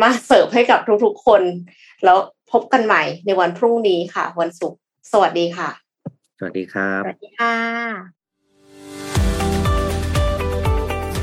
[0.00, 1.42] มาเสิร์ฟให้กับทุกๆคน
[2.04, 2.18] แล้ว
[2.52, 4.78] พบกันใหม่ในวันพรุ่งนี้ค่ะ วันศุกร์
[5.12, 5.83] สวัสดีค่ะ
[6.44, 7.56] วัสดีครับ สวัสดีค่ะ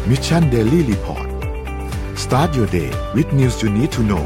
[0.09, 1.27] Mission Daily Report
[2.23, 4.25] start your day with news you need to know